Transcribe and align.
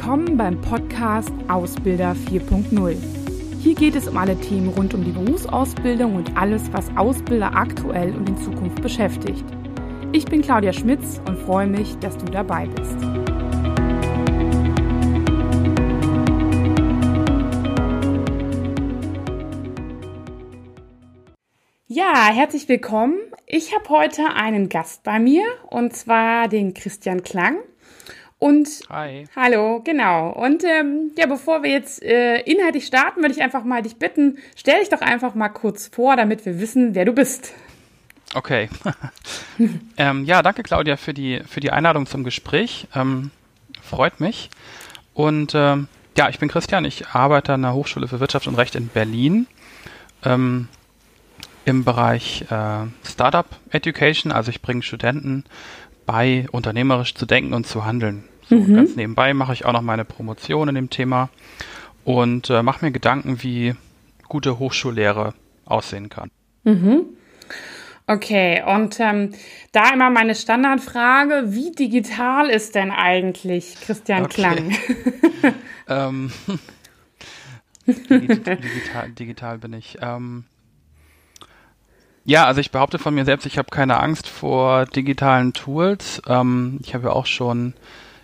Willkommen 0.00 0.36
beim 0.36 0.60
Podcast 0.60 1.32
Ausbilder 1.48 2.14
4.0. 2.30 2.96
Hier 3.60 3.74
geht 3.74 3.96
es 3.96 4.06
um 4.06 4.16
alle 4.16 4.40
Themen 4.40 4.68
rund 4.68 4.94
um 4.94 5.02
die 5.02 5.10
Berufsausbildung 5.10 6.14
und 6.14 6.36
alles, 6.36 6.72
was 6.72 6.88
Ausbilder 6.96 7.52
aktuell 7.52 8.14
und 8.14 8.28
in 8.28 8.38
Zukunft 8.38 8.80
beschäftigt. 8.80 9.44
Ich 10.12 10.24
bin 10.24 10.40
Claudia 10.40 10.72
Schmitz 10.72 11.20
und 11.26 11.36
freue 11.36 11.66
mich, 11.66 11.96
dass 11.96 12.16
du 12.16 12.26
dabei 12.26 12.68
bist. 12.68 12.96
Ja, 21.88 22.28
herzlich 22.32 22.68
willkommen. 22.68 23.18
Ich 23.46 23.74
habe 23.74 23.88
heute 23.88 24.22
einen 24.36 24.68
Gast 24.68 25.02
bei 25.02 25.18
mir 25.18 25.42
und 25.68 25.96
zwar 25.96 26.46
den 26.46 26.72
Christian 26.72 27.24
Klang. 27.24 27.58
Und 28.38 28.68
Hi. 28.88 29.24
Hallo, 29.34 29.80
genau. 29.84 30.30
Und 30.30 30.62
ähm, 30.62 31.10
ja, 31.18 31.26
bevor 31.26 31.64
wir 31.64 31.70
jetzt 31.70 32.02
äh, 32.02 32.40
inhaltlich 32.42 32.86
starten, 32.86 33.20
würde 33.20 33.34
ich 33.34 33.42
einfach 33.42 33.64
mal 33.64 33.82
dich 33.82 33.96
bitten, 33.96 34.38
stell 34.54 34.78
dich 34.78 34.90
doch 34.90 35.00
einfach 35.00 35.34
mal 35.34 35.48
kurz 35.48 35.88
vor, 35.88 36.14
damit 36.16 36.46
wir 36.46 36.60
wissen, 36.60 36.94
wer 36.94 37.04
du 37.04 37.12
bist. 37.12 37.52
Okay. 38.34 38.68
ähm, 39.96 40.24
ja, 40.24 40.42
danke 40.42 40.62
Claudia 40.62 40.96
für 40.96 41.14
die 41.14 41.40
für 41.46 41.60
die 41.60 41.72
Einladung 41.72 42.06
zum 42.06 42.22
Gespräch. 42.22 42.86
Ähm, 42.94 43.30
freut 43.82 44.20
mich. 44.20 44.50
Und 45.14 45.54
ähm, 45.54 45.88
ja, 46.16 46.28
ich 46.28 46.38
bin 46.38 46.48
Christian. 46.48 46.84
Ich 46.84 47.08
arbeite 47.08 47.54
an 47.54 47.62
der 47.62 47.74
Hochschule 47.74 48.06
für 48.06 48.20
Wirtschaft 48.20 48.46
und 48.46 48.54
Recht 48.54 48.76
in 48.76 48.88
Berlin 48.88 49.48
ähm, 50.24 50.68
im 51.64 51.84
Bereich 51.84 52.44
äh, 52.50 52.86
Startup 53.04 53.46
Education. 53.70 54.30
Also 54.30 54.50
ich 54.50 54.62
bringe 54.62 54.82
Studenten 54.82 55.44
bei, 56.08 56.46
unternehmerisch 56.52 57.14
zu 57.14 57.26
denken 57.26 57.52
und 57.52 57.66
zu 57.66 57.84
handeln. 57.84 58.24
So, 58.48 58.56
mhm. 58.56 58.74
Ganz 58.74 58.96
nebenbei 58.96 59.34
mache 59.34 59.52
ich 59.52 59.66
auch 59.66 59.74
noch 59.74 59.82
meine 59.82 60.06
Promotion 60.06 60.70
in 60.70 60.74
dem 60.74 60.88
Thema 60.88 61.28
und 62.02 62.48
äh, 62.48 62.62
mache 62.62 62.82
mir 62.82 62.92
Gedanken, 62.92 63.42
wie 63.42 63.74
gute 64.26 64.58
Hochschullehre 64.58 65.34
aussehen 65.66 66.08
kann. 66.08 66.30
Mhm. 66.64 67.04
Okay, 68.06 68.62
und 68.66 68.98
ähm, 69.00 69.34
da 69.72 69.92
immer 69.92 70.08
meine 70.08 70.34
Standardfrage, 70.34 71.48
wie 71.48 71.72
digital 71.72 72.48
ist 72.48 72.74
denn 72.74 72.90
eigentlich 72.90 73.78
Christian 73.82 74.24
okay. 74.24 74.34
Klang? 74.34 74.76
ähm, 75.88 76.32
digital, 77.86 79.10
digital, 79.10 79.58
bin 79.58 79.74
ich. 79.74 79.98
Ähm, 80.00 80.44
ja, 82.28 82.44
also 82.44 82.60
ich 82.60 82.70
behaupte 82.70 82.98
von 82.98 83.14
mir 83.14 83.24
selbst, 83.24 83.46
ich 83.46 83.56
habe 83.56 83.70
keine 83.70 84.00
Angst 84.00 84.28
vor 84.28 84.84
digitalen 84.84 85.54
Tools. 85.54 86.20
Ähm, 86.28 86.78
ich 86.82 86.94
habe 86.94 87.04
ja 87.06 87.12
auch 87.14 87.24
schon 87.24 87.72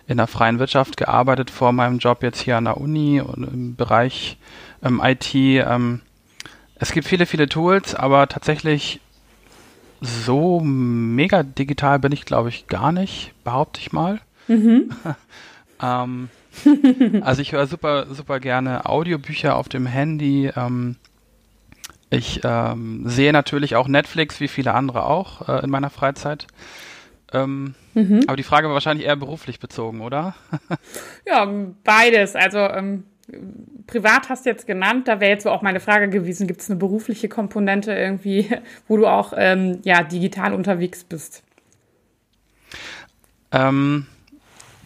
in 0.05 0.17
der 0.17 0.27
freien 0.27 0.59
Wirtschaft 0.59 0.95
gearbeitet 0.95 1.49
vor 1.49 1.71
meinem 1.71 1.97
Job 1.97 2.21
jetzt 2.21 2.39
hier 2.39 2.55
an 2.57 2.65
der 2.65 2.77
Uni 2.77 3.19
und 3.19 3.43
im 3.43 3.75
Bereich 3.75 4.37
ähm, 4.83 5.01
IT. 5.03 5.33
Ähm, 5.33 6.01
es 6.75 6.91
gibt 6.91 7.07
viele, 7.07 7.25
viele 7.25 7.49
Tools, 7.49 7.95
aber 7.95 8.27
tatsächlich 8.27 9.01
so 10.01 10.59
mega 10.59 11.41
digital 11.41 11.97
bin 11.97 12.11
ich, 12.11 12.25
glaube 12.25 12.49
ich, 12.49 12.67
gar 12.67 12.91
nicht, 12.91 13.33
behaupte 13.43 13.79
ich 13.79 13.91
mal. 13.91 14.21
Mhm. 14.47 14.91
ähm, 15.81 16.29
also 17.21 17.41
ich 17.41 17.53
höre 17.53 17.65
super, 17.65 18.05
super 18.13 18.39
gerne 18.39 18.85
Audiobücher 18.85 19.55
auf 19.55 19.67
dem 19.67 19.87
Handy. 19.87 20.51
Ich 22.15 22.39
ähm, 22.45 23.01
sehe 23.05 23.33
natürlich 23.33 23.75
auch 23.75 23.89
Netflix, 23.89 24.39
wie 24.39 24.47
viele 24.47 24.73
andere 24.73 25.05
auch, 25.05 25.49
äh, 25.49 25.65
in 25.65 25.69
meiner 25.69 25.89
Freizeit. 25.89 26.47
Ähm, 27.33 27.75
mhm. 27.93 28.21
Aber 28.27 28.37
die 28.37 28.43
Frage 28.43 28.67
war 28.67 28.73
wahrscheinlich 28.73 29.05
eher 29.05 29.17
beruflich 29.17 29.59
bezogen, 29.59 29.99
oder? 29.99 30.33
ja, 31.27 31.45
beides. 31.83 32.37
Also 32.37 32.59
ähm, 32.59 33.03
privat 33.85 34.29
hast 34.29 34.45
du 34.45 34.49
jetzt 34.49 34.65
genannt, 34.65 35.09
da 35.09 35.19
wäre 35.19 35.31
jetzt 35.31 35.43
so 35.43 35.49
auch 35.49 35.61
meine 35.61 35.81
Frage 35.81 36.09
gewesen, 36.09 36.47
gibt 36.47 36.61
es 36.61 36.69
eine 36.69 36.79
berufliche 36.79 37.27
Komponente 37.27 37.93
irgendwie, 37.93 38.49
wo 38.87 38.95
du 38.95 39.07
auch 39.07 39.33
ähm, 39.35 39.79
ja, 39.83 40.01
digital 40.01 40.53
unterwegs 40.53 41.03
bist? 41.03 41.43
Ähm, 43.51 44.05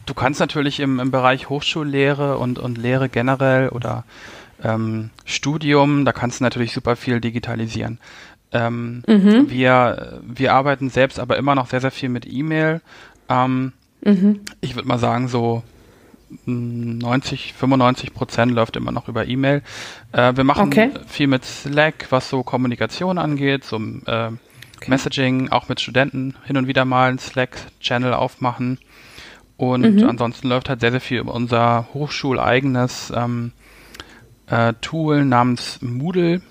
du 0.07 0.15
kannst 0.15 0.39
natürlich 0.39 0.79
im, 0.79 0.99
im 0.99 1.11
Bereich 1.11 1.47
Hochschullehre 1.49 2.39
und, 2.39 2.57
und 2.57 2.79
Lehre 2.79 3.07
generell 3.07 3.69
oder 3.69 4.03
ähm, 4.63 5.09
Studium, 5.25 6.05
da 6.05 6.11
kannst 6.11 6.39
du 6.39 6.43
natürlich 6.43 6.73
super 6.73 6.95
viel 6.95 7.21
digitalisieren. 7.21 7.99
Ähm, 8.51 9.03
mhm. 9.07 9.49
wir, 9.49 10.21
wir 10.23 10.53
arbeiten 10.53 10.89
selbst 10.89 11.19
aber 11.19 11.37
immer 11.37 11.55
noch 11.55 11.67
sehr, 11.67 11.81
sehr 11.81 11.91
viel 11.91 12.09
mit 12.09 12.25
E-Mail. 12.25 12.81
Ähm, 13.29 13.73
mhm. 14.01 14.41
Ich 14.61 14.75
würde 14.75 14.87
mal 14.87 14.97
sagen, 14.97 15.27
so 15.27 15.63
90, 16.45 17.53
95 17.53 18.13
Prozent 18.13 18.51
läuft 18.51 18.75
immer 18.75 18.91
noch 18.91 19.07
über 19.07 19.27
E-Mail. 19.27 19.61
Äh, 20.11 20.35
wir 20.35 20.43
machen 20.43 20.67
okay. 20.67 20.91
viel 21.07 21.27
mit 21.27 21.45
Slack, 21.45 22.07
was 22.09 22.29
so 22.29 22.43
Kommunikation 22.43 23.17
angeht, 23.17 23.63
so 23.63 23.77
äh, 23.77 24.31
okay. 24.79 24.87
Messaging, 24.87 25.49
auch 25.49 25.69
mit 25.69 25.79
Studenten 25.79 26.35
hin 26.45 26.57
und 26.57 26.67
wieder 26.67 26.85
mal 26.85 27.09
einen 27.09 27.19
Slack-Channel 27.19 28.13
aufmachen. 28.13 28.79
Und 29.57 29.95
mhm. 29.95 30.09
ansonsten 30.09 30.47
läuft 30.47 30.69
halt 30.69 30.79
sehr, 30.79 30.91
sehr 30.91 31.01
viel 31.01 31.19
über 31.19 31.33
unser 31.33 31.87
hochschuleigenes 31.93 33.11
ähm, 33.15 33.51
äh, 34.49 34.73
Tool 34.81 35.25
namens 35.25 35.81
Moodle. 35.81 36.41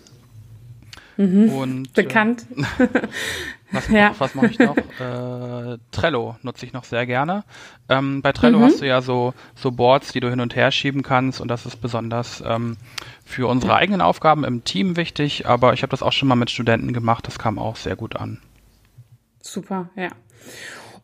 Mhm, 1.17 1.51
und, 1.51 1.93
bekannt. 1.95 2.47
Äh, 2.79 2.89
was, 3.73 3.89
ja. 3.89 4.15
was 4.19 4.35
mache 4.35 4.47
ich 4.47 4.59
noch? 4.59 4.77
Äh, 4.99 5.79
Trello 5.93 6.37
nutze 6.43 6.67
ich 6.67 6.73
noch 6.73 6.83
sehr 6.83 7.07
gerne. 7.07 7.45
Ähm, 7.89 8.21
bei 8.21 8.33
Trello 8.33 8.59
mhm. 8.59 8.65
hast 8.65 8.81
du 8.81 8.87
ja 8.87 9.01
so, 9.01 9.33
so 9.55 9.71
Boards, 9.71 10.13
die 10.13 10.19
du 10.19 10.29
hin 10.29 10.41
und 10.41 10.57
her 10.57 10.73
schieben 10.73 11.03
kannst 11.03 11.41
und 11.41 11.49
das 11.49 11.67
ist 11.67 11.77
besonders 11.77 12.43
ähm, 12.45 12.77
für 13.25 13.47
unsere 13.47 13.77
eigenen 13.77 14.01
Aufgaben 14.01 14.43
im 14.43 14.65
Team 14.65 14.97
wichtig, 14.97 15.47
aber 15.47 15.73
ich 15.73 15.83
habe 15.83 15.91
das 15.91 16.03
auch 16.03 16.13
schon 16.13 16.29
mal 16.29 16.35
mit 16.35 16.51
Studenten 16.51 16.93
gemacht, 16.93 17.29
das 17.29 17.39
kam 17.39 17.61
auch 17.61 17.77
sehr 17.77 17.95
gut 17.95 18.17
an. 18.17 18.41
Super, 19.41 19.91
ja. 19.95 20.09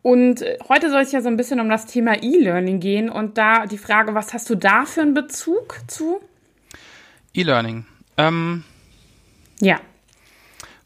Und 0.03 0.43
äh, 0.43 0.59
heute 0.69 0.91
soll 0.91 1.03
es 1.03 1.12
ja 1.12 1.21
so 1.21 1.28
ein 1.28 1.37
bisschen 1.37 1.61
um 1.61 1.69
das 1.69 1.87
Thema 1.87 2.22
E-Learning 2.22 2.81
gehen 2.81 3.09
und 3.09 3.38
da 3.38 3.66
die 3.66 3.78
Frage, 3.78 4.15
was 4.15 4.34
hast 4.34 4.50
du 4.50 4.56
da 4.56 4.84
für 4.84 5.03
einen 5.03 5.15
Bezug 5.15 5.78
zu? 5.87 6.21
E-Learning. 7.34 7.86
Ähm, 8.16 8.64
ja. 9.60 9.80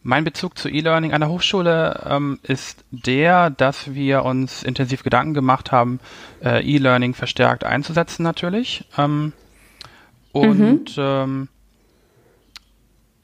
Mein 0.03 0.25
Bezug 0.25 0.57
zu 0.57 0.69
E-Learning 0.69 1.13
an 1.13 1.21
der 1.21 1.31
Hochschule 1.31 2.03
ähm, 2.09 2.39
ist 2.43 2.85
der, 2.91 3.51
dass 3.51 3.95
wir 3.95 4.25
uns 4.25 4.63
intensiv 4.63 5.03
Gedanken 5.03 5.35
gemacht 5.35 5.71
haben, 5.73 6.01
äh, 6.43 6.65
E-Learning 6.65 7.15
verstärkt 7.15 7.65
einzusetzen 7.65 8.23
natürlich. 8.23 8.85
Ähm, 8.97 9.33
und 10.33 10.97
mhm. 10.97 11.03
ähm, 11.03 11.49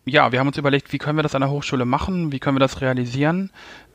ja, 0.04 0.32
wir 0.32 0.40
haben 0.40 0.48
uns 0.48 0.58
überlegt, 0.58 0.92
wie 0.92 0.98
können 0.98 1.16
wir 1.16 1.22
das 1.22 1.34
an 1.34 1.40
der 1.40 1.50
Hochschule 1.50 1.84
machen, 1.84 2.32
wie 2.32 2.38
können 2.38 2.56
wir 2.56 2.60
das 2.60 2.80
realisieren, 2.80 3.50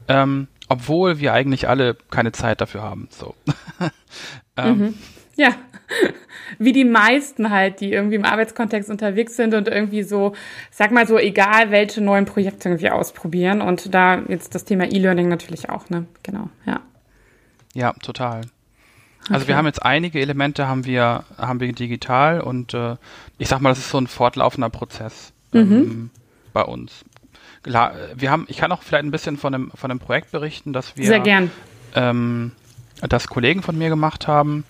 ähm, 0.08 0.48
obwohl 0.68 1.20
wir 1.20 1.34
eigentlich 1.34 1.68
alle 1.68 1.96
keine 2.10 2.32
Zeit 2.32 2.62
dafür 2.62 2.82
haben. 2.82 3.08
So. 3.12 3.36
ähm, 4.58 4.78
mhm. 4.78 4.94
Ja, 5.36 5.54
wie 6.60 6.74
die 6.74 6.86
meisten 6.86 7.50
halt, 7.50 7.80
die 7.80 7.92
irgendwie 7.92 8.16
im 8.16 8.26
Arbeitskontext 8.26 8.90
unterwegs 8.90 9.36
sind 9.36 9.54
und 9.54 9.68
irgendwie 9.68 10.04
so, 10.04 10.34
sag 10.72 10.92
mal 10.92 11.08
so, 11.08 11.18
egal 11.18 11.72
welche 11.72 12.02
neuen 12.02 12.26
Projekte 12.26 12.70
irgendwie 12.70 12.90
ausprobieren. 12.90 13.62
Und 13.62 13.94
da 13.94 14.22
jetzt 14.28 14.56
das 14.56 14.66
Thema 14.66 14.86
E-Learning 14.86 15.28
natürlich 15.28 15.70
auch, 15.70 15.90
ne? 15.90 16.06
Genau, 16.24 16.50
ja. 16.66 16.82
Ja, 17.74 17.94
total. 18.02 18.42
Also 19.30 19.44
okay. 19.44 19.50
wir 19.50 19.58
haben 19.58 19.66
jetzt 19.66 19.84
einige 19.84 20.20
Elemente 20.20 20.68
haben 20.68 20.86
wir, 20.86 21.24
haben 21.38 21.60
wir 21.60 21.72
digital 21.72 22.42
und 22.42 22.74
äh, 22.74 22.96
ich 23.38 23.48
sag 23.48 23.62
mal, 23.62 23.70
das 23.70 23.80
ist 23.80 23.90
so 23.90 24.00
ein 24.00 24.08
fortlaufender 24.08 24.70
Prozess 24.70 25.34
ähm, 25.54 25.70
mhm. 25.70 26.10
bei 26.54 26.64
uns. 26.64 27.06
Wir 27.64 28.32
haben, 28.32 28.46
ich 28.48 28.58
kann 28.58 28.72
auch 28.72 28.82
vielleicht 28.82 29.04
ein 29.04 29.12
bisschen 29.12 29.38
von 29.38 29.54
einem, 29.54 29.72
von 29.76 29.92
einem 29.92 30.00
Projekt 30.00 30.32
berichten, 30.32 30.72
dass 30.74 30.96
wir 30.96 31.06
Sehr 31.06 31.20
gern. 31.20 31.52
Ähm, 31.94 32.54
das 33.08 33.28
Kollegen 33.28 33.62
von 33.62 33.78
mir 33.78 33.90
gemacht 33.90 34.28
haben. 34.28 34.64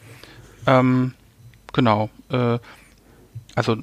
Ähm, 0.68 1.14
genau. 1.74 2.10
Äh, 2.30 2.60
also 3.56 3.78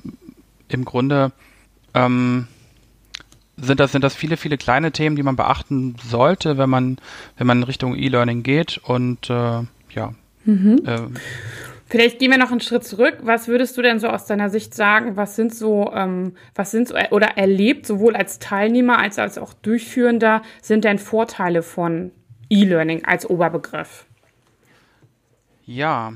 im 0.69 0.85
Grunde 0.85 1.33
ähm, 1.95 2.49
sind 3.57 3.81
das, 3.81 3.93
sind 3.93 4.05
das 4.05 4.15
viele, 4.15 4.37
viele 4.37 4.59
kleine 4.59 4.93
Themen, 4.93 5.17
die 5.17 5.23
man 5.23 5.37
beachten 5.37 5.97
sollte, 6.03 6.59
wenn 6.59 6.71
man, 6.71 6.99
wenn 7.37 7.47
man 7.47 7.59
in 7.59 7.65
Richtung 7.65 7.97
E-Learning 7.97 8.43
geht. 8.43 8.79
Und 8.79 9.31
äh, 9.31 9.63
ja. 9.91 10.15
Mhm. 10.45 10.83
Äh, 10.85 11.01
Vielleicht 11.89 12.19
gehen 12.19 12.33
wir 12.33 12.39
noch 12.39 12.51
einen 12.51 12.61
Schritt 12.61 12.85
zurück. 12.85 13.19
Was 13.23 13.47
würdest 13.47 13.77
du 13.77 13.83
denn 13.83 14.01
so 14.01 14.09
aus 14.09 14.27
deiner 14.27 14.51
Sicht 14.51 14.75
sagen? 14.75 15.17
Was 15.17 15.37
sind 15.37 15.55
so, 15.55 15.93
ähm, 15.95 16.35
was 16.55 16.73
sind 16.73 16.89
so, 16.89 16.97
oder 17.11 17.39
erlebt, 17.39 17.87
sowohl 17.87 18.17
als 18.17 18.41
Teilnehmer 18.41 18.99
als, 18.99 19.19
als 19.21 19.39
auch 19.39 19.55
Durchführender, 19.55 20.43
sind 20.61 20.85
denn 20.85 20.99
Vorteile 20.99 21.63
von 21.63 22.11
E-Learning 22.51 23.05
als 23.05 23.29
Oberbegriff? 23.31 24.05
Ja, 25.65 26.13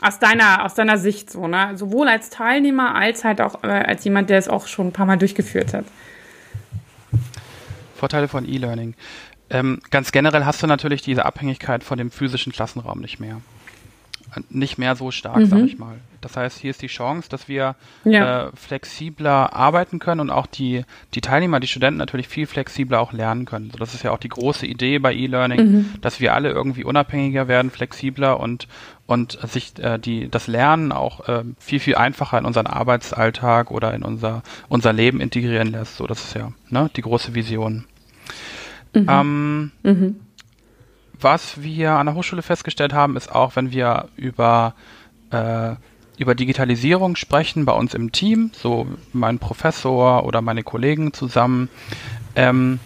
aus 0.00 0.18
deiner, 0.18 0.64
aus 0.64 0.74
deiner 0.74 0.98
Sicht 0.98 1.30
so, 1.30 1.48
ne? 1.48 1.76
Sowohl 1.76 2.08
als 2.08 2.30
Teilnehmer 2.30 2.94
als 2.94 3.24
halt 3.24 3.40
auch 3.40 3.62
äh, 3.62 3.68
als 3.68 4.04
jemand, 4.04 4.30
der 4.30 4.38
es 4.38 4.48
auch 4.48 4.66
schon 4.66 4.88
ein 4.88 4.92
paar 4.92 5.06
Mal 5.06 5.16
durchgeführt 5.16 5.72
hat. 5.72 5.84
Vorteile 7.96 8.28
von 8.28 8.46
E-Learning. 8.46 8.94
Ähm, 9.48 9.80
ganz 9.90 10.12
generell 10.12 10.44
hast 10.44 10.62
du 10.62 10.66
natürlich 10.66 11.02
diese 11.02 11.24
Abhängigkeit 11.24 11.84
von 11.84 11.98
dem 11.98 12.10
physischen 12.10 12.52
Klassenraum 12.52 13.00
nicht 13.00 13.20
mehr. 13.20 13.40
Nicht 14.48 14.78
mehr 14.78 14.96
so 14.96 15.10
stark, 15.10 15.38
mhm. 15.38 15.46
sag 15.46 15.60
ich 15.60 15.78
mal. 15.78 15.96
Das 16.20 16.36
heißt, 16.36 16.58
hier 16.58 16.70
ist 16.70 16.82
die 16.82 16.88
Chance, 16.88 17.28
dass 17.28 17.46
wir 17.46 17.76
ja. 18.04 18.48
äh, 18.48 18.50
flexibler 18.54 19.54
arbeiten 19.54 19.98
können 19.98 20.20
und 20.20 20.30
auch 20.30 20.46
die, 20.46 20.84
die 21.14 21.20
Teilnehmer, 21.20 21.60
die 21.60 21.68
Studenten 21.68 21.98
natürlich 21.98 22.26
viel 22.26 22.46
flexibler 22.46 23.00
auch 23.00 23.12
lernen 23.12 23.44
können. 23.44 23.70
So, 23.70 23.78
das 23.78 23.94
ist 23.94 24.02
ja 24.02 24.10
auch 24.10 24.18
die 24.18 24.28
große 24.28 24.66
Idee 24.66 24.98
bei 24.98 25.14
E-Learning, 25.14 25.60
mhm. 25.60 25.94
dass 26.00 26.20
wir 26.20 26.34
alle 26.34 26.50
irgendwie 26.50 26.84
unabhängiger 26.84 27.46
werden, 27.46 27.70
flexibler 27.70 28.40
und, 28.40 28.66
und 29.06 29.38
sich 29.46 29.78
äh, 29.78 29.98
die, 29.98 30.28
das 30.28 30.48
Lernen 30.48 30.90
auch 30.90 31.28
äh, 31.28 31.44
viel, 31.58 31.78
viel 31.78 31.94
einfacher 31.94 32.38
in 32.38 32.44
unseren 32.44 32.66
Arbeitsalltag 32.66 33.70
oder 33.70 33.94
in 33.94 34.02
unser, 34.02 34.42
unser 34.68 34.92
Leben 34.92 35.20
integrieren 35.20 35.70
lässt. 35.70 35.96
So, 35.96 36.06
das 36.06 36.24
ist 36.24 36.34
ja 36.34 36.52
ne, 36.70 36.90
die 36.96 37.02
große 37.02 37.34
Vision. 37.34 37.84
Mhm. 38.94 39.06
Ähm, 39.08 39.72
mhm. 39.82 40.16
Was 41.20 41.62
wir 41.62 41.92
an 41.92 42.06
der 42.06 42.14
Hochschule 42.14 42.42
festgestellt 42.42 42.92
haben, 42.92 43.16
ist 43.16 43.34
auch, 43.34 43.56
wenn 43.56 43.72
wir 43.72 44.08
über 44.16 44.74
äh, 45.30 45.74
über 46.18 46.34
Digitalisierung 46.34 47.16
sprechen 47.16 47.64
bei 47.64 47.72
uns 47.72 47.94
im 47.94 48.12
Team, 48.12 48.50
so 48.54 48.86
mein 49.12 49.38
Professor 49.38 50.24
oder 50.24 50.40
meine 50.40 50.62
Kollegen 50.62 51.12
zusammen. 51.12 51.68
Ähm, 52.34 52.80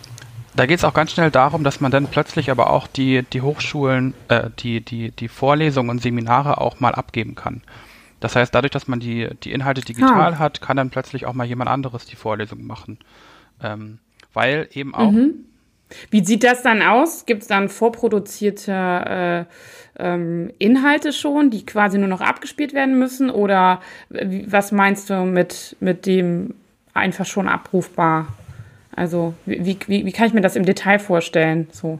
da 0.57 0.67
geht 0.67 0.79
es 0.79 0.85
auch 0.85 0.95
ganz 0.95 1.13
schnell 1.13 1.31
darum, 1.31 1.63
dass 1.63 1.81
man 1.81 1.93
dann 1.93 2.09
plötzlich 2.09 2.51
aber 2.51 2.71
auch 2.71 2.89
die, 2.89 3.23
die 3.33 3.41
Hochschulen, 3.41 4.15
äh, 4.29 4.51
die, 4.59 4.81
die, 4.81 5.13
die 5.13 5.29
Vorlesungen 5.29 5.91
und 5.91 6.03
Seminare 6.03 6.61
auch 6.61 6.81
mal 6.81 6.95
abgeben 6.95 7.37
kann. 7.37 7.63
Das 8.19 8.37
heißt, 8.37 8.55
dadurch, 8.55 8.73
dass 8.73 8.89
man 8.89 9.01
die, 9.01 9.29
die 9.45 9.53
Inhalte 9.53 9.81
digital 9.81 10.35
ah. 10.35 10.39
hat, 10.39 10.61
kann 10.61 10.77
dann 10.77 10.91
plötzlich 10.91 11.25
auch 11.25 11.33
mal 11.33 11.47
jemand 11.47 11.71
anderes 11.71 12.05
die 12.05 12.17
Vorlesung 12.17 12.67
machen. 12.67 12.99
Ähm, 13.63 13.99
weil 14.33 14.69
eben 14.73 14.95
auch 14.95 15.13
mhm. 15.13 15.47
Wie 16.11 16.25
sieht 16.25 16.45
das 16.45 16.63
dann 16.63 16.83
aus? 16.83 17.27
Gibt 17.27 17.43
es 17.43 17.49
dann 17.49 17.69
vorproduzierte 17.69 19.47
äh, 19.99 20.03
ähm, 20.03 20.51
Inhalte 20.59 21.13
schon, 21.13 21.51
die 21.51 21.67
quasi 21.67 21.99
nur 21.99 22.09
noch 22.09 22.21
abgespielt 22.21 22.73
werden 22.73 22.99
müssen? 22.99 23.31
Oder 23.31 23.81
was 24.09 24.73
meinst 24.73 25.11
du 25.11 25.25
mit, 25.25 25.77
mit 25.81 26.07
dem 26.07 26.55
einfach 26.95 27.27
schon 27.27 27.49
abrufbar? 27.49 28.29
Also 28.95 29.35
wie, 29.47 29.79
wie, 29.87 30.05
wie 30.05 30.13
kann 30.13 30.27
ich 30.27 30.35
mir 30.35 30.41
das 30.41 30.57
im 30.57 30.65
Detail 30.65 30.99
vorstellen? 30.99 31.69
So. 31.73 31.99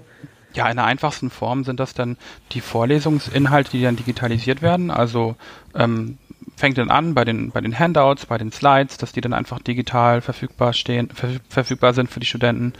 Ja, 0.55 0.69
in 0.69 0.77
der 0.77 0.87
einfachsten 0.87 1.31
Form 1.31 1.65
sind 1.65 1.79
das 1.79 1.95
dann 1.95 2.17
die 2.53 2.61
Vorlesungsinhalte, 2.61 3.71
die 3.71 3.83
dann 3.83 3.97
digitalisiert 3.97 4.63
werden. 4.63 4.91
Also 4.91 5.37
ähm, 5.75 6.19
fängt 6.57 6.79
dann 6.79 6.91
an 6.91 7.15
bei 7.15 7.25
den, 7.25 7.51
bei 7.51 7.61
den 7.61 7.79
Handouts, 7.79 8.27
bei 8.27 8.39
den 8.39 8.51
Slides, 8.51 8.97
dass 8.97 9.13
die 9.13 9.21
dann 9.21 9.33
einfach 9.33 9.61
digital 9.61 10.21
verfügbar 10.21 10.73
stehen, 10.73 11.09
verfügbar 11.49 11.95
sind 11.95 12.11
für 12.11 12.21
die 12.21 12.27
Studenten. 12.27 12.73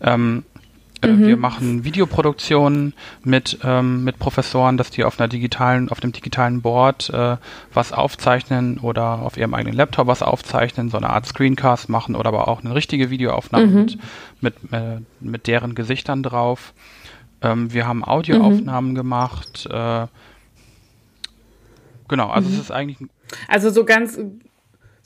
Ähm, 0.00 0.44
äh, 0.54 0.55
mhm. 1.04 1.26
Wir 1.26 1.36
machen 1.36 1.84
Videoproduktionen 1.84 2.94
mit, 3.22 3.58
ähm, 3.64 4.04
mit 4.04 4.18
Professoren, 4.18 4.76
dass 4.76 4.90
die 4.90 5.04
auf 5.04 5.18
einer 5.18 5.28
digitalen, 5.28 5.88
auf 5.90 6.00
dem 6.00 6.12
digitalen 6.12 6.62
Board 6.62 7.10
äh, 7.10 7.36
was 7.72 7.92
aufzeichnen 7.92 8.78
oder 8.78 9.20
auf 9.22 9.36
ihrem 9.36 9.54
eigenen 9.54 9.76
Laptop 9.76 10.06
was 10.06 10.22
aufzeichnen, 10.22 10.90
so 10.90 10.96
eine 10.96 11.10
Art 11.10 11.26
Screencast 11.26 11.88
machen 11.88 12.16
oder 12.16 12.28
aber 12.28 12.48
auch 12.48 12.64
eine 12.64 12.74
richtige 12.74 13.10
Videoaufnahme 13.10 13.66
mhm. 13.66 13.74
mit, 13.74 13.98
mit, 14.40 14.54
äh, 14.72 15.00
mit 15.20 15.46
deren 15.46 15.74
Gesichtern 15.74 16.22
drauf. 16.22 16.72
Ähm, 17.42 17.72
wir 17.72 17.86
haben 17.86 18.04
Audioaufnahmen 18.04 18.90
mhm. 18.92 18.94
gemacht. 18.94 19.66
Äh, 19.70 20.06
genau, 22.08 22.28
also 22.28 22.48
es 22.48 22.54
mhm. 22.54 22.60
ist 22.60 22.70
eigentlich. 22.70 22.98
Also 23.48 23.70
so 23.70 23.84
ganz 23.84 24.18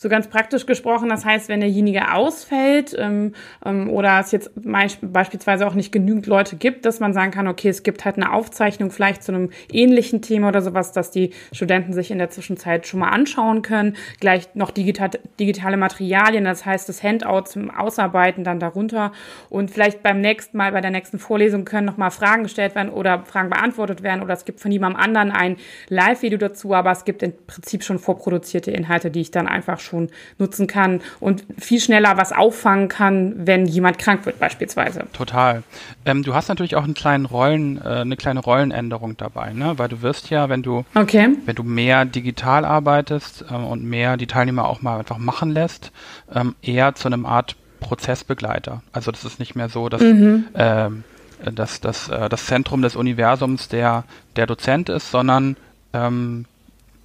so 0.00 0.08
ganz 0.08 0.28
praktisch 0.28 0.64
gesprochen, 0.64 1.10
das 1.10 1.26
heißt, 1.26 1.50
wenn 1.50 1.60
derjenige 1.60 2.14
ausfällt 2.14 2.96
ähm, 2.98 3.34
ähm, 3.62 3.90
oder 3.90 4.18
es 4.18 4.32
jetzt 4.32 4.50
beispielsweise 4.54 5.66
auch 5.66 5.74
nicht 5.74 5.92
genügend 5.92 6.26
Leute 6.26 6.56
gibt, 6.56 6.86
dass 6.86 7.00
man 7.00 7.12
sagen 7.12 7.32
kann, 7.32 7.46
okay, 7.46 7.68
es 7.68 7.82
gibt 7.82 8.06
halt 8.06 8.16
eine 8.16 8.32
Aufzeichnung 8.32 8.90
vielleicht 8.90 9.22
zu 9.22 9.32
einem 9.32 9.50
ähnlichen 9.70 10.22
Thema 10.22 10.48
oder 10.48 10.62
sowas, 10.62 10.92
dass 10.92 11.10
die 11.10 11.34
Studenten 11.52 11.92
sich 11.92 12.10
in 12.10 12.16
der 12.16 12.30
Zwischenzeit 12.30 12.86
schon 12.86 13.00
mal 13.00 13.10
anschauen 13.10 13.60
können. 13.60 13.94
Gleich 14.20 14.48
noch 14.54 14.70
digital, 14.70 15.10
digitale 15.38 15.76
Materialien, 15.76 16.44
das 16.44 16.64
heißt 16.64 16.88
das 16.88 17.02
Handout 17.02 17.50
zum 17.50 17.70
Ausarbeiten 17.70 18.42
dann 18.42 18.58
darunter 18.58 19.12
und 19.50 19.70
vielleicht 19.70 20.02
beim 20.02 20.22
nächsten 20.22 20.56
Mal, 20.56 20.72
bei 20.72 20.80
der 20.80 20.92
nächsten 20.92 21.18
Vorlesung 21.18 21.66
können 21.66 21.84
nochmal 21.84 22.10
Fragen 22.10 22.44
gestellt 22.44 22.74
werden 22.74 22.88
oder 22.88 23.26
Fragen 23.26 23.50
beantwortet 23.50 24.02
werden 24.02 24.22
oder 24.22 24.32
es 24.32 24.46
gibt 24.46 24.60
von 24.60 24.72
jemandem 24.72 24.98
anderen 24.98 25.30
ein 25.30 25.56
Live-Video 25.90 26.38
dazu, 26.38 26.72
aber 26.72 26.90
es 26.90 27.04
gibt 27.04 27.22
im 27.22 27.34
Prinzip 27.46 27.84
schon 27.84 27.98
vorproduzierte 27.98 28.70
Inhalte, 28.70 29.10
die 29.10 29.20
ich 29.20 29.30
dann 29.30 29.46
einfach 29.46 29.78
schon 29.78 29.89
nutzen 30.38 30.66
kann 30.66 31.00
und 31.20 31.44
viel 31.58 31.80
schneller 31.80 32.16
was 32.16 32.32
auffangen 32.32 32.88
kann, 32.88 33.34
wenn 33.46 33.66
jemand 33.66 33.98
krank 33.98 34.26
wird 34.26 34.38
beispielsweise. 34.38 35.04
Total. 35.12 35.62
Ähm, 36.04 36.22
du 36.22 36.34
hast 36.34 36.48
natürlich 36.48 36.76
auch 36.76 36.84
einen 36.84 36.94
kleinen 36.94 37.26
Rollen, 37.26 37.78
äh, 37.78 38.00
eine 38.00 38.16
kleine 38.16 38.40
Rollenänderung 38.40 39.16
dabei, 39.16 39.52
ne? 39.52 39.74
weil 39.76 39.88
du 39.88 40.02
wirst 40.02 40.30
ja, 40.30 40.48
wenn 40.48 40.62
du, 40.62 40.84
okay. 40.94 41.30
wenn 41.44 41.54
du 41.54 41.62
mehr 41.62 42.04
digital 42.04 42.64
arbeitest 42.64 43.44
äh, 43.50 43.54
und 43.54 43.84
mehr 43.84 44.16
die 44.16 44.26
Teilnehmer 44.26 44.68
auch 44.68 44.82
mal 44.82 44.98
einfach 44.98 45.18
machen 45.18 45.50
lässt, 45.50 45.92
ähm, 46.34 46.54
eher 46.62 46.94
zu 46.94 47.08
einem 47.08 47.26
Art 47.26 47.56
Prozessbegleiter. 47.80 48.82
Also 48.92 49.10
das 49.10 49.24
ist 49.24 49.38
nicht 49.38 49.54
mehr 49.54 49.68
so, 49.68 49.88
dass 49.88 50.02
mhm. 50.02 50.46
ähm, 50.54 51.04
dass, 51.44 51.80
dass 51.80 52.08
äh, 52.08 52.28
das 52.28 52.46
Zentrum 52.46 52.82
des 52.82 52.96
Universums 52.96 53.68
der, 53.68 54.04
der 54.36 54.46
Dozent 54.46 54.88
ist, 54.88 55.10
sondern 55.10 55.56
ähm, 55.92 56.44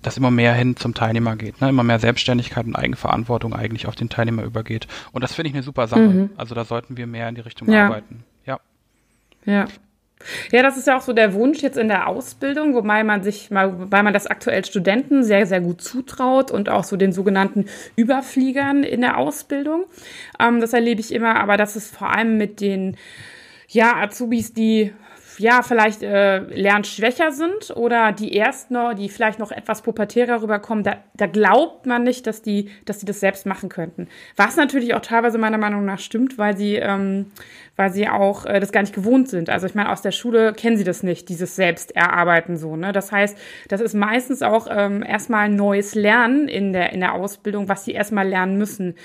das 0.06 0.18
immer 0.18 0.32
mehr 0.32 0.54
hin 0.54 0.76
zum 0.76 0.94
Teilnehmer 0.94 1.36
geht, 1.36 1.62
ne? 1.62 1.70
immer 1.70 1.84
mehr 1.84 2.00
Selbstständigkeit 2.00 2.66
und 2.66 2.76
Eigenverantwortung 2.76 3.54
eigentlich 3.54 3.88
auf 3.88 3.96
den 3.96 4.10
Teilnehmer 4.10 4.44
übergeht. 4.44 4.88
Und 5.12 5.24
das 5.24 5.34
finde 5.34 5.50
ich 5.50 5.56
eine 5.56 5.64
super 5.64 5.88
Sache. 5.88 6.02
Mhm. 6.02 6.30
Also 6.38 6.56
da 6.56 6.66
sollten 6.66 6.98
wir 6.98 7.08
mehr 7.08 7.30
in 7.30 7.36
die 7.36 7.42
Richtung 7.42 7.70
ja. 7.70 7.86
arbeiten. 7.86 8.24
Ja. 8.46 8.60
Ja. 9.46 9.66
Ja, 10.52 10.64
das 10.64 10.78
ist 10.78 10.88
ja 10.88 10.98
auch 10.98 11.02
so 11.02 11.14
der 11.14 11.34
Wunsch 11.34 11.60
jetzt 11.60 11.78
in 11.78 11.88
der 11.88 12.08
Ausbildung, 12.08 12.74
wobei 12.74 13.04
man 13.04 13.22
sich 13.22 13.52
mal, 13.52 13.80
wobei 13.80 14.02
man 14.02 14.14
das 14.14 14.28
aktuell 14.28 14.64
Studenten 14.66 15.24
sehr, 15.24 15.46
sehr 15.46 15.62
gut 15.62 15.82
zutraut 15.82 16.52
und 16.52 16.70
auch 16.70 16.84
so 16.84 16.96
den 16.96 17.12
sogenannten 17.12 17.66
Überfliegern 17.96 18.84
in 18.84 19.02
der 19.02 19.18
Ausbildung. 19.18 19.86
Ähm, 20.40 20.62
das 20.62 20.74
erlebe 20.74 21.02
ich 21.02 21.14
immer, 21.14 21.36
aber 21.36 21.58
das 21.58 21.76
ist 21.76 21.96
vor 21.96 22.16
allem 22.16 22.38
mit 22.38 22.62
den 22.62 22.96
ja, 23.68 23.98
Azubis, 23.98 24.54
die 24.54 24.94
ja, 25.38 25.62
vielleicht 25.62 26.04
äh, 26.04 26.40
lernschwächer 26.40 27.32
sind 27.32 27.72
oder 27.76 28.12
die 28.12 28.34
erst 28.34 28.72
noch, 28.72 28.94
die 28.94 29.10
vielleicht 29.10 29.40
noch 29.40 29.52
etwas 29.52 29.82
pubertärer 29.82 30.42
rüberkommen, 30.42 30.84
da, 30.84 30.98
da 31.14 31.28
glaubt 31.28 31.86
man 31.86 32.04
nicht, 32.04 32.28
dass 32.28 32.42
die, 32.42 32.70
dass 32.86 33.00
die 33.00 33.06
das 33.06 33.20
selbst 33.20 33.46
machen 33.46 33.70
könnten. 33.70 34.08
Was 34.36 34.56
natürlich 34.56 34.94
auch 34.94 35.02
teilweise 35.02 35.38
meiner 35.38 35.58
Meinung 35.58 35.86
nach 35.86 36.00
stimmt, 36.00 36.38
weil 36.38 36.56
sie, 36.58 36.76
ähm, 36.76 37.32
weil 37.76 37.92
sie 37.92 38.08
auch 38.08 38.46
äh, 38.46 38.60
das 38.60 38.72
gar 38.72 38.82
nicht 38.82 38.96
gewohnt 38.96 39.30
sind. 39.30 39.50
Also 39.50 39.68
ich 39.68 39.76
meine, 39.76 39.92
aus 39.92 40.02
der 40.02 40.12
Schule 40.12 40.54
kennen 40.54 40.78
sie 40.78 40.84
das 40.84 41.04
nicht, 41.04 41.30
dieses 41.30 41.56
Selbsterarbeiten 41.56 42.58
so. 42.58 42.76
Ne? 42.76 42.92
Das 42.92 43.12
heißt, 43.12 43.38
das 43.68 43.82
ist 43.82 43.94
meistens 43.94 44.42
auch 44.42 44.68
ähm, 44.70 45.04
erstmal 45.04 45.50
neues 45.50 45.96
Lernen 45.96 46.48
in 46.48 46.74
der, 46.74 46.94
in 46.94 47.00
der 47.00 47.14
Ausbildung, 47.14 47.68
was 47.68 47.86
sie 47.86 47.92
erstmal 47.92 48.28
lernen 48.28 48.58
müssen. 48.58 48.96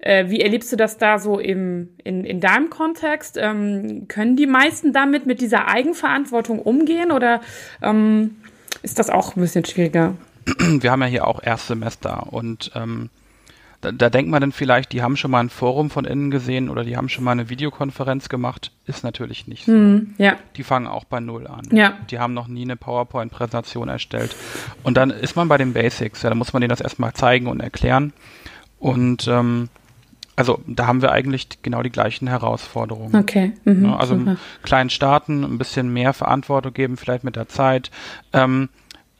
Äh, 0.00 0.30
wie 0.30 0.40
erlebst 0.40 0.72
du 0.72 0.76
das 0.76 0.96
da 0.96 1.18
so 1.18 1.38
im, 1.38 1.88
in, 2.04 2.24
in 2.24 2.40
deinem 2.40 2.70
Kontext? 2.70 3.36
Ähm, 3.36 4.06
können 4.06 4.36
die 4.36 4.46
meisten 4.46 4.92
damit 4.92 5.26
mit 5.26 5.40
dieser 5.40 5.68
Eigenverantwortung 5.78 6.58
umgehen 6.58 7.12
oder 7.12 7.40
ähm, 7.82 8.36
ist 8.82 8.98
das 8.98 9.10
auch 9.10 9.36
ein 9.36 9.40
bisschen 9.40 9.64
schwieriger? 9.64 10.14
Wir 10.58 10.90
haben 10.90 11.02
ja 11.02 11.08
hier 11.08 11.26
auch 11.26 11.42
Erstsemester 11.42 12.32
und 12.32 12.72
ähm, 12.74 13.10
da, 13.80 13.92
da 13.92 14.10
denkt 14.10 14.30
man 14.30 14.40
dann 14.40 14.50
vielleicht, 14.50 14.92
die 14.92 15.02
haben 15.02 15.16
schon 15.16 15.30
mal 15.30 15.38
ein 15.38 15.50
Forum 15.50 15.88
von 15.88 16.04
innen 16.04 16.32
gesehen 16.32 16.68
oder 16.68 16.82
die 16.82 16.96
haben 16.96 17.08
schon 17.08 17.22
mal 17.22 17.30
eine 17.32 17.48
Videokonferenz 17.48 18.28
gemacht. 18.28 18.72
Ist 18.86 19.04
natürlich 19.04 19.46
nicht 19.46 19.66
so. 19.66 19.72
Mm, 19.72 20.14
ja. 20.18 20.36
Die 20.56 20.64
fangen 20.64 20.88
auch 20.88 21.04
bei 21.04 21.20
Null 21.20 21.46
an. 21.46 21.62
Ja. 21.70 21.96
Die 22.10 22.18
haben 22.18 22.34
noch 22.34 22.48
nie 22.48 22.62
eine 22.62 22.74
PowerPoint-Präsentation 22.74 23.88
erstellt. 23.88 24.34
Und 24.82 24.96
dann 24.96 25.10
ist 25.10 25.36
man 25.36 25.46
bei 25.46 25.58
den 25.58 25.74
Basics. 25.74 26.22
Ja, 26.22 26.30
da 26.30 26.34
muss 26.34 26.52
man 26.52 26.60
denen 26.60 26.70
das 26.70 26.80
erstmal 26.80 27.14
zeigen 27.14 27.46
und 27.46 27.60
erklären. 27.60 28.12
Und 28.80 29.28
ähm, 29.28 29.68
also 30.38 30.60
da 30.68 30.86
haben 30.86 31.02
wir 31.02 31.10
eigentlich 31.10 31.48
genau 31.62 31.82
die 31.82 31.90
gleichen 31.90 32.28
Herausforderungen. 32.28 33.16
Okay. 33.16 33.54
Mhm, 33.64 33.86
ja, 33.86 33.96
also 33.96 34.16
super. 34.16 34.36
kleinen 34.62 34.88
starten, 34.88 35.42
ein 35.42 35.58
bisschen 35.58 35.92
mehr 35.92 36.12
Verantwortung 36.12 36.72
geben, 36.72 36.96
vielleicht 36.96 37.24
mit 37.24 37.34
der 37.34 37.48
Zeit. 37.48 37.90
Ähm, 38.32 38.68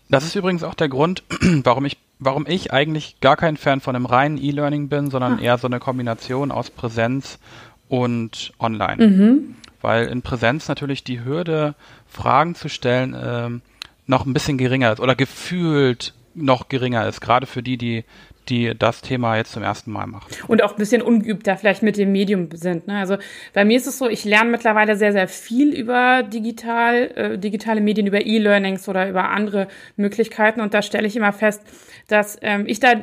das 0.09 0.23
ist 0.23 0.37
übrigens 0.37 0.63
auch 0.63 0.75
der 0.75 0.89
Grund, 0.89 1.25
warum 1.65 1.87
ich, 1.87 1.99
warum 2.21 2.47
ich 2.47 2.73
eigentlich 2.73 3.19
gar 3.21 3.37
kein 3.37 3.57
Fan 3.57 3.81
von 3.81 3.97
einem 3.97 4.07
reinen 4.07 4.39
E-Learning 4.39 4.89
bin, 4.89 5.11
sondern 5.11 5.41
ah. 5.41 5.43
eher 5.43 5.59
so 5.59 5.67
eine 5.67 5.81
Kombination 5.81 6.53
aus 6.53 6.71
Präsenz 6.71 7.41
und 7.89 8.53
Online. 8.61 9.05
Mhm. 9.05 9.57
Weil 9.83 10.07
in 10.07 10.23
Präsenz 10.23 10.69
natürlich 10.69 11.03
die 11.03 11.25
Hürde, 11.25 11.75
Fragen 12.07 12.55
zu 12.55 12.69
stellen, 12.69 13.17
ähm, 13.21 13.61
noch 14.07 14.25
ein 14.25 14.35
bisschen 14.35 14.57
geringer 14.57 14.93
ist 14.93 15.01
oder 15.01 15.17
gefühlt 15.17 16.15
noch 16.37 16.69
geringer 16.69 17.09
ist, 17.09 17.21
gerade 17.21 17.47
für 17.47 17.65
die, 17.65 17.77
die 17.77 18.05
die 18.49 18.75
das 18.79 19.03
Thema 19.03 19.37
jetzt 19.37 19.53
zum 19.53 19.63
ersten 19.63 19.91
Mal 19.91 20.07
machen. 20.07 20.31
Und 20.47 20.63
auch 20.63 20.73
ein 20.73 20.79
bisschen 20.79 21.03
ungeübter 21.03 21.57
vielleicht 21.57 21.83
mit 21.83 21.97
dem 21.97 22.13
Medium 22.13 22.49
sind. 22.53 22.87
Ne? 22.87 22.99
Also 22.99 23.17
bei 23.53 23.65
mir 23.65 23.77
ist 23.77 23.87
es 23.87 23.99
so, 23.99 24.09
ich 24.09 24.25
lerne 24.25 24.51
mittlerweile 24.51 24.97
sehr, 24.97 25.13
sehr 25.13 25.29
viel 25.29 25.75
über 25.75 26.23
digital, 26.23 27.11
äh, 27.15 27.39
digitale 27.39 27.81
Medien, 27.81 28.07
über 28.07 28.25
E-Learnings 28.25 28.89
oder 28.89 29.09
über 29.09 29.31
andere 29.31 29.69
Möglichkeiten. 29.97 30.61
Und 30.61 30.75
da 30.75 30.83
stelle 30.83 31.07
ich 31.07 31.17
immer 31.17 31.33
fest, 31.33 31.63
dass 32.09 32.39
ähm, 32.41 32.65
ich 32.67 32.81
da 32.81 32.95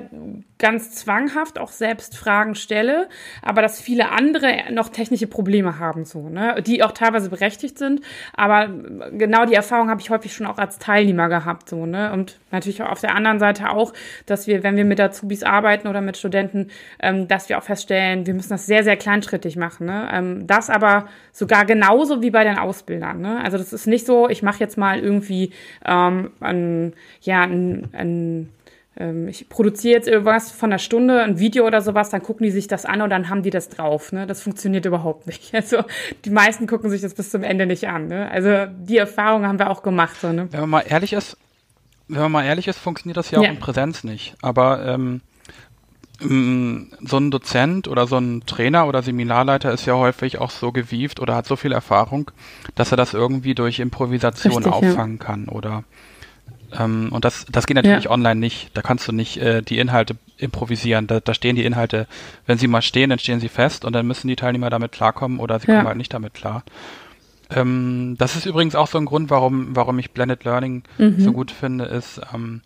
ganz 0.58 0.92
zwanghaft 0.92 1.60
auch 1.60 1.72
selbst 1.72 2.18
Fragen 2.18 2.56
stelle, 2.56 3.08
aber 3.42 3.62
dass 3.62 3.82
viele 3.82 4.10
andere 4.10 4.72
noch 4.72 4.90
technische 4.90 5.28
Probleme 5.28 5.80
haben, 5.80 6.06
so, 6.06 6.30
ne? 6.30 6.62
die 6.66 6.82
auch 6.82 6.92
teilweise 6.92 7.30
berechtigt 7.30 7.78
sind. 7.78 8.02
Aber 8.34 8.70
genau 9.12 9.46
die 9.46 9.54
Erfahrung 9.54 9.90
habe 9.90 10.02
ich 10.02 10.10
häufig 10.10 10.34
schon 10.34 10.48
auch 10.48 10.58
als 10.58 10.80
Teilnehmer 10.80 11.30
gehabt, 11.30 11.70
so, 11.70 11.86
ne? 11.86 12.14
Und 12.14 12.40
natürlich 12.52 12.82
auf 12.82 13.02
der 13.02 13.14
anderen 13.14 13.40
Seite 13.40 13.70
auch, 13.70 13.94
dass 14.26 14.48
wir, 14.48 14.64
wenn 14.64 14.78
wir 14.78 14.86
mit 14.86 14.98
Azubis 15.36 15.44
arbeiten 15.44 15.88
oder 15.88 16.02
mit 16.02 16.18
Studenten, 16.18 16.70
ähm, 17.00 17.28
dass 17.28 17.50
wir 17.50 17.58
auch 17.58 17.64
feststellen, 17.64 18.26
wir 18.26 18.34
müssen 18.34 18.50
das 18.50 18.66
sehr, 18.66 18.84
sehr 18.84 18.98
kleinschrittig 18.98 19.56
machen. 19.58 19.88
Ne? 19.88 20.10
Ähm, 20.12 20.48
das 20.48 20.70
aber 20.70 21.08
sogar 21.32 21.66
genauso 21.66 22.22
wie 22.22 22.32
bei 22.32 22.44
den 22.44 22.58
Ausbildern. 22.58 23.22
Ne? 23.22 23.42
Also 23.44 23.58
das 23.58 23.74
ist 23.74 23.88
nicht 23.88 24.06
so, 24.06 24.30
ich 24.30 24.44
mache 24.44 24.60
jetzt 24.60 24.78
mal 24.78 25.00
irgendwie 25.00 25.52
ähm, 25.86 26.32
ein, 26.40 26.94
ja, 27.22 27.44
ein, 27.44 27.90
ein 27.94 28.50
ähm, 28.98 29.28
ich 29.28 29.50
produziere 29.50 29.96
jetzt 29.96 30.08
irgendwas 30.08 30.52
von 30.52 30.72
einer 30.72 30.80
Stunde, 30.80 31.22
ein 31.22 31.40
Video 31.40 31.66
oder 31.68 31.82
sowas, 31.82 32.10
dann 32.10 32.24
gucken 32.24 32.46
die 32.46 32.52
sich 32.52 32.68
das 32.68 32.86
an 32.86 33.02
und 33.02 33.10
dann 33.10 33.30
haben 33.30 33.44
die 33.44 33.50
das 33.50 33.70
drauf. 33.70 34.14
Ne? 34.14 34.26
Das 34.26 34.42
funktioniert 34.42 34.86
überhaupt 34.86 35.28
nicht. 35.28 35.54
Also 35.56 35.84
die 36.26 36.30
meisten 36.30 36.68
gucken 36.68 36.90
sich 36.90 37.02
das 37.02 37.14
bis 37.14 37.32
zum 37.32 37.44
Ende 37.44 37.66
nicht 37.66 37.88
an. 37.88 38.08
Ne? 38.08 38.30
Also 38.30 38.72
die 38.78 38.98
Erfahrung 38.98 39.46
haben 39.46 39.58
wir 39.58 39.70
auch 39.70 39.84
gemacht. 39.84 40.18
So, 40.22 40.32
ne? 40.32 40.48
Wenn 40.52 40.62
man 40.62 40.70
mal 40.70 40.84
ehrlich 40.88 41.14
ist, 41.14 41.38
wenn 42.08 42.22
man 42.22 42.32
mal 42.32 42.46
ehrlich 42.46 42.68
ist, 42.68 42.80
funktioniert 42.80 43.18
das 43.18 43.32
ja 43.32 43.40
auch 43.40 43.44
ja. 43.44 43.50
in 43.50 43.60
Präsenz 43.60 44.04
nicht. 44.04 44.36
Aber 44.42 44.86
ähm, 44.86 45.22
so 46.20 47.18
ein 47.18 47.32
Dozent 47.32 47.88
oder 47.88 48.08
so 48.08 48.18
ein 48.18 48.46
Trainer 48.46 48.88
oder 48.88 49.04
Seminarleiter 49.04 49.72
ist 49.72 49.86
ja 49.86 49.96
häufig 49.96 50.40
auch 50.40 50.50
so 50.50 50.72
gewieft 50.72 51.20
oder 51.20 51.36
hat 51.36 51.46
so 51.46 51.56
viel 51.56 51.74
Erfahrung, 51.74 52.32
dass 52.76 52.92
er 52.92 52.98
das 52.98 53.14
irgendwie 53.14 53.54
durch 53.54 53.80
Improvisation 53.80 54.64
Richtig, 54.64 54.74
auffangen 54.74 55.18
ja. 55.20 55.26
kann 55.26 55.50
oder 55.50 55.84
ähm, 56.78 57.10
und 57.12 57.26
das, 57.26 57.46
das 57.52 57.68
geht 57.68 57.76
natürlich 57.76 58.06
ja. 58.06 58.12
online 58.12 58.40
nicht. 58.40 58.72
Da 58.74 58.82
kannst 58.82 59.08
du 59.08 59.12
nicht 59.12 59.38
äh, 59.38 59.62
die 59.62 59.78
Inhalte 59.78 60.16
improvisieren. 60.38 61.08
Da, 61.08 61.20
da 61.20 61.34
stehen 61.34 61.56
die 61.56 61.66
Inhalte, 61.66 62.08
wenn 62.46 62.58
sie 62.58 62.68
mal 62.68 62.82
stehen, 62.82 63.10
dann 63.10 63.20
stehen 63.20 63.40
sie 63.40 63.50
fest 63.50 63.86
und 63.86 63.94
dann 63.94 64.08
müssen 64.08 64.28
die 64.28 64.36
Teilnehmer 64.36 64.70
damit 64.70 64.92
klarkommen 64.92 65.40
oder 65.40 65.60
sie 65.60 65.68
ja. 65.68 65.76
kommen 65.76 65.88
halt 65.88 65.98
nicht 65.98 66.14
damit 66.14 66.34
klar. 66.34 66.64
Ähm, 67.56 68.16
das 68.18 68.36
ist 68.36 68.46
übrigens 68.46 68.76
auch 68.76 68.88
so 68.88 68.98
ein 68.98 69.06
Grund, 69.06 69.30
warum, 69.30 69.76
warum 69.76 69.98
ich 69.98 70.12
Blended 70.12 70.44
Learning 70.44 70.84
mhm. 70.98 71.20
so 71.20 71.32
gut 71.32 71.52
finde, 71.52 71.86
ist, 71.86 72.22
ähm, 72.34 72.62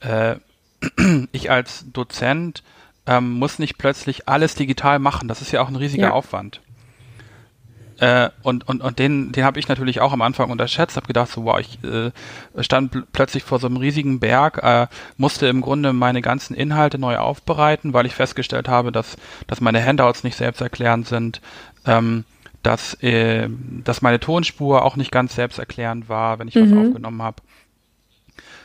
äh, 0.00 0.36
ich 1.32 1.50
als 1.50 1.84
Dozent 1.92 2.62
ähm, 3.06 3.32
muss 3.32 3.58
nicht 3.58 3.78
plötzlich 3.78 4.28
alles 4.28 4.54
digital 4.54 5.00
machen. 5.00 5.26
Das 5.26 5.42
ist 5.42 5.50
ja 5.50 5.60
auch 5.60 5.68
ein 5.68 5.76
riesiger 5.76 6.08
ja. 6.08 6.12
Aufwand. 6.12 6.60
Äh, 7.98 8.30
und, 8.42 8.66
und, 8.68 8.80
und 8.80 8.98
den, 8.98 9.32
den 9.32 9.44
habe 9.44 9.58
ich 9.58 9.68
natürlich 9.68 10.00
auch 10.00 10.12
am 10.12 10.22
Anfang 10.22 10.50
unterschätzt, 10.50 10.96
habe 10.96 11.06
gedacht, 11.06 11.30
so 11.30 11.44
wow, 11.44 11.58
ich 11.58 11.82
äh, 11.84 12.10
stand 12.62 12.90
pl 12.90 13.04
plötzlich 13.12 13.42
vor 13.44 13.58
so 13.58 13.66
einem 13.66 13.76
riesigen 13.76 14.18
Berg, 14.18 14.62
äh, 14.62 14.86
musste 15.16 15.46
im 15.46 15.60
Grunde 15.60 15.92
meine 15.92 16.22
ganzen 16.22 16.54
Inhalte 16.54 16.98
neu 16.98 17.18
aufbereiten, 17.18 17.92
weil 17.92 18.06
ich 18.06 18.14
festgestellt 18.14 18.68
habe, 18.68 18.92
dass, 18.92 19.16
dass 19.46 19.60
meine 19.60 19.84
Handouts 19.84 20.24
nicht 20.24 20.36
selbsterklärend 20.36 21.06
sind, 21.06 21.40
ähm, 21.86 22.24
dass, 22.62 22.94
äh, 23.02 23.48
dass 23.84 24.02
meine 24.02 24.20
Tonspur 24.20 24.84
auch 24.84 24.96
nicht 24.96 25.10
ganz 25.10 25.34
selbsterklärend 25.34 26.08
war, 26.08 26.38
wenn 26.38 26.48
ich 26.48 26.54
mhm. 26.54 26.70
was 26.70 26.86
aufgenommen 26.86 27.22
habe. 27.22 27.42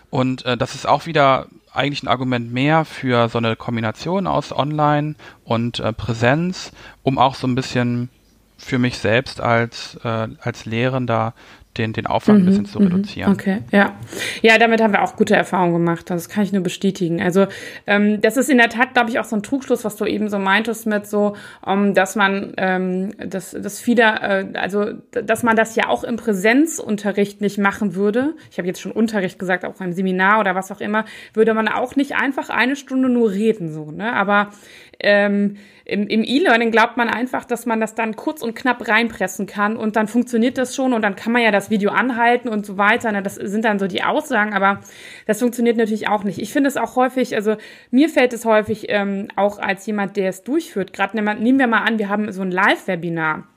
Und 0.09 0.45
äh, 0.45 0.57
das 0.57 0.75
ist 0.75 0.87
auch 0.87 1.05
wieder 1.05 1.47
eigentlich 1.73 2.03
ein 2.03 2.07
Argument 2.07 2.51
mehr 2.51 2.85
für 2.85 3.29
so 3.29 3.37
eine 3.37 3.55
Kombination 3.55 4.25
aus 4.25 4.51
Online 4.51 5.15
und 5.43 5.79
äh, 5.79 5.93
Präsenz, 5.93 6.71
um 7.03 7.17
auch 7.17 7.35
so 7.35 7.45
ein 7.47 7.55
bisschen 7.55 8.09
für 8.57 8.79
mich 8.79 8.97
selbst 8.97 9.41
als, 9.41 9.99
äh, 10.03 10.27
als 10.41 10.65
Lehrender 10.65 11.33
den, 11.77 11.93
den 11.93 12.07
Aufwand 12.07 12.39
mhm, 12.39 12.43
ein 12.43 12.49
bisschen 12.49 12.65
zu 12.65 12.79
mhm. 12.79 12.87
reduzieren. 12.87 13.31
Okay, 13.33 13.59
ja. 13.71 13.93
Ja, 14.41 14.57
damit 14.57 14.81
haben 14.81 14.93
wir 14.93 15.03
auch 15.03 15.15
gute 15.15 15.35
Erfahrungen 15.35 15.73
gemacht. 15.73 16.09
Das 16.09 16.29
kann 16.29 16.43
ich 16.43 16.51
nur 16.51 16.63
bestätigen. 16.63 17.21
Also 17.21 17.47
ähm, 17.85 18.21
das 18.21 18.37
ist 18.37 18.49
in 18.49 18.57
der 18.57 18.69
Tat, 18.69 18.93
glaube 18.93 19.09
ich, 19.09 19.19
auch 19.19 19.25
so 19.25 19.35
ein 19.35 19.43
Trugschluss, 19.43 19.85
was 19.85 19.95
du 19.95 20.05
eben 20.05 20.29
so 20.29 20.39
meintest 20.39 20.85
mit 20.87 21.07
so, 21.07 21.35
um, 21.65 21.87
ähm, 21.87 21.93
dass 21.93 22.15
man, 22.15 22.53
ähm, 22.57 23.11
dass, 23.17 23.51
dass 23.51 23.79
viele, 23.79 24.03
äh, 24.03 24.45
also 24.55 24.93
dass 25.11 25.43
man 25.43 25.55
das 25.55 25.75
ja 25.75 25.87
auch 25.89 26.03
im 26.03 26.15
Präsenzunterricht 26.15 27.41
nicht 27.41 27.57
machen 27.57 27.95
würde. 27.95 28.35
Ich 28.51 28.57
habe 28.57 28.67
jetzt 28.67 28.81
schon 28.81 28.91
Unterricht 28.91 29.39
gesagt, 29.39 29.65
auch 29.65 29.79
im 29.81 29.93
Seminar 29.93 30.39
oder 30.39 30.55
was 30.55 30.71
auch 30.71 30.81
immer, 30.81 31.05
würde 31.33 31.53
man 31.53 31.67
auch 31.67 31.95
nicht 31.95 32.15
einfach 32.15 32.49
eine 32.49 32.75
Stunde 32.75 33.09
nur 33.09 33.31
reden 33.31 33.71
so. 33.71 33.91
Ne? 33.91 34.13
Aber 34.13 34.49
ähm, 34.99 35.57
im, 35.85 36.07
im 36.07 36.23
E-Learning 36.23 36.71
glaubt 36.71 36.97
man 36.97 37.07
einfach, 37.07 37.45
dass 37.45 37.65
man 37.65 37.79
das 37.79 37.95
dann 37.95 38.15
kurz 38.15 38.41
und 38.41 38.55
knapp 38.55 38.87
reinpressen 38.87 39.45
kann 39.45 39.77
und 39.77 39.95
dann 39.95 40.07
funktioniert 40.07 40.57
das 40.57 40.75
schon 40.75 40.93
und 40.93 41.01
dann 41.01 41.15
kann 41.15 41.31
man 41.31 41.41
ja 41.41 41.51
das 41.51 41.69
Video 41.69 41.91
anhalten 41.91 42.49
und 42.49 42.65
so 42.65 42.77
weiter. 42.77 43.11
Ne? 43.11 43.23
Das 43.23 43.35
sind 43.35 43.63
dann 43.63 43.79
so 43.79 43.87
die 43.87 44.03
Aussagen, 44.03 44.53
aber 44.53 44.81
das 45.27 45.39
funktioniert 45.39 45.77
natürlich 45.77 46.09
auch 46.09 46.23
nicht. 46.23 46.39
Ich 46.39 46.51
finde 46.51 46.67
es 46.67 46.77
auch 46.77 46.95
häufig, 46.95 47.35
also 47.35 47.55
mir 47.89 48.09
fällt 48.09 48.33
es 48.33 48.43
häufig 48.43 48.87
ähm, 48.89 49.29
auch 49.35 49.59
als 49.59 49.85
jemand, 49.85 50.17
der 50.17 50.29
es 50.29 50.43
durchführt, 50.43 50.93
gerade 50.93 51.15
nehmen 51.15 51.59
wir 51.59 51.67
mal 51.67 51.83
an, 51.83 51.99
wir 51.99 52.09
haben 52.09 52.31
so 52.31 52.41
ein 52.41 52.51
Live-Webinar. 52.51 53.47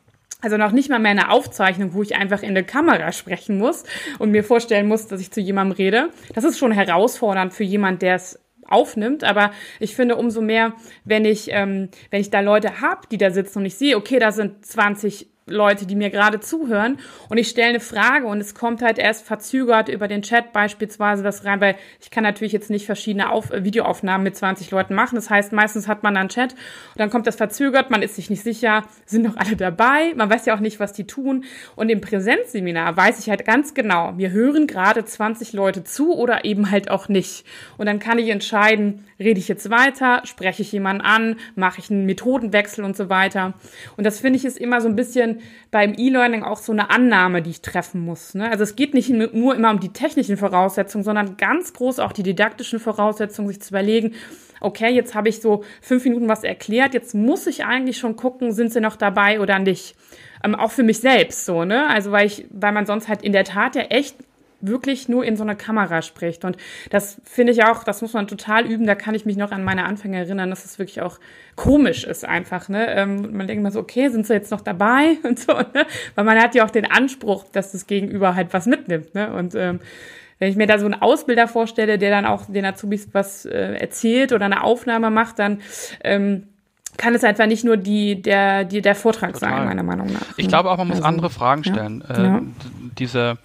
Also 0.42 0.56
noch 0.56 0.73
nicht 0.73 0.88
mal 0.88 0.99
mehr 0.99 1.11
eine 1.11 1.30
Aufzeichnung, 1.30 1.92
wo 1.92 2.02
ich 2.02 2.16
einfach 2.16 2.42
in 2.42 2.54
der 2.54 2.64
Kamera 2.64 3.12
sprechen 3.12 3.59
muss 3.59 3.85
und 4.18 4.30
mir 4.30 4.42
vorstellen 4.42 4.88
muss, 4.88 5.06
dass 5.06 5.20
ich 5.20 5.30
zu 5.30 5.40
jemandem 5.40 5.76
rede. 5.76 6.11
Das 6.35 6.44
ist 6.44 6.59
schon 6.59 6.73
herausfordernd 6.73 7.52
für 7.52 7.64
jemand, 7.64 8.00
der 8.00 8.14
es 8.14 8.38
aufnimmt. 8.71 9.25
Aber 9.25 9.53
ich 9.79 9.95
finde 9.95 10.17
umso 10.17 10.41
mehr, 10.41 10.75
wenn 11.05 11.25
ich, 11.25 11.49
ähm, 11.50 11.89
wenn 12.11 12.21
ich 12.21 12.31
da 12.31 12.41
Leute 12.41 12.81
habe, 12.81 13.03
die 13.11 13.19
da 13.19 13.31
sitzen 13.31 13.59
und 13.59 13.67
ich 13.67 13.77
sehe, 13.77 13.97
okay, 13.97 14.19
da 14.19 14.33
sind 14.33 14.65
20 14.65 15.29
Leute, 15.50 15.87
die 15.87 15.95
mir 15.95 16.11
gerade 16.11 16.40
zuhören 16.40 16.99
und 17.28 17.38
ich 17.38 17.49
stelle 17.49 17.71
eine 17.71 17.80
Frage 17.80 18.26
und 18.26 18.40
es 18.40 18.54
kommt 18.54 18.83
halt 18.83 18.99
erst 18.99 19.26
verzögert 19.26 19.88
über 19.88 20.09
den 20.09 20.23
Chat 20.23 20.52
beispielsweise 20.52 21.25
was 21.25 21.45
rein, 21.45 21.61
weil 21.61 21.76
ich 22.00 22.11
kann 22.11 22.25
natürlich 22.25 22.52
jetzt 22.52 22.71
nicht 22.71 22.87
verschiedene 22.87 23.30
Auf 23.30 23.50
äh, 23.50 23.64
Videoaufnahmen 23.64 24.25
mit 24.25 24.37
20 24.37 24.71
Leuten 24.71 24.95
machen. 24.95 25.16
Das 25.16 25.30
heißt, 25.30 25.52
meistens 25.52 25.88
hat 25.88 26.02
man 26.02 26.14
dann 26.14 26.28
Chat 26.28 26.52
und 26.52 26.99
dann 26.99 27.11
kommt 27.11 27.26
das 27.26 27.37
verzögert, 27.37 27.90
man 27.90 28.02
ist 28.02 28.16
sich 28.16 28.30
nicht 28.30 28.42
sicher, 28.42 28.85
sind 29.07 29.23
noch 29.23 29.37
alle 29.37 29.57
dabei, 29.57 30.12
man 30.14 30.30
weiß 30.30 30.47
ja 30.47 30.54
auch 30.54 30.61
nicht, 30.61 30.80
was 30.80 30.92
die 30.92 31.07
tun. 31.07 31.45
Und 31.76 31.88
im 31.88 32.00
Präsenzseminar 32.00 32.97
weiß 32.97 33.19
ich 33.19 33.30
halt 33.30 33.45
ganz 33.45 33.75
genau, 33.75 34.12
mir 34.12 34.30
hören 34.30 34.66
gerade 34.66 35.04
20 35.04 35.52
Leute 35.52 35.85
zu 35.85 36.14
oder 36.14 36.45
eben 36.45 36.71
halt 36.71 36.90
auch 36.90 37.09
nicht. 37.09 37.45
Und 37.76 37.87
dann 37.87 37.99
kann 37.99 38.19
ich 38.19 38.28
entscheiden, 38.28 39.04
rede 39.19 39.38
ich 39.38 39.49
jetzt 39.49 39.71
weiter, 39.71 40.23
spreche 40.25 40.62
ich 40.62 40.73
jemanden 40.73 41.02
an, 41.02 41.37
mache 41.54 41.80
ich 41.80 41.90
einen 41.90 42.07
Methodenwechsel 42.07 42.85
und 42.85 42.97
so 42.97 43.09
weiter. 43.09 43.54
Und 43.97 44.04
das 44.04 44.21
finde 44.21 44.38
ich 44.38 44.45
ist 44.45 44.59
immer 44.59 44.80
so 44.80 44.88
ein 44.88 44.97
bisschen 44.97 45.39
beim 45.70 45.94
E-Learning 45.97 46.42
auch 46.42 46.59
so 46.59 46.73
eine 46.73 46.90
Annahme, 46.90 47.42
die 47.42 47.50
ich 47.50 47.62
treffen 47.62 48.00
muss. 48.00 48.35
Ne? 48.35 48.50
Also 48.50 48.64
es 48.64 48.76
geht 48.76 48.94
nicht 48.94 49.11
nur 49.11 49.54
immer 49.54 49.70
um 49.70 49.80
die 49.80 49.92
technischen 49.92 50.37
Voraussetzungen, 50.37 51.04
sondern 51.04 51.37
ganz 51.37 51.73
groß 51.73 51.99
auch 51.99 52.12
die 52.12 52.23
didaktischen 52.23 52.80
Voraussetzungen, 52.80 53.49
sich 53.49 53.61
zu 53.61 53.70
überlegen, 53.70 54.14
okay, 54.61 54.90
jetzt 54.90 55.14
habe 55.14 55.28
ich 55.28 55.40
so 55.40 55.64
fünf 55.80 56.04
Minuten 56.04 56.28
was 56.28 56.44
erklärt, 56.44 56.94
jetzt 56.94 57.14
muss 57.14 57.47
ich 57.47 57.64
eigentlich 57.64 57.99
schon 57.99 58.16
gucken, 58.16 58.52
sind 58.52 58.73
sie 58.73 58.80
noch 58.80 58.97
dabei 58.97 59.40
oder 59.40 59.59
nicht. 59.59 59.97
Ähm, 60.44 60.54
auch 60.54 60.70
für 60.70 60.82
mich 60.82 61.00
selbst 61.00 61.44
so, 61.44 61.64
ne? 61.64 61.88
Also 61.88 62.12
weil 62.12 62.26
ich, 62.26 62.47
weil 62.50 62.73
man 62.73 62.87
sonst 62.87 63.09
halt 63.09 63.23
in 63.23 63.32
der 63.32 63.44
Tat 63.44 63.75
ja 63.75 63.82
echt 63.82 64.16
wirklich 64.61 65.09
nur 65.09 65.25
in 65.25 65.37
so 65.37 65.43
einer 65.43 65.55
Kamera 65.55 66.02
spricht. 66.02 66.45
Und 66.45 66.57
das 66.90 67.21
finde 67.25 67.52
ich 67.52 67.64
auch, 67.64 67.85
das 67.85 68.02
muss 68.02 68.12
man 68.12 68.29
total 68.29 68.67
üben. 68.67 68.87
Da 68.87 68.95
kann 68.95 69.14
ich 69.14 69.25
mich 69.25 69.37
noch 69.37 69.52
an 69.52 69.64
meine 69.64 69.85
Anfänge 69.85 70.19
erinnern, 70.19 70.50
dass 70.50 70.64
es 70.64 70.79
wirklich 70.79 71.00
auch 71.00 71.19
komisch 71.57 72.05
ist 72.05 72.25
einfach. 72.25 72.69
Ne? 72.69 72.87
Ähm, 72.95 73.37
man 73.37 73.47
denkt 73.47 73.61
immer 73.61 73.71
so, 73.71 73.81
okay, 73.81 74.09
sind 74.09 74.26
sie 74.26 74.35
jetzt 74.35 74.50
noch 74.50 74.61
dabei 74.61 75.19
und 75.23 75.38
so, 75.38 75.52
ne? 75.52 75.87
Weil 76.14 76.25
man 76.25 76.40
hat 76.40 76.55
ja 76.55 76.64
auch 76.64 76.71
den 76.71 76.90
Anspruch, 76.90 77.45
dass 77.52 77.73
das 77.73 77.87
Gegenüber 77.87 78.35
halt 78.35 78.52
was 78.52 78.67
mitnimmt. 78.67 79.14
Ne? 79.14 79.33
Und 79.33 79.55
ähm, 79.55 79.81
wenn 80.38 80.50
ich 80.50 80.57
mir 80.57 80.67
da 80.67 80.79
so 80.79 80.87
einen 80.87 80.95
Ausbilder 80.95 81.49
vorstelle, 81.49 81.99
der 81.99 82.11
dann 82.11 82.26
auch 82.26 82.47
den 82.47 82.64
Azubis 82.64 83.09
was 83.12 83.45
äh, 83.45 83.75
erzählt 83.75 84.33
oder 84.33 84.47
eine 84.47 84.64
Aufnahme 84.64 85.11
macht, 85.11 85.38
dann 85.38 85.61
ähm, 86.02 86.49
kann 86.97 87.14
es 87.14 87.25
einfach 87.25 87.47
nicht 87.47 87.64
nur 87.64 87.76
die, 87.76 88.21
der, 88.21 88.64
die, 88.64 88.81
der 88.81 88.95
Vortrag 88.95 89.35
Total. 89.35 89.50
sein, 89.50 89.64
meiner 89.67 89.83
Meinung 89.83 90.12
nach. 90.12 90.37
Ich 90.37 90.49
glaube 90.49 90.71
auch, 90.71 90.76
man 90.79 90.88
muss 90.88 90.97
also, 90.97 91.09
andere 91.09 91.31
Fragen 91.31 91.64
stellen. 91.64 92.05
Ja, 92.09 92.14
äh, 92.14 92.23
ja. 92.25 92.43
Diese 92.99 93.38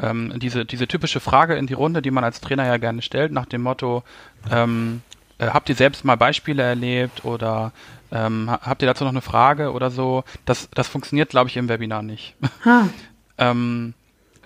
ähm, 0.00 0.32
diese, 0.36 0.64
diese 0.64 0.88
typische 0.88 1.20
Frage 1.20 1.54
in 1.54 1.66
die 1.66 1.74
Runde, 1.74 2.02
die 2.02 2.10
man 2.10 2.24
als 2.24 2.40
Trainer 2.40 2.66
ja 2.66 2.76
gerne 2.76 3.02
stellt, 3.02 3.32
nach 3.32 3.46
dem 3.46 3.62
Motto, 3.62 4.02
ähm, 4.50 5.02
äh, 5.38 5.48
habt 5.48 5.68
ihr 5.68 5.74
selbst 5.74 6.04
mal 6.04 6.16
Beispiele 6.16 6.62
erlebt 6.62 7.24
oder 7.24 7.72
ähm, 8.12 8.50
habt 8.50 8.82
ihr 8.82 8.88
dazu 8.88 9.04
noch 9.04 9.12
eine 9.12 9.20
Frage 9.20 9.72
oder 9.72 9.90
so? 9.90 10.24
Das, 10.44 10.68
das 10.74 10.88
funktioniert, 10.88 11.30
glaube 11.30 11.48
ich, 11.48 11.56
im 11.56 11.68
Webinar 11.68 12.02
nicht. 12.02 12.34
ähm, 13.38 13.94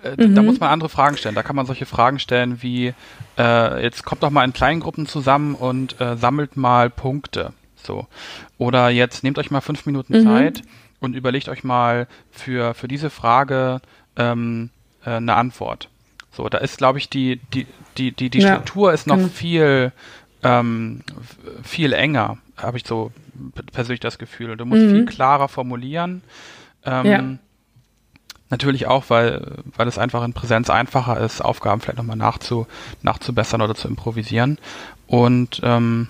äh, 0.04 0.26
mhm. 0.26 0.34
Da 0.34 0.42
muss 0.42 0.60
man 0.60 0.70
andere 0.70 0.88
Fragen 0.88 1.16
stellen. 1.16 1.34
Da 1.34 1.42
kann 1.42 1.56
man 1.56 1.66
solche 1.66 1.86
Fragen 1.86 2.18
stellen 2.18 2.62
wie, 2.62 2.94
äh, 3.38 3.82
jetzt 3.82 4.04
kommt 4.04 4.22
doch 4.22 4.30
mal 4.30 4.44
in 4.44 4.52
kleinen 4.52 4.80
Gruppen 4.80 5.06
zusammen 5.06 5.54
und 5.54 6.00
äh, 6.00 6.16
sammelt 6.16 6.56
mal 6.56 6.90
Punkte. 6.90 7.52
So. 7.76 8.06
Oder 8.58 8.90
jetzt 8.90 9.24
nehmt 9.24 9.38
euch 9.38 9.50
mal 9.50 9.60
fünf 9.60 9.86
Minuten 9.86 10.20
mhm. 10.20 10.24
Zeit 10.24 10.62
und 11.00 11.14
überlegt 11.14 11.48
euch 11.48 11.64
mal 11.64 12.06
für, 12.30 12.74
für 12.74 12.88
diese 12.88 13.10
Frage, 13.10 13.80
ähm, 14.16 14.70
äh, 15.04 15.10
eine 15.10 15.34
Antwort. 15.34 15.88
So, 16.32 16.48
da 16.48 16.58
ist, 16.58 16.78
glaube 16.78 16.98
ich, 16.98 17.08
die, 17.08 17.40
die, 17.52 17.66
die, 17.96 18.12
die, 18.12 18.30
die 18.30 18.40
Struktur 18.40 18.92
ist 18.92 19.06
noch 19.06 19.16
genau. 19.16 19.28
viel, 19.28 19.92
ähm, 20.42 21.02
viel 21.62 21.92
enger, 21.92 22.38
habe 22.56 22.76
ich 22.76 22.86
so 22.86 23.12
persönlich 23.72 24.00
das 24.00 24.18
Gefühl. 24.18 24.56
Du 24.56 24.64
musst 24.64 24.82
mhm. 24.82 24.90
viel 24.90 25.06
klarer 25.06 25.48
formulieren. 25.48 26.22
Ähm, 26.84 27.06
ja. 27.06 27.24
Natürlich 28.50 28.86
auch, 28.86 29.04
weil, 29.08 29.62
weil 29.76 29.88
es 29.88 29.98
einfach 29.98 30.22
in 30.22 30.32
Präsenz 30.32 30.70
einfacher 30.70 31.18
ist, 31.18 31.40
Aufgaben 31.40 31.80
vielleicht 31.80 31.98
nochmal 31.98 32.16
nachzu, 32.16 32.66
nachzubessern 33.02 33.62
oder 33.62 33.74
zu 33.74 33.88
improvisieren. 33.88 34.58
Und 35.06 35.60
ähm, 35.62 36.08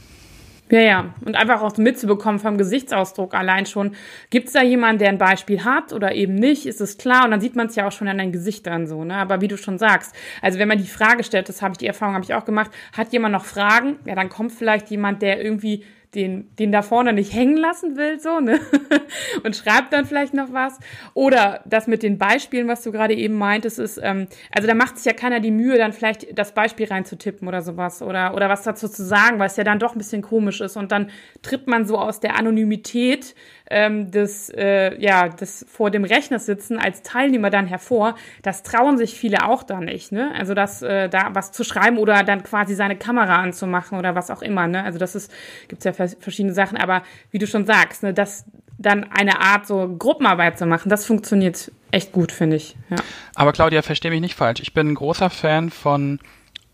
ja, 0.70 0.80
ja. 0.80 1.14
Und 1.24 1.36
einfach 1.36 1.60
auch 1.60 1.76
mitzubekommen 1.76 2.40
vom 2.40 2.56
Gesichtsausdruck 2.56 3.34
allein 3.34 3.66
schon. 3.66 3.94
Gibt 4.30 4.46
es 4.46 4.54
da 4.54 4.62
jemanden, 4.62 5.00
der 5.00 5.10
ein 5.10 5.18
Beispiel 5.18 5.64
hat 5.64 5.92
oder 5.92 6.14
eben 6.14 6.34
nicht? 6.34 6.66
Ist 6.66 6.80
es 6.80 6.96
klar? 6.96 7.24
Und 7.24 7.32
dann 7.32 7.40
sieht 7.40 7.54
man 7.54 7.66
es 7.66 7.76
ja 7.76 7.86
auch 7.86 7.92
schon 7.92 8.08
an 8.08 8.18
deinen 8.18 8.32
Gesichtern 8.32 8.86
so, 8.86 9.04
ne? 9.04 9.16
Aber 9.16 9.40
wie 9.40 9.48
du 9.48 9.58
schon 9.58 9.78
sagst, 9.78 10.14
also 10.40 10.58
wenn 10.58 10.68
man 10.68 10.78
die 10.78 10.86
Frage 10.86 11.22
stellt, 11.22 11.48
das 11.48 11.60
habe 11.60 11.72
ich, 11.72 11.78
die 11.78 11.86
Erfahrung 11.86 12.14
habe 12.14 12.24
ich 12.24 12.34
auch 12.34 12.46
gemacht, 12.46 12.70
hat 12.96 13.12
jemand 13.12 13.32
noch 13.32 13.44
Fragen? 13.44 13.96
Ja, 14.06 14.14
dann 14.14 14.30
kommt 14.30 14.52
vielleicht 14.52 14.90
jemand, 14.90 15.20
der 15.20 15.44
irgendwie 15.44 15.84
den, 16.14 16.54
den 16.56 16.72
da 16.72 16.82
vorne 16.82 17.12
nicht 17.12 17.32
hängen 17.32 17.56
lassen 17.56 17.96
will, 17.96 18.20
so, 18.20 18.40
ne? 18.40 18.60
Und 19.44 19.56
schreibt 19.56 19.92
dann 19.92 20.04
vielleicht 20.04 20.34
noch 20.34 20.52
was. 20.52 20.78
Oder 21.14 21.62
das 21.64 21.86
mit 21.86 22.02
den 22.02 22.18
Beispielen, 22.18 22.68
was 22.68 22.82
du 22.82 22.92
gerade 22.92 23.14
eben 23.14 23.34
meintest, 23.34 23.78
ist, 23.78 24.00
ähm, 24.02 24.26
also 24.54 24.68
da 24.68 24.74
macht 24.74 24.96
sich 24.96 25.06
ja 25.06 25.12
keiner 25.12 25.40
die 25.40 25.50
Mühe, 25.50 25.76
dann 25.78 25.92
vielleicht 25.92 26.38
das 26.38 26.52
Beispiel 26.52 26.86
reinzutippen 26.86 27.48
oder 27.48 27.62
sowas 27.62 28.02
oder, 28.02 28.34
oder 28.34 28.48
was 28.48 28.62
dazu 28.62 28.88
zu 28.88 29.04
sagen, 29.04 29.38
weil 29.38 29.48
es 29.48 29.56
ja 29.56 29.64
dann 29.64 29.78
doch 29.78 29.94
ein 29.94 29.98
bisschen 29.98 30.22
komisch 30.22 30.60
ist. 30.60 30.76
Und 30.76 30.92
dann 30.92 31.10
tritt 31.42 31.66
man 31.66 31.86
so 31.86 31.98
aus 31.98 32.20
der 32.20 32.36
Anonymität 32.36 33.34
ähm, 33.70 34.10
des, 34.10 34.50
äh, 34.50 35.00
ja, 35.00 35.28
des 35.28 35.64
vor 35.68 35.90
dem 35.90 36.04
Rechner 36.04 36.38
sitzen 36.38 36.78
als 36.78 37.02
Teilnehmer 37.02 37.50
dann 37.50 37.66
hervor. 37.66 38.14
Das 38.42 38.62
trauen 38.62 38.98
sich 38.98 39.14
viele 39.14 39.46
auch 39.48 39.62
da 39.62 39.80
nicht, 39.80 40.12
ne? 40.12 40.32
Also 40.36 40.54
das, 40.54 40.82
äh, 40.82 41.08
da 41.08 41.30
was 41.32 41.52
zu 41.52 41.64
schreiben 41.64 41.98
oder 41.98 42.22
dann 42.24 42.42
quasi 42.42 42.74
seine 42.74 42.96
Kamera 42.96 43.36
anzumachen 43.36 43.98
oder 43.98 44.14
was 44.14 44.30
auch 44.30 44.42
immer, 44.42 44.66
ne? 44.66 44.84
Also 44.84 44.98
das 44.98 45.14
ist, 45.14 45.32
gibt's 45.68 45.84
ja 45.84 45.92
verschiedene 45.92 46.54
Sachen, 46.54 46.76
aber 46.76 47.02
wie 47.30 47.38
du 47.38 47.46
schon 47.46 47.66
sagst, 47.66 48.02
ne, 48.02 48.12
das 48.12 48.44
dann 48.76 49.04
eine 49.04 49.40
Art 49.40 49.66
so 49.66 49.96
Gruppenarbeit 49.98 50.58
zu 50.58 50.66
machen, 50.66 50.88
das 50.88 51.06
funktioniert 51.06 51.70
echt 51.90 52.12
gut, 52.12 52.32
finde 52.32 52.56
ich. 52.56 52.76
Ja. 52.90 52.96
Aber 53.34 53.52
Claudia, 53.52 53.82
verstehe 53.82 54.10
mich 54.10 54.20
nicht 54.20 54.34
falsch. 54.34 54.60
Ich 54.60 54.74
bin 54.74 54.88
ein 54.88 54.94
großer 54.94 55.30
Fan 55.30 55.70
von, 55.70 56.18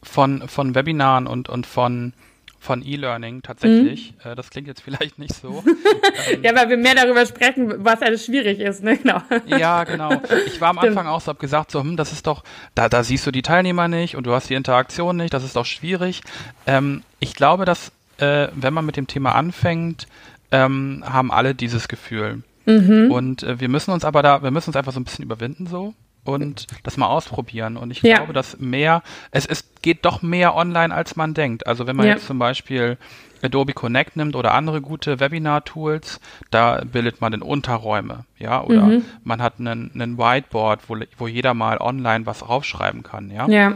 von, 0.02 0.48
von 0.48 0.74
Webinaren 0.74 1.26
und, 1.26 1.48
und 1.48 1.66
von 1.66 2.14
von 2.60 2.84
E-Learning 2.84 3.42
tatsächlich. 3.42 4.14
Mhm. 4.22 4.30
Äh, 4.30 4.36
das 4.36 4.50
klingt 4.50 4.68
jetzt 4.68 4.82
vielleicht 4.82 5.18
nicht 5.18 5.34
so. 5.34 5.64
ähm, 6.30 6.42
ja, 6.44 6.54
weil 6.54 6.68
wir 6.68 6.76
mehr 6.76 6.94
darüber 6.94 7.24
sprechen, 7.24 7.72
was 7.78 8.02
alles 8.02 8.26
schwierig 8.26 8.60
ist, 8.60 8.84
ne? 8.84 8.98
Genau. 8.98 9.22
ja, 9.46 9.84
genau. 9.84 10.20
Ich 10.46 10.60
war 10.60 10.68
am 10.68 10.78
Anfang 10.78 11.06
auch 11.06 11.22
so, 11.22 11.28
hab 11.28 11.38
gesagt, 11.38 11.70
so, 11.70 11.80
hm, 11.80 11.96
das 11.96 12.12
ist 12.12 12.26
doch, 12.26 12.44
da, 12.74 12.90
da 12.90 13.02
siehst 13.02 13.26
du 13.26 13.30
die 13.30 13.40
Teilnehmer 13.40 13.88
nicht 13.88 14.14
und 14.14 14.26
du 14.26 14.32
hast 14.32 14.50
die 14.50 14.54
Interaktion 14.54 15.16
nicht, 15.16 15.32
das 15.32 15.42
ist 15.42 15.56
doch 15.56 15.64
schwierig. 15.64 16.20
Ähm, 16.66 17.02
ich 17.18 17.34
glaube, 17.34 17.64
dass, 17.64 17.92
äh, 18.18 18.48
wenn 18.54 18.74
man 18.74 18.84
mit 18.84 18.98
dem 18.98 19.06
Thema 19.06 19.34
anfängt, 19.34 20.06
ähm, 20.52 21.02
haben 21.06 21.32
alle 21.32 21.54
dieses 21.54 21.88
Gefühl. 21.88 22.42
Mhm. 22.66 23.10
Und 23.10 23.42
äh, 23.42 23.58
wir 23.58 23.70
müssen 23.70 23.90
uns 23.90 24.04
aber 24.04 24.22
da, 24.22 24.42
wir 24.42 24.50
müssen 24.50 24.68
uns 24.68 24.76
einfach 24.76 24.92
so 24.92 25.00
ein 25.00 25.04
bisschen 25.04 25.24
überwinden 25.24 25.66
so 25.66 25.94
und 26.24 26.66
das 26.82 26.96
mal 26.96 27.06
ausprobieren. 27.06 27.76
Und 27.76 27.90
ich 27.90 28.02
ja. 28.02 28.16
glaube, 28.16 28.32
dass 28.32 28.58
mehr, 28.58 29.02
es, 29.30 29.46
es 29.46 29.72
geht 29.82 30.04
doch 30.04 30.22
mehr 30.22 30.54
online, 30.54 30.94
als 30.94 31.16
man 31.16 31.34
denkt. 31.34 31.66
Also 31.66 31.86
wenn 31.86 31.96
man 31.96 32.06
ja. 32.06 32.14
jetzt 32.14 32.26
zum 32.26 32.38
Beispiel 32.38 32.98
Adobe 33.42 33.72
Connect 33.72 34.16
nimmt 34.16 34.36
oder 34.36 34.52
andere 34.52 34.80
gute 34.80 35.20
Webinar-Tools, 35.20 36.20
da 36.50 36.82
bildet 36.84 37.20
man 37.20 37.32
in 37.32 37.42
Unterräume, 37.42 38.24
ja, 38.38 38.62
oder 38.62 38.82
mhm. 38.82 39.04
man 39.24 39.40
hat 39.42 39.54
einen, 39.58 39.90
einen 39.94 40.18
Whiteboard, 40.18 40.88
wo, 40.88 40.98
wo 41.16 41.26
jeder 41.26 41.54
mal 41.54 41.78
online 41.78 42.26
was 42.26 42.48
raufschreiben 42.48 43.02
kann, 43.02 43.30
ja. 43.30 43.48
ja. 43.48 43.74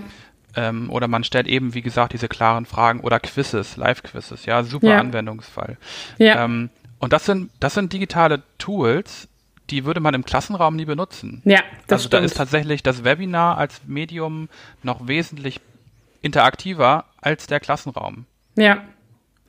Ähm, 0.56 0.90
oder 0.90 1.08
man 1.08 1.24
stellt 1.24 1.48
eben, 1.48 1.74
wie 1.74 1.82
gesagt, 1.82 2.12
diese 2.12 2.28
klaren 2.28 2.66
Fragen 2.66 3.00
oder 3.00 3.18
Quizzes, 3.18 3.76
Live-Quizzes, 3.76 4.46
ja, 4.46 4.62
super. 4.62 4.98
Anwendungsfall. 4.98 5.78
Ja. 6.18 6.44
Ähm, 6.44 6.70
und 6.98 7.12
das 7.12 7.24
sind, 7.26 7.50
das 7.58 7.74
sind 7.74 7.92
digitale 7.92 8.42
Tools, 8.58 9.28
die 9.70 9.84
würde 9.84 10.00
man 10.00 10.14
im 10.14 10.24
Klassenraum 10.24 10.76
nie 10.76 10.84
benutzen. 10.84 11.42
Ja, 11.44 11.60
das 11.86 12.00
Also 12.00 12.08
stimmt. 12.08 12.12
da 12.14 12.18
ist 12.24 12.36
tatsächlich 12.36 12.82
das 12.82 13.04
Webinar 13.04 13.58
als 13.58 13.80
Medium 13.86 14.48
noch 14.82 15.06
wesentlich 15.06 15.60
interaktiver 16.22 17.04
als 17.20 17.46
der 17.46 17.60
Klassenraum. 17.60 18.26
Ja. 18.56 18.84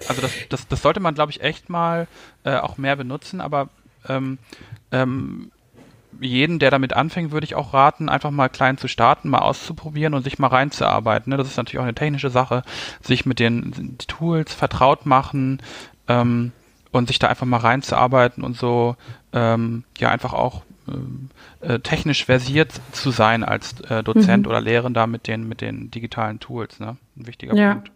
Also 0.08 0.22
das, 0.22 0.32
das, 0.50 0.68
das 0.68 0.82
sollte 0.82 1.00
man, 1.00 1.16
glaube 1.16 1.32
ich, 1.32 1.42
echt 1.42 1.70
mal 1.70 2.08
äh, 2.44 2.58
auch 2.58 2.78
mehr 2.78 2.96
benutzen, 2.96 3.40
aber 3.40 3.70
ähm, 4.08 4.38
ähm, 4.92 5.52
jeden, 6.20 6.60
der 6.60 6.72
damit 6.72 6.94
anfängt, 6.94 7.32
würde 7.32 7.46
ich 7.46 7.56
auch 7.56 7.74
raten, 7.74 8.08
einfach 8.10 8.32
mal 8.32 8.50
klein 8.50 8.78
zu 8.78 8.88
starten, 8.88 9.30
mal 9.30 9.40
auszuprobieren 9.40 10.14
und 10.14 10.24
sich 10.24 10.40
mal 10.40 10.48
reinzuarbeiten. 10.48 11.30
Ne? 11.32 11.38
Das 11.38 11.48
ist 11.48 11.58
natürlich 11.58 11.80
auch 11.80 11.84
eine 11.84 11.96
technische 11.96 12.30
Sache, 12.30 12.64
sich 13.02 13.26
mit 13.26 13.40
den 13.40 13.98
Tools 14.08 14.54
vertraut 14.54 15.06
machen 15.06 15.62
ähm, 16.08 16.52
und 16.96 17.08
sich 17.08 17.20
da 17.20 17.28
einfach 17.28 17.46
mal 17.46 17.58
reinzuarbeiten 17.58 18.44
und 18.44 18.58
so 18.58 18.96
ähm, 19.34 19.84
ja 19.98 20.10
einfach 20.10 20.34
auch 20.34 20.64
äh, 20.88 21.74
äh, 21.74 21.80
technisch 21.80 22.26
versiert 22.26 22.72
zu 22.92 23.12
sein 23.12 23.44
als 23.44 23.80
äh, 23.82 24.04
Dozent 24.04 24.46
mhm. 24.46 24.50
oder 24.50 24.62
Lehrender 24.62 25.08
mit 25.08 25.28
den 25.28 25.48
mit 25.48 25.62
den 25.62 25.92
digitalen 25.92 26.40
Tools, 26.40 26.80
ne? 26.80 26.98
Ein 27.18 27.28
wichtiger 27.28 27.56
ja. 27.56 27.74
Punkt. 27.74 27.92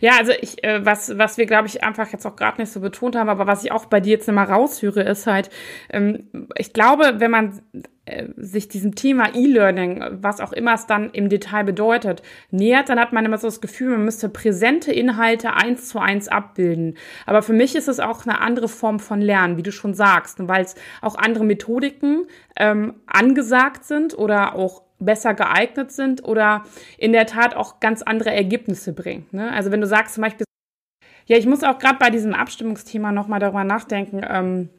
Ja, 0.00 0.12
also 0.18 0.32
ich, 0.40 0.62
äh, 0.64 0.84
was, 0.84 1.16
was 1.18 1.38
wir, 1.38 1.46
glaube 1.46 1.68
ich, 1.68 1.82
einfach 1.82 2.10
jetzt 2.12 2.26
auch 2.26 2.36
gerade 2.36 2.60
nicht 2.60 2.72
so 2.72 2.80
betont 2.80 3.16
haben, 3.16 3.28
aber 3.28 3.46
was 3.46 3.64
ich 3.64 3.72
auch 3.72 3.86
bei 3.86 4.00
dir 4.00 4.12
jetzt 4.12 4.28
immer 4.28 4.44
raushöre, 4.44 5.02
ist 5.02 5.26
halt, 5.26 5.50
ähm, 5.90 6.28
ich 6.56 6.72
glaube, 6.72 7.14
wenn 7.18 7.30
man 7.30 7.60
äh, 8.08 8.28
sich 8.36 8.68
diesem 8.68 8.94
Thema 8.94 9.34
E-Learning, 9.34 10.02
was 10.22 10.40
auch 10.40 10.52
immer 10.52 10.74
es 10.74 10.86
dann 10.86 11.10
im 11.10 11.28
Detail 11.28 11.64
bedeutet, 11.64 12.22
nähert, 12.50 12.88
dann 12.88 12.98
hat 12.98 13.12
man 13.12 13.24
immer 13.24 13.38
so 13.38 13.46
das 13.46 13.60
Gefühl, 13.60 13.90
man 13.90 14.04
müsste 14.04 14.28
präsente 14.28 14.92
Inhalte 14.92 15.52
eins 15.52 15.88
zu 15.88 15.98
eins 15.98 16.28
abbilden. 16.28 16.96
Aber 17.26 17.42
für 17.42 17.52
mich 17.52 17.76
ist 17.76 17.88
es 17.88 18.00
auch 18.00 18.24
eine 18.24 18.40
andere 18.40 18.68
Form 18.68 18.98
von 18.98 19.20
Lernen, 19.20 19.56
wie 19.56 19.62
du 19.62 19.72
schon 19.72 19.94
sagst, 19.94 20.38
weil 20.48 20.64
es 20.64 20.74
auch 21.02 21.16
andere 21.16 21.44
Methodiken 21.44 22.26
ähm, 22.56 22.94
angesagt 23.06 23.84
sind 23.84 24.16
oder 24.16 24.54
auch 24.54 24.87
besser 24.98 25.34
geeignet 25.34 25.92
sind 25.92 26.24
oder 26.24 26.64
in 26.96 27.12
der 27.12 27.26
Tat 27.26 27.54
auch 27.54 27.80
ganz 27.80 28.02
andere 28.02 28.30
Ergebnisse 28.30 28.92
bringen. 28.92 29.26
Ne? 29.32 29.52
Also 29.52 29.70
wenn 29.70 29.80
du 29.80 29.86
sagst 29.86 30.14
zum 30.14 30.22
Beispiel, 30.22 30.44
ja, 31.26 31.36
ich 31.36 31.46
muss 31.46 31.62
auch 31.62 31.78
gerade 31.78 31.98
bei 31.98 32.10
diesem 32.10 32.34
Abstimmungsthema 32.34 33.12
nochmal 33.12 33.38
darüber 33.38 33.64
nachdenken, 33.64 34.22
ähm, 34.28 34.70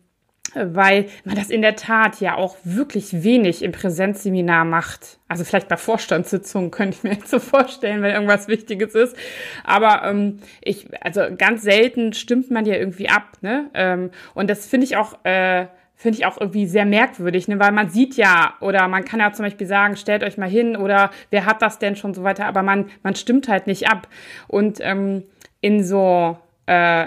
weil 0.56 1.06
man 1.26 1.36
das 1.36 1.52
in 1.52 1.62
der 1.62 1.76
Tat 1.76 2.20
ja 2.22 2.36
auch 2.36 2.58
wirklich 2.64 3.24
wenig 3.24 3.62
im 3.62 3.72
Präsenzseminar 3.72 4.66
macht. 4.66 5.20
Also 5.28 5.44
vielleicht 5.44 5.68
bei 5.68 5.78
Vorstandssitzungen 5.78 6.72
könnte 6.72 6.98
ich 6.98 7.04
mir 7.04 7.14
jetzt 7.14 7.30
so 7.30 7.40
vorstellen, 7.40 8.02
wenn 8.02 8.14
irgendwas 8.14 8.48
Wichtiges 8.48 8.96
ist. 8.96 9.16
Aber 9.64 10.04
ähm, 10.04 10.40
ich, 10.62 10.88
also 11.04 11.22
ganz 11.38 11.62
selten 11.62 12.14
stimmt 12.14 12.50
man 12.52 12.66
ja 12.66 12.76
irgendwie 12.76 13.10
ab, 13.10 13.38
ne? 13.42 13.70
Ähm, 13.76 14.10
und 14.34 14.50
das 14.50 14.66
finde 14.66 14.86
ich 14.86 14.98
auch 14.98 15.24
äh, 15.24 15.68
finde 16.00 16.18
ich 16.18 16.26
auch 16.26 16.40
irgendwie 16.40 16.66
sehr 16.66 16.86
merkwürdig, 16.86 17.50
ne? 17.50 17.60
weil 17.60 17.74
man 17.74 17.90
sieht 17.90 18.16
ja, 18.16 18.54
oder 18.62 18.88
man 18.88 19.04
kann 19.04 19.20
ja 19.20 19.34
zum 19.34 19.44
Beispiel 19.44 19.68
sagen, 19.68 19.98
stellt 19.98 20.24
euch 20.24 20.38
mal 20.38 20.50
hin 20.50 20.78
oder 20.78 21.12
wer 21.30 21.46
hat 21.46 21.62
das 21.62 21.78
denn 21.78 21.98
schon 21.98 22.14
so 22.14 22.24
weiter, 22.24 22.46
aber 22.46 22.64
man, 22.64 22.90
man 23.04 23.16
stimmt 23.16 23.50
halt 23.50 23.68
nicht 23.68 23.90
ab. 23.90 24.08
Und 24.48 24.80
ähm, 24.80 25.24
in 25.60 25.84
so 25.84 26.38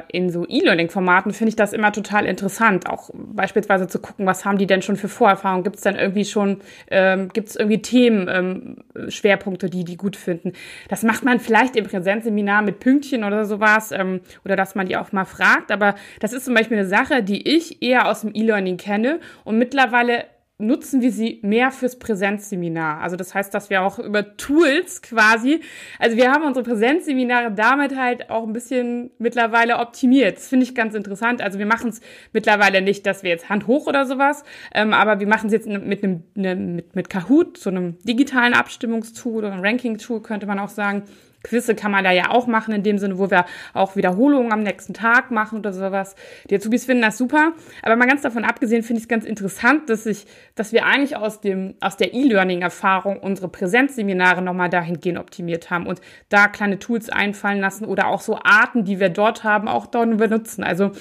in 0.08 0.30
so 0.30 0.46
E-Learning-Formaten 0.48 1.32
finde 1.32 1.50
ich 1.50 1.56
das 1.56 1.72
immer 1.72 1.92
total 1.92 2.26
interessant, 2.26 2.88
auch 2.88 3.10
beispielsweise 3.14 3.86
zu 3.86 4.00
gucken, 4.00 4.26
was 4.26 4.44
haben 4.44 4.58
die 4.58 4.66
denn 4.66 4.82
schon 4.82 4.96
für 4.96 5.08
Vorerfahrungen? 5.08 5.62
Gibt 5.62 5.76
es 5.76 5.82
denn 5.82 5.96
irgendwie 5.96 6.24
schon, 6.24 6.60
ähm, 6.90 7.28
gibt 7.28 7.48
es 7.48 7.56
irgendwie 7.56 7.80
Themen, 7.80 8.28
ähm, 8.28 9.10
Schwerpunkte, 9.10 9.70
die 9.70 9.84
die 9.84 9.96
gut 9.96 10.16
finden? 10.16 10.52
Das 10.88 11.02
macht 11.02 11.24
man 11.24 11.38
vielleicht 11.38 11.76
im 11.76 11.84
Präsenzseminar 11.84 12.62
mit 12.62 12.80
Pünktchen 12.80 13.24
oder 13.24 13.44
sowas 13.44 13.92
ähm, 13.92 14.20
oder 14.44 14.56
dass 14.56 14.74
man 14.74 14.86
die 14.86 14.96
auch 14.96 15.12
mal 15.12 15.24
fragt, 15.24 15.70
aber 15.70 15.94
das 16.20 16.32
ist 16.32 16.44
zum 16.44 16.54
Beispiel 16.54 16.78
eine 16.78 16.88
Sache, 16.88 17.22
die 17.22 17.48
ich 17.48 17.82
eher 17.82 18.08
aus 18.08 18.22
dem 18.22 18.34
E-Learning 18.34 18.76
kenne 18.76 19.20
und 19.44 19.58
mittlerweile 19.58 20.24
nutzen 20.62 21.02
wir 21.02 21.12
sie 21.12 21.40
mehr 21.42 21.70
fürs 21.70 21.98
Präsenzseminar. 21.98 23.00
Also 23.00 23.16
das 23.16 23.34
heißt, 23.34 23.52
dass 23.52 23.68
wir 23.68 23.82
auch 23.82 23.98
über 23.98 24.36
Tools 24.36 25.02
quasi, 25.02 25.60
also 25.98 26.16
wir 26.16 26.30
haben 26.30 26.44
unsere 26.44 26.64
Präsenzseminare 26.64 27.52
damit 27.52 27.96
halt 27.96 28.30
auch 28.30 28.46
ein 28.46 28.52
bisschen 28.52 29.10
mittlerweile 29.18 29.78
optimiert. 29.78 30.36
Das 30.38 30.48
finde 30.48 30.64
ich 30.64 30.74
ganz 30.74 30.94
interessant. 30.94 31.42
Also 31.42 31.58
wir 31.58 31.66
machen 31.66 31.90
es 31.90 32.00
mittlerweile 32.32 32.80
nicht, 32.80 33.04
dass 33.06 33.22
wir 33.22 33.30
jetzt 33.30 33.48
Hand 33.48 33.66
hoch 33.66 33.86
oder 33.86 34.06
sowas, 34.06 34.44
ähm, 34.74 34.92
aber 34.92 35.20
wir 35.20 35.26
machen 35.26 35.48
es 35.48 35.52
jetzt 35.52 35.68
mit 35.68 36.04
einem 36.04 36.22
ne, 36.34 36.56
mit, 36.56 36.96
mit 36.96 37.10
Kahoot, 37.10 37.58
so 37.58 37.70
einem 37.70 37.98
digitalen 38.04 38.54
Abstimmungstool 38.54 39.38
oder 39.38 39.52
einem 39.52 39.64
Ranking-Tool 39.64 40.22
könnte 40.22 40.46
man 40.46 40.58
auch 40.58 40.68
sagen. 40.68 41.02
Quizze 41.42 41.74
kann 41.74 41.90
man 41.90 42.04
da 42.04 42.10
ja 42.10 42.30
auch 42.30 42.46
machen, 42.46 42.74
in 42.74 42.82
dem 42.82 42.98
Sinne, 42.98 43.18
wo 43.18 43.30
wir 43.30 43.44
auch 43.74 43.96
Wiederholungen 43.96 44.52
am 44.52 44.62
nächsten 44.62 44.94
Tag 44.94 45.30
machen 45.30 45.58
oder 45.58 45.72
sowas. 45.72 46.14
Die 46.48 46.56
Azubis 46.56 46.84
finden 46.84 47.02
das 47.02 47.18
super. 47.18 47.52
Aber 47.82 47.96
mal 47.96 48.06
ganz 48.06 48.22
davon 48.22 48.44
abgesehen 48.44 48.82
finde 48.82 48.98
ich 48.98 49.04
es 49.04 49.08
ganz 49.08 49.24
interessant, 49.24 49.90
dass 49.90 50.06
ich, 50.06 50.26
dass 50.54 50.72
wir 50.72 50.86
eigentlich 50.86 51.16
aus 51.16 51.40
dem, 51.40 51.74
aus 51.80 51.96
der 51.96 52.14
E-Learning-Erfahrung 52.14 53.18
unsere 53.18 53.48
Präsenzseminare 53.48 54.42
nochmal 54.42 54.70
dahingehend 54.70 55.18
optimiert 55.18 55.70
haben 55.70 55.86
und 55.86 56.00
da 56.28 56.48
kleine 56.48 56.78
Tools 56.78 57.08
einfallen 57.08 57.60
lassen 57.60 57.84
oder 57.84 58.08
auch 58.08 58.20
so 58.20 58.38
Arten, 58.42 58.84
die 58.84 59.00
wir 59.00 59.08
dort 59.08 59.44
haben, 59.44 59.68
auch 59.68 59.86
dort 59.86 60.16
benutzen. 60.16 60.64
Also 60.64 60.92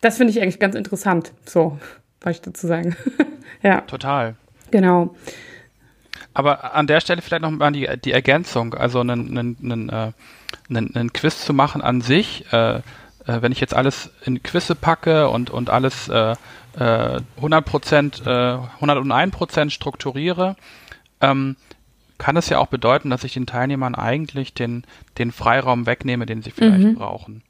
das 0.00 0.16
finde 0.16 0.32
ich 0.32 0.40
eigentlich 0.40 0.58
ganz 0.58 0.74
interessant. 0.74 1.32
So, 1.44 1.78
wollte 2.20 2.36
ich 2.36 2.42
dazu 2.42 2.66
sagen. 2.66 2.96
ja. 3.62 3.80
Total. 3.82 4.34
Genau. 4.70 5.14
Aber 6.32 6.74
an 6.74 6.86
der 6.86 7.00
Stelle 7.00 7.22
vielleicht 7.22 7.42
noch 7.42 7.50
mal 7.50 7.72
die, 7.72 7.88
die 8.04 8.12
Ergänzung, 8.12 8.74
also 8.74 9.00
einen, 9.00 9.36
einen, 9.36 9.56
einen, 9.62 9.88
äh, 9.88 10.12
einen, 10.68 10.94
einen 10.94 11.12
Quiz 11.12 11.44
zu 11.44 11.52
machen 11.52 11.82
an 11.82 12.00
sich, 12.00 12.52
äh, 12.52 12.76
äh, 12.76 12.82
wenn 13.24 13.52
ich 13.52 13.60
jetzt 13.60 13.74
alles 13.74 14.10
in 14.24 14.42
Quizze 14.42 14.74
packe 14.74 15.28
und, 15.28 15.50
und 15.50 15.70
alles 15.70 16.08
äh, 16.08 16.32
äh, 16.78 17.20
100%, 17.40 18.26
äh, 18.26 18.84
101% 18.84 19.70
strukturiere, 19.70 20.56
ähm, 21.20 21.56
kann 22.18 22.36
es 22.36 22.48
ja 22.48 22.58
auch 22.58 22.66
bedeuten, 22.66 23.10
dass 23.10 23.24
ich 23.24 23.34
den 23.34 23.46
Teilnehmern 23.46 23.94
eigentlich 23.94 24.52
den, 24.54 24.84
den 25.18 25.32
Freiraum 25.32 25.86
wegnehme, 25.86 26.26
den 26.26 26.42
sie 26.42 26.50
vielleicht 26.50 26.84
mhm. 26.84 26.94
brauchen. 26.96 27.42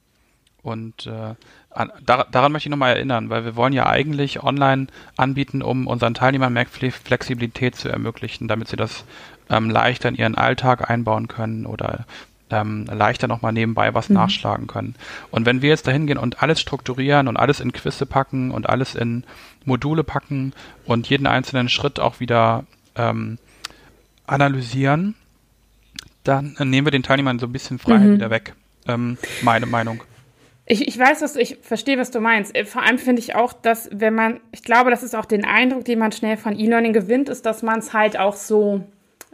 Und 0.62 1.06
äh, 1.06 1.34
an, 1.70 1.92
da, 2.04 2.24
daran 2.30 2.52
möchte 2.52 2.68
ich 2.68 2.70
nochmal 2.70 2.94
erinnern, 2.96 3.30
weil 3.30 3.44
wir 3.44 3.56
wollen 3.56 3.72
ja 3.72 3.86
eigentlich 3.86 4.42
online 4.42 4.88
anbieten, 5.16 5.62
um 5.62 5.86
unseren 5.86 6.14
Teilnehmern 6.14 6.52
mehr 6.52 6.66
Flexibilität 6.66 7.76
zu 7.76 7.88
ermöglichen, 7.88 8.48
damit 8.48 8.68
sie 8.68 8.76
das 8.76 9.04
ähm, 9.48 9.70
leichter 9.70 10.08
in 10.08 10.16
ihren 10.16 10.34
Alltag 10.34 10.90
einbauen 10.90 11.28
können 11.28 11.66
oder 11.66 12.06
ähm, 12.50 12.86
leichter 12.86 13.28
nochmal 13.28 13.52
nebenbei 13.52 13.94
was 13.94 14.08
mhm. 14.08 14.16
nachschlagen 14.16 14.66
können. 14.66 14.96
Und 15.30 15.46
wenn 15.46 15.62
wir 15.62 15.68
jetzt 15.68 15.86
dahin 15.86 16.06
gehen 16.06 16.18
und 16.18 16.42
alles 16.42 16.60
strukturieren 16.60 17.28
und 17.28 17.36
alles 17.36 17.60
in 17.60 17.72
Quizze 17.72 18.06
packen 18.06 18.50
und 18.50 18.68
alles 18.68 18.94
in 18.94 19.24
Module 19.64 20.04
packen 20.04 20.52
und 20.84 21.08
jeden 21.08 21.26
einzelnen 21.26 21.68
Schritt 21.68 22.00
auch 22.00 22.18
wieder 22.18 22.64
ähm, 22.96 23.38
analysieren, 24.26 25.14
dann 26.24 26.56
nehmen 26.58 26.86
wir 26.86 26.92
den 26.92 27.02
Teilnehmern 27.02 27.38
so 27.38 27.46
ein 27.46 27.52
bisschen 27.52 27.78
Freiheit 27.78 28.08
mhm. 28.08 28.14
wieder 28.14 28.30
weg. 28.30 28.54
Ähm, 28.86 29.18
meine 29.42 29.66
Meinung. 29.66 30.02
Ich, 30.70 30.86
ich 30.86 30.96
weiß, 30.96 31.20
was 31.20 31.34
ich 31.34 31.58
verstehe, 31.62 31.98
was 31.98 32.12
du 32.12 32.20
meinst. 32.20 32.54
Äh, 32.54 32.64
vor 32.64 32.82
allem 32.82 32.98
finde 32.98 33.20
ich 33.20 33.34
auch, 33.34 33.52
dass 33.52 33.88
wenn 33.92 34.14
man, 34.14 34.38
ich 34.52 34.62
glaube, 34.62 34.90
das 34.90 35.02
ist 35.02 35.16
auch 35.16 35.24
den 35.24 35.44
Eindruck, 35.44 35.84
den 35.84 35.98
man 35.98 36.12
schnell 36.12 36.36
von 36.36 36.56
E-Learning 36.56 36.92
gewinnt, 36.92 37.28
ist, 37.28 37.44
dass 37.44 37.64
man 37.64 37.80
es 37.80 37.92
halt 37.92 38.16
auch 38.16 38.36
so, 38.36 38.84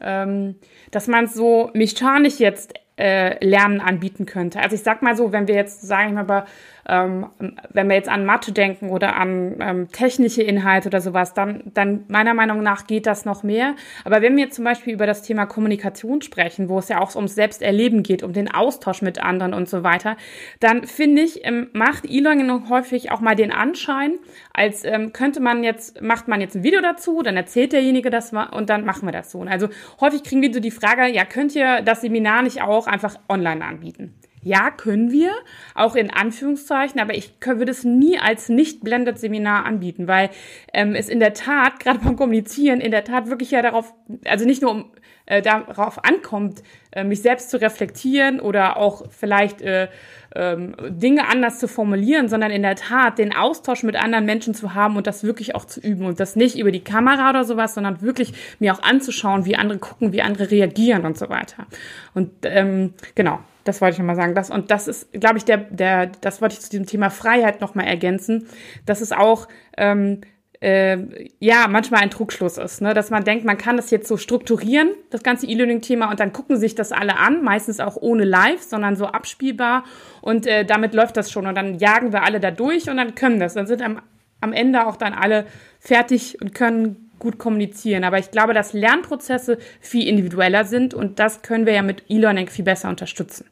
ähm, 0.00 0.54
dass 0.92 1.08
man 1.08 1.26
es 1.26 1.34
so 1.34 1.70
mechanisch 1.74 2.38
jetzt 2.38 2.72
äh, 2.98 3.44
Lernen 3.44 3.82
anbieten 3.82 4.24
könnte. 4.24 4.60
Also 4.60 4.76
ich 4.76 4.82
sag 4.82 5.02
mal 5.02 5.14
so, 5.14 5.30
wenn 5.30 5.46
wir 5.46 5.54
jetzt, 5.54 5.82
sage 5.82 6.08
ich 6.08 6.14
mal, 6.14 6.24
bei 6.24 6.44
ähm, 6.88 7.26
wenn 7.72 7.88
wir 7.88 7.96
jetzt 7.96 8.08
an 8.08 8.24
Mathe 8.24 8.52
denken 8.52 8.90
oder 8.90 9.16
an 9.16 9.56
ähm, 9.60 9.88
technische 9.90 10.42
Inhalte 10.42 10.88
oder 10.88 11.00
sowas, 11.00 11.34
dann, 11.34 11.62
dann 11.74 12.04
meiner 12.08 12.34
Meinung 12.34 12.62
nach 12.62 12.86
geht 12.86 13.06
das 13.06 13.24
noch 13.24 13.42
mehr. 13.42 13.74
Aber 14.04 14.22
wenn 14.22 14.36
wir 14.36 14.50
zum 14.50 14.64
Beispiel 14.64 14.94
über 14.94 15.06
das 15.06 15.22
Thema 15.22 15.46
Kommunikation 15.46 16.22
sprechen, 16.22 16.68
wo 16.68 16.78
es 16.78 16.88
ja 16.88 17.00
auch 17.00 17.14
ums 17.16 17.34
Selbsterleben 17.34 18.02
geht, 18.02 18.22
um 18.22 18.32
den 18.32 18.52
Austausch 18.52 19.02
mit 19.02 19.22
anderen 19.22 19.54
und 19.54 19.68
so 19.68 19.82
weiter, 19.82 20.16
dann 20.60 20.86
finde 20.86 21.22
ich, 21.22 21.44
ähm, 21.44 21.68
macht 21.72 22.04
E-Learning 22.08 22.68
häufig 22.68 23.10
auch 23.10 23.20
mal 23.20 23.34
den 23.34 23.52
Anschein, 23.52 24.14
als 24.52 24.84
ähm, 24.84 25.12
könnte 25.12 25.40
man 25.40 25.64
jetzt, 25.64 26.00
macht 26.02 26.28
man 26.28 26.40
jetzt 26.40 26.56
ein 26.56 26.62
Video 26.62 26.80
dazu, 26.80 27.22
dann 27.22 27.36
erzählt 27.36 27.72
derjenige 27.72 28.10
das 28.10 28.32
und 28.32 28.70
dann 28.70 28.84
machen 28.84 29.06
wir 29.06 29.12
das 29.12 29.30
so. 29.30 29.42
Also 29.42 29.68
häufig 30.00 30.22
kriegen 30.24 30.42
wir 30.42 30.52
so 30.52 30.60
die 30.60 30.70
Frage, 30.70 31.06
ja, 31.06 31.24
könnt 31.24 31.54
ihr 31.54 31.82
das 31.82 32.00
Seminar 32.00 32.42
nicht 32.42 32.62
auch 32.62 32.86
einfach 32.86 33.16
online 33.28 33.64
anbieten? 33.64 34.14
Ja, 34.46 34.70
können 34.70 35.10
wir, 35.10 35.32
auch 35.74 35.96
in 35.96 36.08
Anführungszeichen, 36.08 37.00
aber 37.00 37.16
ich 37.16 37.32
würde 37.44 37.72
es 37.72 37.82
nie 37.82 38.16
als 38.16 38.48
nicht 38.48 38.84
blended 38.84 39.18
Seminar 39.18 39.66
anbieten, 39.66 40.06
weil 40.06 40.30
ähm, 40.72 40.94
es 40.94 41.08
in 41.08 41.18
der 41.18 41.34
Tat, 41.34 41.80
gerade 41.80 41.98
beim 41.98 42.14
Kommunizieren, 42.14 42.80
in 42.80 42.92
der 42.92 43.02
Tat 43.02 43.28
wirklich 43.28 43.50
ja 43.50 43.60
darauf, 43.60 43.92
also 44.24 44.44
nicht 44.44 44.62
nur 44.62 44.70
um, 44.70 44.92
äh, 45.26 45.42
darauf 45.42 46.04
ankommt, 46.04 46.62
äh, 46.92 47.02
mich 47.02 47.22
selbst 47.22 47.50
zu 47.50 47.60
reflektieren 47.60 48.38
oder 48.38 48.76
auch 48.76 49.10
vielleicht 49.10 49.62
äh, 49.62 49.88
ähm, 50.36 50.76
Dinge 50.90 51.26
anders 51.26 51.58
zu 51.58 51.66
formulieren, 51.66 52.28
sondern 52.28 52.52
in 52.52 52.62
der 52.62 52.76
Tat 52.76 53.18
den 53.18 53.34
Austausch 53.34 53.82
mit 53.82 53.96
anderen 53.96 54.26
Menschen 54.26 54.54
zu 54.54 54.74
haben 54.74 54.96
und 54.96 55.08
das 55.08 55.24
wirklich 55.24 55.56
auch 55.56 55.64
zu 55.64 55.80
üben 55.80 56.04
und 56.04 56.20
das 56.20 56.36
nicht 56.36 56.56
über 56.56 56.70
die 56.70 56.84
Kamera 56.84 57.30
oder 57.30 57.42
sowas, 57.42 57.74
sondern 57.74 58.00
wirklich 58.00 58.32
mir 58.60 58.72
auch 58.72 58.82
anzuschauen, 58.84 59.44
wie 59.44 59.56
andere 59.56 59.80
gucken, 59.80 60.12
wie 60.12 60.22
andere 60.22 60.52
reagieren 60.52 61.04
und 61.04 61.18
so 61.18 61.28
weiter. 61.30 61.66
Und 62.14 62.30
ähm, 62.44 62.94
genau, 63.16 63.40
das 63.66 63.80
wollte 63.80 63.94
ich 63.94 63.98
nochmal 63.98 64.16
sagen. 64.16 64.34
Das, 64.34 64.50
und 64.50 64.70
das 64.70 64.88
ist, 64.88 65.12
glaube 65.12 65.38
ich, 65.38 65.44
der, 65.44 65.58
der, 65.58 66.06
das 66.06 66.40
wollte 66.40 66.54
ich 66.54 66.60
zu 66.60 66.70
diesem 66.70 66.86
Thema 66.86 67.10
Freiheit 67.10 67.60
nochmal 67.60 67.86
ergänzen, 67.86 68.46
dass 68.86 69.00
es 69.00 69.12
auch, 69.12 69.48
ähm, 69.76 70.20
äh, 70.60 71.28
ja, 71.38 71.66
manchmal 71.68 72.02
ein 72.02 72.10
Trugschluss 72.10 72.56
ist, 72.56 72.80
ne? 72.80 72.94
dass 72.94 73.10
man 73.10 73.24
denkt, 73.24 73.44
man 73.44 73.58
kann 73.58 73.76
das 73.76 73.90
jetzt 73.90 74.08
so 74.08 74.16
strukturieren, 74.16 74.88
das 75.10 75.22
ganze 75.22 75.46
E-Learning-Thema, 75.46 76.10
und 76.10 76.18
dann 76.18 76.32
gucken 76.32 76.56
sich 76.56 76.74
das 76.74 76.92
alle 76.92 77.18
an, 77.18 77.42
meistens 77.42 77.78
auch 77.78 77.96
ohne 77.96 78.24
Live, 78.24 78.62
sondern 78.62 78.96
so 78.96 79.06
abspielbar 79.06 79.84
und 80.22 80.46
äh, 80.46 80.64
damit 80.64 80.94
läuft 80.94 81.18
das 81.18 81.30
schon 81.30 81.46
und 81.46 81.56
dann 81.56 81.78
jagen 81.78 82.12
wir 82.12 82.22
alle 82.22 82.40
da 82.40 82.50
durch 82.50 82.88
und 82.88 82.96
dann 82.96 83.14
können 83.14 83.38
das. 83.38 83.54
Dann 83.54 83.66
sind 83.66 83.82
am, 83.82 84.00
am 84.40 84.52
Ende 84.52 84.86
auch 84.86 84.96
dann 84.96 85.12
alle 85.12 85.46
fertig 85.78 86.40
und 86.40 86.54
können 86.54 87.10
gut 87.18 87.38
kommunizieren. 87.38 88.04
Aber 88.04 88.18
ich 88.18 88.30
glaube, 88.30 88.54
dass 88.54 88.72
Lernprozesse 88.72 89.58
viel 89.80 90.08
individueller 90.08 90.64
sind 90.64 90.94
und 90.94 91.18
das 91.18 91.42
können 91.42 91.66
wir 91.66 91.74
ja 91.74 91.82
mit 91.82 92.04
E-Learning 92.08 92.48
viel 92.48 92.64
besser 92.64 92.88
unterstützen. 92.88 93.46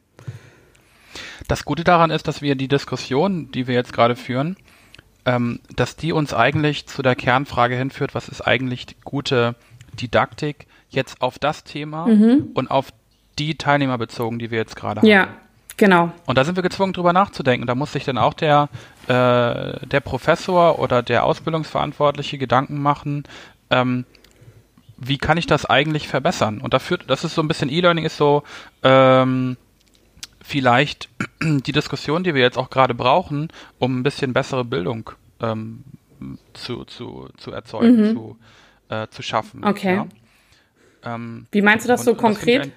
Das 1.47 1.65
Gute 1.65 1.83
daran 1.83 2.11
ist, 2.11 2.27
dass 2.27 2.41
wir 2.41 2.55
die 2.55 2.67
Diskussion, 2.67 3.51
die 3.51 3.67
wir 3.67 3.75
jetzt 3.75 3.93
gerade 3.93 4.15
führen, 4.15 4.57
ähm, 5.25 5.59
dass 5.75 5.95
die 5.95 6.13
uns 6.13 6.33
eigentlich 6.33 6.87
zu 6.87 7.01
der 7.01 7.15
Kernfrage 7.15 7.75
hinführt, 7.75 8.15
was 8.15 8.29
ist 8.29 8.41
eigentlich 8.41 8.95
gute 9.03 9.55
Didaktik 9.99 10.67
jetzt 10.89 11.21
auf 11.21 11.39
das 11.39 11.63
Thema 11.63 12.07
mhm. 12.07 12.49
und 12.53 12.69
auf 12.69 12.91
die 13.39 13.57
Teilnehmer 13.57 13.97
bezogen, 13.97 14.39
die 14.39 14.51
wir 14.51 14.59
jetzt 14.59 14.75
gerade 14.75 15.01
haben. 15.01 15.07
Ja, 15.07 15.27
genau. 15.77 16.11
Und 16.25 16.37
da 16.37 16.45
sind 16.45 16.55
wir 16.55 16.63
gezwungen, 16.63 16.93
drüber 16.93 17.11
nachzudenken. 17.11 17.67
Da 17.67 17.75
muss 17.75 17.91
sich 17.91 18.05
dann 18.05 18.17
auch 18.17 18.33
der, 18.33 18.69
äh, 19.07 19.85
der 19.85 19.99
Professor 19.99 20.79
oder 20.79 21.03
der 21.03 21.25
Ausbildungsverantwortliche 21.25 22.37
Gedanken 22.37 22.81
machen, 22.81 23.23
ähm, 23.69 24.05
wie 24.97 25.17
kann 25.17 25.37
ich 25.37 25.45
das 25.45 25.65
eigentlich 25.65 26.07
verbessern? 26.07 26.59
Und 26.59 26.73
dafür, 26.73 26.97
das 26.97 27.23
ist 27.25 27.35
so 27.35 27.41
ein 27.41 27.49
bisschen 27.49 27.69
E-Learning 27.69 28.05
ist 28.05 28.15
so, 28.15 28.43
ähm, 28.83 29.57
vielleicht 30.45 31.09
die 31.41 31.71
Diskussion, 31.71 32.23
die 32.23 32.35
wir 32.35 32.41
jetzt 32.41 32.57
auch 32.57 32.69
gerade 32.69 32.93
brauchen, 32.93 33.49
um 33.79 33.99
ein 33.99 34.03
bisschen 34.03 34.31
bessere 34.33 34.63
Bildung 34.63 35.09
ähm, 35.41 35.83
zu, 36.53 36.85
zu, 36.85 37.29
zu 37.37 37.51
erzeugen, 37.51 38.09
mhm. 38.09 38.13
zu, 38.13 38.37
äh, 38.89 39.07
zu 39.07 39.21
schaffen. 39.23 39.65
Okay. 39.65 39.95
Ja? 39.95 41.15
Ähm, 41.15 41.47
Wie 41.51 41.61
meinst 41.61 41.85
du 41.85 41.89
das 41.89 42.05
so 42.05 42.15
konkret? 42.15 42.71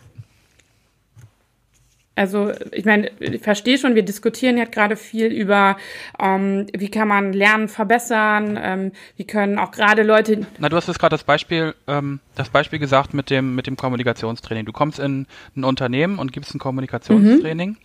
Also 2.18 2.50
ich 2.72 2.84
meine, 2.84 3.12
ich 3.20 3.40
verstehe 3.40 3.78
schon, 3.78 3.94
wir 3.94 4.02
diskutieren 4.02 4.58
jetzt 4.58 4.72
gerade 4.72 4.96
viel 4.96 5.26
über, 5.26 5.76
ähm, 6.18 6.66
wie 6.76 6.90
kann 6.90 7.06
man 7.06 7.32
Lernen 7.32 7.68
verbessern, 7.68 8.58
ähm, 8.60 8.92
wie 9.16 9.24
können 9.24 9.56
auch 9.56 9.70
gerade 9.70 10.02
Leute. 10.02 10.44
Na, 10.58 10.68
du 10.68 10.76
hast 10.76 10.88
jetzt 10.88 10.98
gerade 10.98 11.14
das 11.14 11.22
Beispiel, 11.22 11.76
ähm, 11.86 12.18
das 12.34 12.50
Beispiel 12.50 12.80
gesagt 12.80 13.14
mit 13.14 13.30
dem 13.30 13.54
mit 13.54 13.68
dem 13.68 13.76
Kommunikationstraining. 13.76 14.64
Du 14.64 14.72
kommst 14.72 14.98
in 14.98 15.26
ein 15.56 15.62
Unternehmen 15.62 16.18
und 16.18 16.32
gibst 16.32 16.52
ein 16.56 16.58
Kommunikationstraining 16.58 17.70
mhm. 17.70 17.76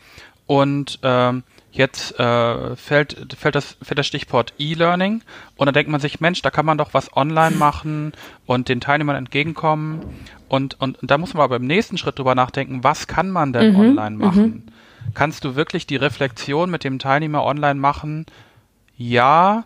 und 0.48 1.00
ähm, 1.04 1.44
Jetzt 1.76 2.20
äh, 2.20 2.76
fällt, 2.76 3.36
fällt, 3.36 3.56
das, 3.56 3.78
fällt 3.82 3.98
das 3.98 4.06
Stichwort 4.06 4.54
E-Learning 4.60 5.24
und 5.56 5.66
dann 5.66 5.74
denkt 5.74 5.90
man 5.90 6.00
sich, 6.00 6.20
Mensch, 6.20 6.44
da 6.44 6.52
kann 6.52 6.68
man 6.68 6.78
doch 6.78 6.94
was 6.94 7.18
online 7.18 7.56
machen 7.56 8.12
und 8.46 8.70
den 8.70 8.80
Teilnehmern 8.80 9.16
entgegenkommen. 9.16 10.02
Und, 10.48 10.80
und, 10.80 11.02
und 11.02 11.10
da 11.10 11.18
muss 11.18 11.34
man 11.34 11.42
aber 11.42 11.56
im 11.56 11.66
nächsten 11.66 11.98
Schritt 11.98 12.20
drüber 12.20 12.36
nachdenken, 12.36 12.84
was 12.84 13.08
kann 13.08 13.32
man 13.32 13.54
denn 13.54 13.74
mhm, 13.74 13.80
online 13.80 14.18
machen? 14.18 14.44
Mhm. 14.44 14.64
Kannst 15.16 15.46
du 15.46 15.56
wirklich 15.56 15.88
die 15.88 15.96
Reflexion 15.96 16.70
mit 16.70 16.84
dem 16.84 17.00
Teilnehmer 17.00 17.44
online 17.44 17.80
machen? 17.80 18.28
Ja, 18.96 19.64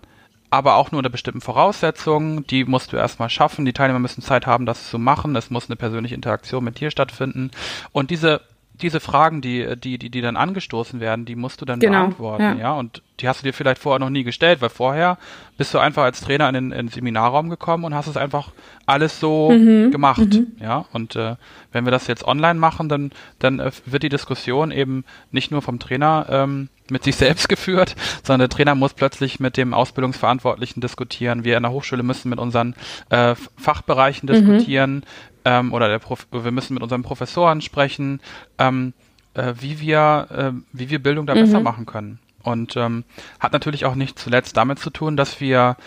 aber 0.49 0.75
auch 0.75 0.91
nur 0.91 0.99
unter 0.99 1.09
bestimmten 1.09 1.41
Voraussetzungen. 1.41 2.47
Die 2.47 2.63
musst 2.63 2.93
du 2.93 2.97
erstmal 2.97 3.29
schaffen. 3.29 3.65
Die 3.65 3.73
Teilnehmer 3.73 3.99
müssen 3.99 4.21
Zeit 4.21 4.47
haben, 4.47 4.65
das 4.65 4.89
zu 4.89 4.97
machen. 4.97 5.35
Es 5.35 5.49
muss 5.49 5.67
eine 5.67 5.75
persönliche 5.75 6.15
Interaktion 6.15 6.63
mit 6.63 6.79
dir 6.79 6.89
stattfinden. 6.89 7.51
Und 7.91 8.11
diese 8.11 8.39
diese 8.81 8.99
Fragen, 8.99 9.41
die, 9.41 9.75
die, 9.77 9.97
die, 9.97 10.09
die 10.09 10.21
dann 10.21 10.37
angestoßen 10.37 10.99
werden, 10.99 11.25
die 11.25 11.35
musst 11.35 11.61
du 11.61 11.65
dann 11.65 11.79
genau, 11.79 12.01
beantworten, 12.01 12.43
ja. 12.43 12.55
ja. 12.57 12.73
Und 12.73 13.01
die 13.19 13.27
hast 13.27 13.41
du 13.41 13.47
dir 13.47 13.53
vielleicht 13.53 13.81
vorher 13.81 13.99
noch 13.99 14.09
nie 14.09 14.23
gestellt, 14.23 14.61
weil 14.61 14.69
vorher 14.69 15.17
bist 15.57 15.73
du 15.73 15.79
einfach 15.79 16.03
als 16.03 16.21
Trainer 16.21 16.47
in 16.49 16.53
den, 16.53 16.71
in 16.71 16.85
den 16.85 16.89
Seminarraum 16.89 17.49
gekommen 17.49 17.83
und 17.83 17.95
hast 17.95 18.07
es 18.07 18.17
einfach 18.17 18.51
alles 18.85 19.19
so 19.19 19.49
mhm, 19.51 19.91
gemacht, 19.91 20.19
mhm. 20.19 20.51
ja. 20.59 20.85
Und 20.93 21.15
äh, 21.15 21.35
wenn 21.71 21.85
wir 21.85 21.91
das 21.91 22.07
jetzt 22.07 22.25
online 22.25 22.59
machen, 22.59 22.89
dann, 22.89 23.11
dann 23.39 23.59
äh, 23.59 23.71
wird 23.85 24.03
die 24.03 24.09
Diskussion 24.09 24.71
eben 24.71 25.03
nicht 25.31 25.51
nur 25.51 25.61
vom 25.61 25.79
Trainer 25.79 26.27
ähm, 26.29 26.69
mit 26.89 27.03
sich 27.03 27.15
selbst 27.17 27.49
geführt, 27.49 27.95
sondern 28.23 28.47
der 28.47 28.55
Trainer 28.55 28.75
muss 28.75 28.93
plötzlich 28.93 29.39
mit 29.39 29.57
dem 29.57 29.73
Ausbildungsverantwortlichen 29.73 30.81
diskutieren. 30.81 31.43
Wir 31.43 31.57
in 31.57 31.63
der 31.63 31.71
Hochschule 31.71 32.03
müssen 32.03 32.29
mit 32.29 32.39
unseren 32.39 32.75
äh, 33.09 33.35
Fachbereichen 33.57 34.29
mhm. 34.29 34.33
diskutieren. 34.33 34.93
Mhm 34.95 35.03
ähm, 35.47 35.73
oder 35.73 35.87
der 35.87 35.99
Prof 35.99 36.27
wir 36.31 36.51
müssen 36.51 36.73
mit 36.73 36.83
unseren 36.83 37.03
Professoren 37.03 37.61
sprechen, 37.61 38.19
ähm, 38.57 38.93
äh, 39.33 39.53
wie 39.59 39.79
wir 39.79 40.27
äh, 40.29 40.51
wie 40.73 40.89
wir 40.89 41.01
Bildung 41.01 41.25
da 41.25 41.35
mhm. 41.35 41.39
besser 41.39 41.61
machen 41.61 41.85
können. 41.85 42.19
Und 42.43 42.75
ähm, 42.75 43.05
hat 43.39 43.53
natürlich 43.53 43.85
auch 43.85 43.95
nicht 43.95 44.19
zuletzt 44.19 44.57
damit 44.57 44.79
zu 44.79 44.89
tun, 44.89 45.15
dass 45.15 45.39
wir 45.39 45.77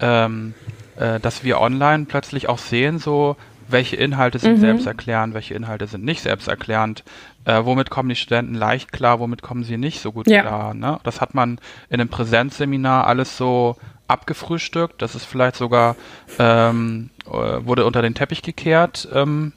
ähm, 0.00 0.54
äh, 0.96 1.20
dass 1.20 1.44
wir 1.44 1.60
online 1.60 2.06
plötzlich 2.06 2.48
auch 2.48 2.58
sehen, 2.58 2.98
so 2.98 3.36
welche 3.68 3.96
Inhalte 3.96 4.38
sind 4.38 4.56
mhm. 4.56 4.60
selbsterklärend, 4.60 5.32
welche 5.32 5.54
Inhalte 5.54 5.86
sind 5.86 6.04
nicht 6.04 6.20
selbsterklärend, 6.20 7.04
äh, 7.44 7.64
womit 7.64 7.90
kommen 7.90 8.08
die 8.08 8.16
Studenten 8.16 8.54
leicht 8.54 8.92
klar, 8.92 9.20
womit 9.20 9.42
kommen 9.42 9.62
sie 9.62 9.78
nicht 9.78 10.00
so 10.00 10.12
gut 10.12 10.26
ja. 10.26 10.42
klar. 10.42 10.74
Ne? 10.74 10.98
Das 11.04 11.20
hat 11.20 11.34
man 11.34 11.60
in 11.88 12.00
einem 12.00 12.10
Präsenzseminar 12.10 13.06
alles 13.06 13.36
so 13.36 13.76
abgefrühstückt, 14.08 15.00
das 15.00 15.14
ist 15.14 15.24
vielleicht 15.24 15.56
sogar, 15.56 15.96
ähm, 16.38 17.10
äh, 17.26 17.30
wurde 17.30 17.84
unter 17.86 18.02
den 18.02 18.14
Teppich 18.14 18.42
gekehrt. 18.42 19.08
Ähm, 19.12 19.52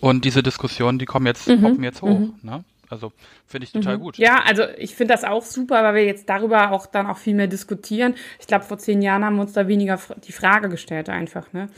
und 0.00 0.24
diese 0.24 0.42
Diskussionen, 0.42 0.98
die 0.98 1.06
kommen 1.06 1.26
jetzt, 1.26 1.48
mhm. 1.48 1.62
poppen 1.62 1.84
jetzt 1.84 2.02
hoch. 2.02 2.18
Mhm. 2.18 2.34
Ne? 2.42 2.64
Also 2.90 3.12
finde 3.46 3.64
ich 3.64 3.72
total 3.72 3.98
mhm. 3.98 4.02
gut. 4.02 4.18
Ja, 4.18 4.42
also 4.44 4.64
ich 4.78 4.94
finde 4.94 5.14
das 5.14 5.24
auch 5.24 5.44
super, 5.44 5.82
weil 5.82 5.94
wir 5.94 6.04
jetzt 6.04 6.28
darüber 6.28 6.72
auch 6.72 6.86
dann 6.86 7.06
auch 7.06 7.18
viel 7.18 7.34
mehr 7.34 7.46
diskutieren. 7.46 8.14
Ich 8.38 8.46
glaube, 8.46 8.64
vor 8.64 8.78
zehn 8.78 9.02
Jahren 9.02 9.24
haben 9.24 9.36
wir 9.36 9.42
uns 9.42 9.52
da 9.52 9.68
weniger 9.68 9.98
die 10.26 10.32
Frage 10.32 10.68
gestellt 10.68 11.08
einfach. 11.08 11.52
Ne? 11.52 11.68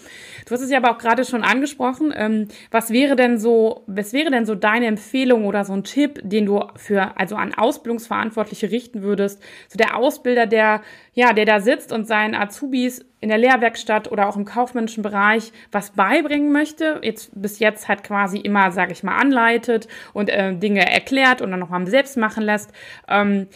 Du 0.46 0.54
hast 0.54 0.60
es 0.60 0.70
ja 0.70 0.78
aber 0.78 0.90
auch 0.90 0.98
gerade 0.98 1.24
schon 1.24 1.42
angesprochen. 1.42 2.12
Ähm, 2.14 2.48
was 2.70 2.90
wäre 2.90 3.16
denn 3.16 3.38
so, 3.38 3.84
was 3.86 4.12
wäre 4.12 4.30
denn 4.30 4.46
so 4.46 4.54
deine 4.54 4.86
Empfehlung 4.86 5.46
oder 5.46 5.64
so 5.64 5.72
ein 5.72 5.84
Tipp, 5.84 6.20
den 6.22 6.46
du 6.46 6.62
für 6.76 7.16
also 7.18 7.36
an 7.36 7.54
Ausbildungsverantwortliche 7.54 8.70
richten 8.70 9.02
würdest? 9.02 9.42
So 9.68 9.76
der 9.76 9.96
Ausbilder, 9.96 10.46
der 10.46 10.82
ja, 11.18 11.32
der 11.32 11.46
da 11.46 11.60
sitzt 11.60 11.92
und 11.92 12.06
seinen 12.06 12.36
Azubis 12.36 13.04
in 13.20 13.28
der 13.28 13.38
Lehrwerkstatt 13.38 14.10
oder 14.10 14.28
auch 14.28 14.36
im 14.36 14.44
kaufmännischen 14.44 15.02
Bereich 15.02 15.52
was 15.72 15.90
beibringen 15.90 16.52
möchte, 16.52 17.00
jetzt 17.02 17.30
bis 17.34 17.58
jetzt 17.58 17.88
halt 17.88 18.04
quasi 18.04 18.38
immer, 18.38 18.70
sage 18.70 18.92
ich 18.92 19.02
mal, 19.02 19.16
anleitet 19.16 19.88
und 20.12 20.28
äh, 20.28 20.54
Dinge 20.54 20.90
erklärt 20.90 21.42
und 21.42 21.50
dann 21.50 21.60
noch 21.60 21.70
mal 21.70 21.86
selbst 21.86 22.16
machen 22.16 22.44
lässt. 22.44 22.70
Ähm, 23.08 23.48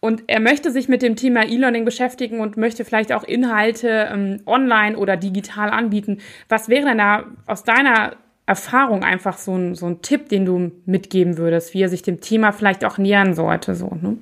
und 0.00 0.24
er 0.26 0.40
möchte 0.40 0.70
sich 0.70 0.88
mit 0.88 1.02
dem 1.02 1.16
Thema 1.16 1.44
E-Learning 1.44 1.84
beschäftigen 1.84 2.40
und 2.40 2.56
möchte 2.56 2.84
vielleicht 2.84 3.12
auch 3.12 3.24
Inhalte 3.24 4.08
ähm, 4.12 4.40
online 4.46 4.96
oder 4.96 5.16
digital 5.16 5.70
anbieten. 5.70 6.18
Was 6.48 6.68
wäre 6.68 6.86
denn 6.86 6.98
da 6.98 7.24
aus 7.46 7.64
deiner 7.64 8.16
Erfahrung 8.44 9.02
einfach 9.02 9.38
so 9.38 9.56
ein, 9.56 9.74
so 9.74 9.86
ein 9.86 10.02
Tipp, 10.02 10.28
den 10.28 10.44
du 10.44 10.70
mitgeben 10.84 11.38
würdest, 11.38 11.74
wie 11.74 11.82
er 11.82 11.88
sich 11.88 12.02
dem 12.02 12.20
Thema 12.20 12.52
vielleicht 12.52 12.84
auch 12.84 12.98
nähern 12.98 13.34
sollte? 13.34 13.74
So, 13.74 13.96
ne? 14.00 14.16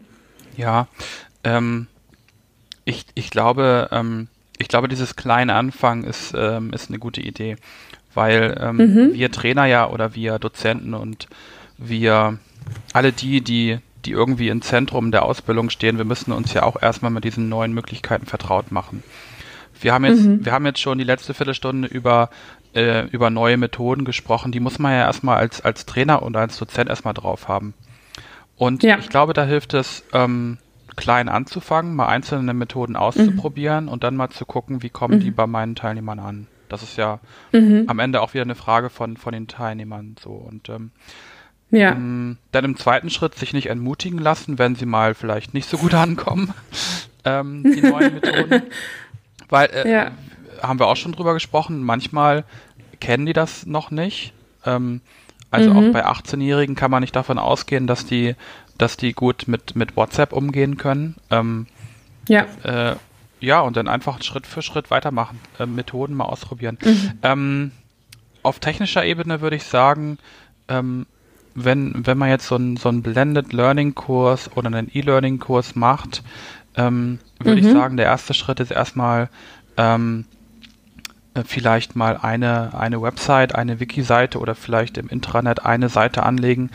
Ja, 0.57 0.88
ähm, 1.42 1.88
ich, 2.85 3.07
ich 3.14 3.31
glaube, 3.31 3.88
ähm, 3.92 4.29
ich 4.58 4.68
glaube, 4.68 4.88
dieses 4.88 5.16
kleine 5.16 5.54
Anfang 5.54 6.04
ist, 6.04 6.32
ähm, 6.36 6.72
ist 6.72 6.88
eine 6.88 6.98
gute 6.98 7.20
Idee, 7.20 7.56
weil 8.14 8.56
ähm, 8.60 8.76
mhm. 8.76 9.14
wir 9.14 9.30
Trainer 9.30 9.66
ja 9.66 9.88
oder 9.88 10.14
wir 10.14 10.38
Dozenten 10.38 10.94
und 10.94 11.28
wir 11.76 12.38
alle 12.92 13.12
die, 13.12 13.40
die, 13.40 13.78
die 14.04 14.12
irgendwie 14.12 14.48
im 14.48 14.62
Zentrum 14.62 15.10
der 15.10 15.24
Ausbildung 15.24 15.70
stehen, 15.70 15.98
wir 15.98 16.04
müssen 16.04 16.32
uns 16.32 16.54
ja 16.54 16.62
auch 16.62 16.80
erstmal 16.80 17.10
mit 17.10 17.24
diesen 17.24 17.48
neuen 17.48 17.72
Möglichkeiten 17.72 18.26
vertraut 18.26 18.70
machen. 18.70 19.02
Wir 19.80 19.92
haben 19.92 20.04
jetzt, 20.04 20.22
mhm. 20.22 20.44
wir 20.44 20.52
haben 20.52 20.66
jetzt 20.66 20.80
schon 20.80 20.98
die 20.98 21.04
letzte 21.04 21.34
Viertelstunde 21.34 21.88
über, 21.88 22.30
äh, 22.74 23.06
über 23.08 23.30
neue 23.30 23.56
Methoden 23.56 24.04
gesprochen. 24.04 24.52
Die 24.52 24.60
muss 24.60 24.78
man 24.78 24.92
ja 24.92 25.00
erstmal 25.00 25.38
als, 25.38 25.60
als 25.60 25.84
Trainer 25.84 26.22
und 26.22 26.36
als 26.36 26.58
Dozent 26.58 26.88
erstmal 26.88 27.14
drauf 27.14 27.48
haben. 27.48 27.74
Und 28.56 28.82
ja. 28.84 28.98
ich 28.98 29.08
glaube, 29.08 29.32
da 29.32 29.44
hilft 29.44 29.74
es, 29.74 30.04
ähm, 30.12 30.58
klein 30.96 31.28
anzufangen, 31.28 31.94
mal 31.94 32.07
einzelne 32.07 32.54
Methoden 32.54 32.96
auszuprobieren 32.96 33.85
mhm. 33.85 33.90
und 33.90 34.04
dann 34.04 34.16
mal 34.16 34.30
zu 34.30 34.44
gucken, 34.46 34.83
wie 34.83 34.90
kommen 34.90 35.16
mhm. 35.16 35.20
die 35.20 35.30
bei 35.30 35.46
meinen 35.46 35.74
Teilnehmern 35.74 36.18
an. 36.18 36.46
Das 36.68 36.83
ist 36.83 36.96
ja 36.96 37.20
mhm. 37.52 37.85
am 37.87 37.98
Ende 37.98 38.20
auch 38.20 38.35
wieder 38.35 38.42
eine 38.42 38.54
Frage 38.54 38.90
von, 38.90 39.16
von 39.16 39.33
den 39.33 39.46
Teilnehmern 39.46 40.16
so. 40.22 40.30
Und 40.30 40.68
ähm, 40.68 40.90
ja. 41.70 41.92
ähm, 41.92 42.38
dann 42.52 42.64
im 42.64 42.76
zweiten 42.76 43.11
Schritt 43.11 43.35
sich 43.35 43.52
nicht 43.52 43.66
entmutigen 43.66 44.18
lassen, 44.18 44.59
wenn 44.59 44.74
sie 44.74 44.87
mal 44.87 45.14
vielleicht 45.14 45.54
nicht 45.54 45.68
so 45.68 45.78
gut 45.78 45.94
ankommen, 45.94 46.52
ähm, 47.24 47.62
die 47.62 47.83
neuen 47.83 48.14
Methoden. 48.14 48.62
Weil, 49.48 49.70
äh, 49.70 49.90
ja. 49.90 50.11
haben 50.62 50.78
wir 50.78 50.87
auch 50.87 50.96
schon 50.96 51.12
drüber 51.12 51.35
gesprochen, 51.35 51.83
manchmal 51.83 52.44
kennen 53.00 53.26
die 53.26 53.33
das 53.33 53.66
noch 53.66 53.90
nicht. 53.90 54.33
Ähm, 54.64 55.02
also 55.50 55.70
auch 55.70 55.80
mhm. 55.83 55.92
bei 55.92 56.04
18-Jährigen 56.04 56.74
kann 56.74 56.90
man 56.90 57.00
nicht 57.00 57.14
davon 57.14 57.38
ausgehen, 57.38 57.87
dass 57.87 58.07
die 58.07 58.35
dass 58.78 58.96
die 58.96 59.12
gut 59.12 59.44
mit, 59.46 59.76
mit 59.76 59.96
WhatsApp 59.96 60.33
umgehen 60.33 60.76
können. 60.76 61.16
Ähm, 61.30 61.66
ja. 62.28 62.46
Äh, 62.62 62.96
ja, 63.40 63.61
und 63.61 63.76
dann 63.76 63.88
einfach 63.88 64.22
Schritt 64.22 64.46
für 64.46 64.62
Schritt 64.62 64.90
weitermachen, 64.90 65.38
äh, 65.59 65.66
Methoden 65.66 66.14
mal 66.14 66.24
ausprobieren. 66.24 66.78
Mhm. 66.83 67.12
Ähm, 67.22 67.72
auf 68.42 68.59
technischer 68.59 69.04
Ebene 69.04 69.40
würde 69.40 69.57
ich 69.57 69.64
sagen, 69.64 70.18
ähm, 70.68 71.07
wenn, 71.54 72.07
wenn 72.07 72.18
man 72.18 72.30
jetzt 72.30 72.46
so 72.46 72.57
einen 72.57 72.76
so 72.76 72.90
Blended 72.90 73.52
Learning 73.52 73.94
Kurs 73.94 74.50
oder 74.57 74.66
einen 74.66 74.90
E-Learning 74.92 75.38
Kurs 75.38 75.76
macht, 75.76 76.22
ähm, 76.76 77.20
würde 77.38 77.61
mhm. 77.61 77.66
ich 77.66 77.72
sagen, 77.72 77.96
der 77.96 78.07
erste 78.07 78.35
Schritt 78.35 78.61
ist 78.61 78.72
erstmal 78.72 79.28
ähm, 79.76 80.24
äh, 80.33 80.34
vielleicht 81.42 81.97
mal 81.97 82.16
eine, 82.16 82.79
eine 82.79 83.03
Website, 83.03 83.55
eine 83.55 83.81
Wiki-Seite 83.81 84.38
oder 84.38 84.55
vielleicht 84.55 84.99
im 84.99 85.09
Intranet 85.09 85.64
eine 85.64 85.88
Seite 85.88 86.23
anlegen, 86.23 86.70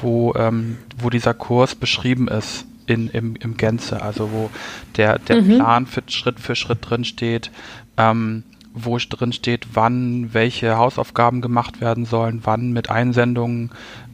wo, 0.00 0.34
ähm, 0.34 0.78
wo 0.96 1.10
dieser 1.10 1.34
Kurs 1.34 1.74
beschrieben 1.74 2.28
ist 2.28 2.66
in, 2.86 3.08
im, 3.08 3.34
im 3.36 3.56
Gänze, 3.56 4.02
also 4.02 4.30
wo 4.30 4.50
der, 4.96 5.18
der 5.18 5.42
mhm. 5.42 5.56
Plan 5.56 5.86
für 5.86 6.02
Schritt 6.06 6.38
für 6.38 6.54
Schritt 6.54 6.78
drin 6.82 7.04
steht, 7.04 7.50
ähm, 7.96 8.44
wo 8.72 8.98
drin 8.98 9.32
steht, 9.32 9.68
wann 9.74 10.34
welche 10.34 10.76
Hausaufgaben 10.76 11.40
gemacht 11.40 11.80
werden 11.80 12.04
sollen, 12.04 12.40
wann 12.44 12.72
mit 12.72 12.90
Einsendungen 12.90 13.70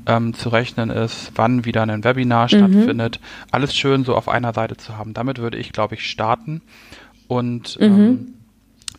ähm, 0.06 0.34
zu 0.34 0.50
rechnen 0.50 0.90
ist, 0.90 1.32
wann 1.34 1.64
wieder 1.64 1.82
ein 1.82 2.04
Webinar 2.04 2.44
mhm. 2.44 2.48
stattfindet. 2.48 3.20
Alles 3.50 3.74
schön 3.74 4.04
so 4.04 4.14
auf 4.14 4.28
einer 4.28 4.52
Seite 4.52 4.76
zu 4.76 4.96
haben. 4.96 5.14
Damit 5.14 5.38
würde 5.38 5.58
ich, 5.58 5.72
glaube 5.72 5.94
ich, 5.94 6.08
starten. 6.08 6.62
Und 7.26 7.78
mhm. 7.80 7.86
ähm, 7.86 8.34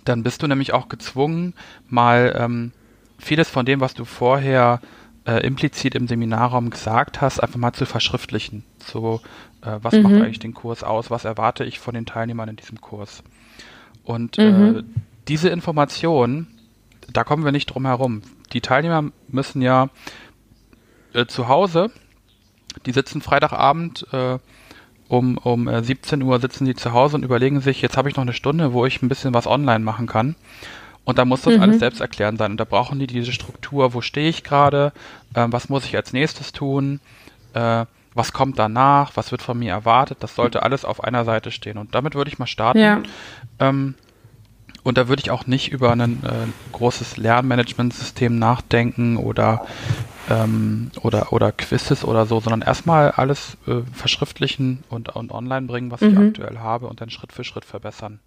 dann 0.06 0.24
bist 0.24 0.42
du 0.42 0.48
nämlich 0.48 0.74
auch 0.74 0.90
gezwungen, 0.90 1.54
mal 1.90 2.36
ähm, 2.38 2.72
vieles 3.18 3.50
von 3.50 3.66
dem, 3.66 3.80
was 3.80 3.94
du 3.94 4.06
vorher 4.06 4.82
äh, 5.26 5.46
implizit 5.46 5.96
im 5.96 6.08
Seminarraum 6.08 6.70
gesagt 6.70 7.22
hast, 7.22 7.40
einfach 7.40 7.58
mal 7.58 7.74
zu 7.74 7.86
verschriftlichen. 7.86 8.64
So, 8.80 9.22
äh, 9.62 9.78
was 9.82 9.94
mhm. 9.94 10.04
macht 10.04 10.14
eigentlich 10.14 10.40
den 10.40 10.54
Kurs 10.54 10.84
aus? 10.84 11.12
Was 11.12 11.26
erwarte 11.26 11.64
ich 11.64 11.80
von 11.80 11.94
den 11.94 12.06
Teilnehmern 12.06 12.50
in 12.50 12.56
diesem 12.56 12.82
Kurs? 12.82 13.24
Und 14.04 14.38
äh, 14.40 14.52
mhm. 14.52 14.78
äh, 14.78 14.84
diese 15.28 15.50
Information, 15.50 16.48
da 17.12 17.24
kommen 17.24 17.46
wir 17.46 17.52
nicht 17.52 17.68
drum 17.68 17.86
herum. 17.86 18.22
Die 18.54 18.62
Teilnehmer 18.62 19.12
müssen 19.28 19.62
ja 19.62 19.90
äh, 21.14 21.26
zu 21.26 21.48
Hause, 21.48 21.92
die 22.86 22.92
sitzen 22.92 23.22
Freitagabend 23.22 24.08
äh, 24.12 24.40
um, 25.12 25.38
um 25.38 25.70
17 25.84 26.22
Uhr 26.22 26.40
sitzen 26.40 26.64
die 26.64 26.74
zu 26.74 26.94
Hause 26.94 27.18
und 27.18 27.24
überlegen 27.24 27.60
sich, 27.60 27.82
jetzt 27.82 27.98
habe 27.98 28.08
ich 28.08 28.16
noch 28.16 28.22
eine 28.22 28.32
Stunde, 28.32 28.72
wo 28.72 28.86
ich 28.86 29.02
ein 29.02 29.10
bisschen 29.10 29.34
was 29.34 29.46
online 29.46 29.84
machen 29.84 30.08
kann. 30.08 30.36
Und 31.04 31.18
da 31.18 31.26
muss 31.26 31.42
das 31.42 31.56
mhm. 31.56 31.62
alles 31.62 31.80
selbst 31.80 32.00
erklären 32.00 32.38
sein. 32.38 32.52
Und 32.52 32.58
da 32.58 32.64
brauchen 32.64 32.98
die 32.98 33.08
diese 33.08 33.34
Struktur, 33.34 33.94
wo 33.94 34.00
stehe 34.00 34.30
ich 34.30 34.42
gerade, 34.42 34.94
äh, 35.34 35.46
was 35.50 35.68
muss 35.68 35.84
ich 35.84 35.98
als 35.98 36.14
nächstes 36.14 36.54
tun, 36.54 37.02
äh, 37.54 37.86
was 38.14 38.32
kommt 38.32 38.58
danach, 38.58 39.12
was 39.16 39.32
wird 39.32 39.42
von 39.42 39.60
mir 39.60 39.74
erwartet. 39.74 40.20
Das 40.22 40.36
sollte 40.36 40.64
alles 40.64 40.86
auf 40.86 41.04
einer 41.04 41.26
Seite 41.26 41.52
stehen. 41.52 41.78
Und 41.78 41.94
damit 41.94 42.16
würde 42.16 42.32
ich 42.32 42.40
mal 42.40 42.48
starten. 42.48 42.80
Ja. 42.80 43.02
Ähm, 43.60 43.96
und 44.84 44.98
da 44.98 45.08
würde 45.08 45.22
ich 45.22 45.32
auch 45.32 45.46
nicht 45.46 45.72
über 45.72 45.92
ein 45.92 46.24
äh, 46.24 46.72
großes 46.72 47.18
Lernmanagementsystem 47.18 48.38
nachdenken 48.38 49.18
oder, 49.18 49.66
ähm, 50.30 50.92
oder, 51.02 51.32
oder 51.34 51.52
Quizzes 51.52 52.04
oder 52.04 52.26
so, 52.26 52.40
sondern 52.40 52.62
erstmal 52.62 53.12
alles 53.12 53.58
äh, 53.68 53.82
verschriftlichen 53.94 54.84
und, 54.90 55.10
und 55.10 55.32
online 55.32 55.68
bringen, 55.68 55.92
was 55.92 56.02
mhm. 56.02 56.10
ich 56.10 56.18
aktuell 56.18 56.60
habe 56.60 56.88
und 56.88 57.02
dann 57.02 57.10
Schritt 57.10 57.32
für 57.32 57.44
Schritt 57.44 57.66
verbessern. 57.66 58.20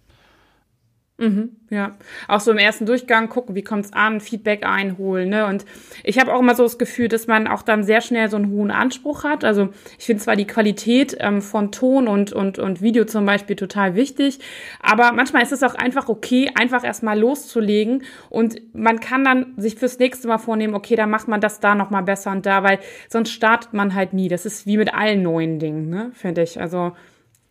Mhm, 1.17 1.55
ja, 1.69 1.95
auch 2.27 2.41
so 2.41 2.51
im 2.51 2.57
ersten 2.57 2.85
Durchgang 2.85 3.29
gucken, 3.29 3.55
wie 3.55 3.63
kommt's 3.63 3.93
an, 3.93 4.19
Feedback 4.19 4.65
einholen. 4.65 5.29
Ne? 5.29 5.45
Und 5.45 5.63
ich 6.03 6.19
habe 6.19 6.33
auch 6.33 6.41
immer 6.41 6.55
so 6.55 6.63
das 6.63 6.77
Gefühl, 6.77 7.07
dass 7.07 7.25
man 7.27 7.47
auch 7.47 7.61
dann 7.61 7.85
sehr 7.85 8.01
schnell 8.01 8.29
so 8.29 8.35
einen 8.35 8.51
hohen 8.51 8.69
Anspruch 8.69 9.23
hat. 9.23 9.45
Also 9.45 9.69
ich 9.97 10.05
finde 10.05 10.21
zwar 10.21 10.35
die 10.35 10.45
Qualität 10.45 11.15
ähm, 11.21 11.41
von 11.41 11.71
Ton 11.71 12.09
und, 12.09 12.33
und, 12.33 12.59
und 12.59 12.81
Video 12.81 13.05
zum 13.05 13.25
Beispiel 13.25 13.55
total 13.55 13.95
wichtig, 13.95 14.39
aber 14.81 15.13
manchmal 15.13 15.43
ist 15.43 15.53
es 15.53 15.63
auch 15.63 15.75
einfach 15.75 16.09
okay, 16.09 16.51
einfach 16.53 16.83
erstmal 16.83 17.17
loszulegen 17.17 18.03
und 18.29 18.61
man 18.73 18.99
kann 18.99 19.23
dann 19.23 19.53
sich 19.55 19.75
fürs 19.75 19.97
nächste 19.97 20.27
Mal 20.27 20.37
vornehmen, 20.37 20.75
okay, 20.75 20.97
dann 20.97 21.09
macht 21.09 21.29
man 21.29 21.39
das 21.39 21.61
da 21.61 21.75
nochmal 21.75 22.03
besser 22.03 22.31
und 22.31 22.45
da, 22.45 22.61
weil 22.63 22.79
sonst 23.07 23.31
startet 23.31 23.71
man 23.71 23.95
halt 23.95 24.11
nie. 24.11 24.27
Das 24.27 24.45
ist 24.45 24.65
wie 24.65 24.75
mit 24.75 24.93
allen 24.93 25.23
neuen 25.23 25.59
Dingen, 25.59 25.89
ne? 25.89 26.11
finde 26.13 26.43
ich. 26.43 26.59
Also 26.59 26.91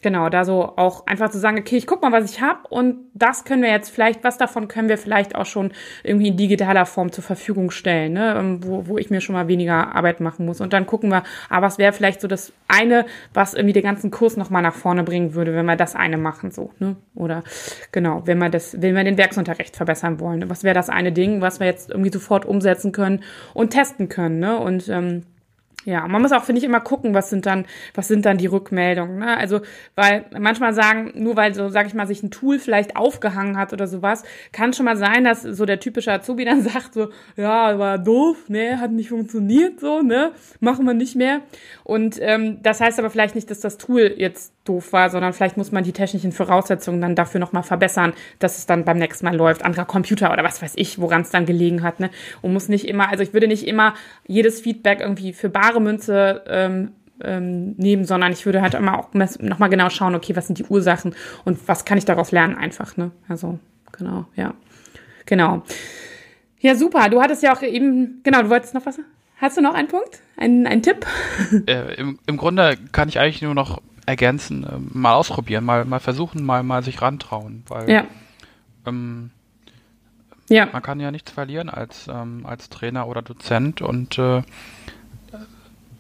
Genau, 0.04 0.28
da 0.28 0.44
so 0.44 0.74
auch 0.76 1.06
einfach 1.06 1.30
zu 1.30 1.38
sagen, 1.38 1.58
okay, 1.58 1.78
ich 1.78 1.86
guck 1.86 2.02
mal, 2.02 2.12
was 2.12 2.30
ich 2.30 2.42
habe 2.42 2.68
und 2.68 3.06
das 3.14 3.46
können 3.46 3.62
wir 3.62 3.70
jetzt 3.70 3.88
vielleicht, 3.88 4.22
was 4.22 4.36
davon 4.36 4.68
können 4.68 4.90
wir 4.90 4.98
vielleicht 4.98 5.34
auch 5.34 5.46
schon 5.46 5.72
irgendwie 6.02 6.28
in 6.28 6.36
digitaler 6.36 6.84
Form 6.84 7.10
zur 7.10 7.24
Verfügung 7.24 7.70
stellen, 7.70 8.12
ne? 8.12 8.34
Ähm, 8.38 8.60
wo, 8.62 8.86
wo 8.86 8.98
ich 8.98 9.08
mir 9.08 9.22
schon 9.22 9.34
mal 9.34 9.48
weniger 9.48 9.94
Arbeit 9.94 10.20
machen 10.20 10.44
muss. 10.44 10.60
Und 10.60 10.74
dann 10.74 10.84
gucken 10.84 11.10
wir, 11.10 11.22
ah, 11.48 11.62
was 11.62 11.78
wäre 11.78 11.94
vielleicht 11.94 12.20
so 12.20 12.28
das 12.28 12.52
eine, 12.68 13.06
was 13.32 13.54
irgendwie 13.54 13.72
den 13.72 13.82
ganzen 13.82 14.10
Kurs 14.10 14.36
nochmal 14.36 14.60
nach 14.60 14.74
vorne 14.74 15.04
bringen 15.04 15.32
würde, 15.32 15.54
wenn 15.54 15.64
wir 15.64 15.76
das 15.76 15.96
eine 15.96 16.18
machen, 16.18 16.50
so, 16.50 16.70
ne? 16.80 16.96
Oder 17.14 17.42
genau, 17.90 18.26
wenn 18.26 18.36
wir 18.36 18.50
das, 18.50 18.82
wenn 18.82 18.94
wir 18.94 19.04
den 19.04 19.16
Werksunterricht 19.16 19.74
verbessern 19.74 20.20
wollen. 20.20 20.40
Ne? 20.40 20.50
Was 20.50 20.64
wäre 20.64 20.74
das 20.74 20.90
eine 20.90 21.12
Ding, 21.12 21.40
was 21.40 21.60
wir 21.60 21.66
jetzt 21.66 21.88
irgendwie 21.88 22.12
sofort 22.12 22.44
umsetzen 22.44 22.92
können 22.92 23.22
und 23.54 23.70
testen 23.70 24.10
können, 24.10 24.38
ne? 24.38 24.58
Und 24.58 24.86
ähm, 24.90 25.22
Ja, 25.84 26.08
man 26.08 26.22
muss 26.22 26.32
auch, 26.32 26.44
finde 26.44 26.60
ich, 26.60 26.64
immer 26.64 26.80
gucken, 26.80 27.12
was 27.12 27.28
sind 27.28 27.44
dann, 27.44 27.66
was 27.94 28.08
sind 28.08 28.24
dann 28.24 28.38
die 28.38 28.46
Rückmeldungen. 28.46 29.18
Ne? 29.18 29.36
Also, 29.36 29.60
weil 29.94 30.24
manchmal 30.38 30.72
sagen, 30.72 31.12
nur 31.14 31.36
weil 31.36 31.54
so, 31.54 31.68
sag 31.68 31.86
ich 31.86 31.94
mal, 31.94 32.06
sich 32.06 32.22
ein 32.22 32.30
Tool 32.30 32.58
vielleicht 32.58 32.96
aufgehangen 32.96 33.58
hat 33.58 33.72
oder 33.72 33.86
sowas, 33.86 34.22
kann 34.52 34.72
schon 34.72 34.86
mal 34.86 34.96
sein, 34.96 35.24
dass 35.24 35.42
so 35.42 35.66
der 35.66 35.80
typische 35.80 36.12
Azubi 36.12 36.44
dann 36.44 36.62
sagt 36.68 36.94
so, 36.94 37.10
ja, 37.36 37.78
war 37.78 37.98
doof, 37.98 38.48
ne, 38.48 38.80
hat 38.80 38.92
nicht 38.92 39.10
funktioniert, 39.10 39.80
so, 39.80 40.00
ne, 40.00 40.32
machen 40.60 40.86
wir 40.86 40.94
nicht 40.94 41.16
mehr. 41.16 41.40
Und 41.82 42.18
ähm, 42.20 42.62
das 42.62 42.80
heißt 42.80 42.98
aber 42.98 43.10
vielleicht 43.10 43.34
nicht, 43.34 43.50
dass 43.50 43.60
das 43.60 43.76
Tool 43.76 44.14
jetzt 44.16 44.54
doof 44.64 44.92
war, 44.92 45.10
sondern 45.10 45.32
vielleicht 45.32 45.56
muss 45.56 45.72
man 45.72 45.84
die 45.84 45.92
technischen 45.92 46.32
Voraussetzungen 46.32 47.00
dann 47.00 47.14
dafür 47.14 47.38
nochmal 47.38 47.62
verbessern, 47.62 48.14
dass 48.38 48.58
es 48.58 48.66
dann 48.66 48.84
beim 48.84 48.96
nächsten 48.96 49.26
Mal 49.26 49.36
läuft. 49.36 49.64
Anderer 49.64 49.84
Computer 49.84 50.32
oder 50.32 50.42
was 50.42 50.62
weiß 50.62 50.72
ich, 50.76 50.98
woran 50.98 51.22
es 51.22 51.30
dann 51.30 51.44
gelegen 51.46 51.82
hat. 51.82 52.00
Ne? 52.00 52.10
Und 52.40 52.52
muss 52.52 52.68
nicht 52.68 52.88
immer, 52.88 53.10
also 53.10 53.22
ich 53.22 53.34
würde 53.34 53.46
nicht 53.46 53.66
immer 53.66 53.94
jedes 54.26 54.60
Feedback 54.60 55.00
irgendwie 55.00 55.32
für 55.32 55.50
bare 55.50 55.73
Münze 55.80 56.42
ähm, 56.46 56.92
ähm, 57.20 57.72
nehmen, 57.76 58.04
sondern 58.04 58.32
ich 58.32 58.44
würde 58.44 58.60
halt 58.62 58.74
immer 58.74 58.98
auch 58.98 59.14
nochmal 59.14 59.68
genau 59.68 59.88
schauen, 59.90 60.14
okay, 60.14 60.34
was 60.36 60.46
sind 60.46 60.58
die 60.58 60.64
Ursachen 60.64 61.14
und 61.44 61.68
was 61.68 61.84
kann 61.84 61.98
ich 61.98 62.04
daraus 62.04 62.32
lernen 62.32 62.56
einfach. 62.56 62.96
Ne? 62.96 63.12
Also, 63.28 63.58
genau, 63.92 64.26
ja. 64.36 64.54
Genau. 65.26 65.62
Ja, 66.58 66.74
super. 66.74 67.08
Du 67.08 67.20
hattest 67.20 67.42
ja 67.42 67.54
auch 67.54 67.62
eben, 67.62 68.20
genau, 68.22 68.42
du 68.42 68.50
wolltest 68.50 68.74
noch 68.74 68.86
was? 68.86 68.98
Hast 69.36 69.56
du 69.56 69.60
noch 69.60 69.74
einen 69.74 69.88
Punkt? 69.88 70.20
Einen, 70.36 70.66
einen 70.66 70.82
Tipp? 70.82 71.06
Äh, 71.66 71.94
im, 71.94 72.18
Im 72.26 72.36
Grunde 72.36 72.76
kann 72.92 73.08
ich 73.08 73.18
eigentlich 73.18 73.42
nur 73.42 73.54
noch 73.54 73.80
ergänzen, 74.06 74.64
äh, 74.64 74.78
mal 74.78 75.14
ausprobieren, 75.14 75.64
mal, 75.64 75.84
mal 75.84 76.00
versuchen, 76.00 76.44
mal, 76.44 76.62
mal 76.62 76.82
sich 76.82 77.00
rantrauen, 77.00 77.64
weil 77.68 77.90
ja. 77.90 78.04
Ähm, 78.86 79.30
ja. 80.48 80.68
man 80.72 80.82
kann 80.82 81.00
ja 81.00 81.10
nichts 81.10 81.30
verlieren 81.30 81.70
als, 81.70 82.08
ähm, 82.08 82.44
als 82.44 82.68
Trainer 82.68 83.08
oder 83.08 83.22
Dozent 83.22 83.80
und 83.80 84.18
äh, 84.18 84.42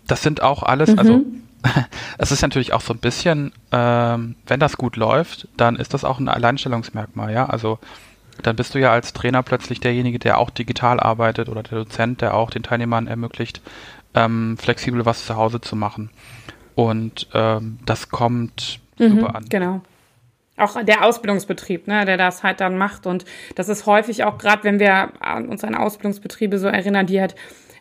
das 0.06 0.22
sind 0.22 0.42
auch 0.42 0.62
alles, 0.62 0.92
mhm. 0.92 0.98
also 0.98 1.24
es 2.18 2.32
ist 2.32 2.42
natürlich 2.42 2.72
auch 2.72 2.80
so 2.80 2.92
ein 2.92 2.98
bisschen, 2.98 3.52
ähm, 3.72 4.36
wenn 4.46 4.60
das 4.60 4.76
gut 4.76 4.96
läuft, 4.96 5.48
dann 5.56 5.76
ist 5.76 5.94
das 5.94 6.04
auch 6.04 6.18
ein 6.18 6.28
Alleinstellungsmerkmal, 6.28 7.32
ja, 7.32 7.46
also 7.46 7.78
dann 8.42 8.56
bist 8.56 8.74
du 8.74 8.80
ja 8.80 8.92
als 8.92 9.12
Trainer 9.12 9.42
plötzlich 9.42 9.80
derjenige, 9.80 10.18
der 10.18 10.38
auch 10.38 10.50
digital 10.50 11.00
arbeitet 11.00 11.48
oder 11.48 11.62
der 11.62 11.78
Dozent, 11.78 12.20
der 12.20 12.34
auch 12.34 12.50
den 12.50 12.62
Teilnehmern 12.62 13.06
ermöglicht, 13.06 13.60
ähm, 14.14 14.56
flexibel 14.58 15.06
was 15.06 15.26
zu 15.26 15.36
Hause 15.36 15.60
zu 15.60 15.76
machen. 15.76 16.10
Und 16.74 17.28
ähm, 17.34 17.78
das 17.86 18.08
kommt 18.08 18.80
mhm, 18.98 19.10
super 19.10 19.36
an. 19.36 19.44
Genau. 19.48 19.82
Auch 20.56 20.82
der 20.84 21.04
Ausbildungsbetrieb, 21.04 21.88
ne, 21.88 22.04
der 22.04 22.16
das 22.16 22.42
halt 22.42 22.60
dann 22.60 22.78
macht. 22.78 23.06
Und 23.06 23.24
das 23.56 23.68
ist 23.68 23.86
häufig 23.86 24.24
auch 24.24 24.38
gerade, 24.38 24.62
wenn 24.64 24.78
wir 24.78 25.10
uns 25.48 25.64
an 25.64 25.74
Ausbildungsbetriebe 25.74 26.58
so 26.58 26.68
erinnern, 26.68 27.06
die 27.06 27.20
halt 27.20 27.34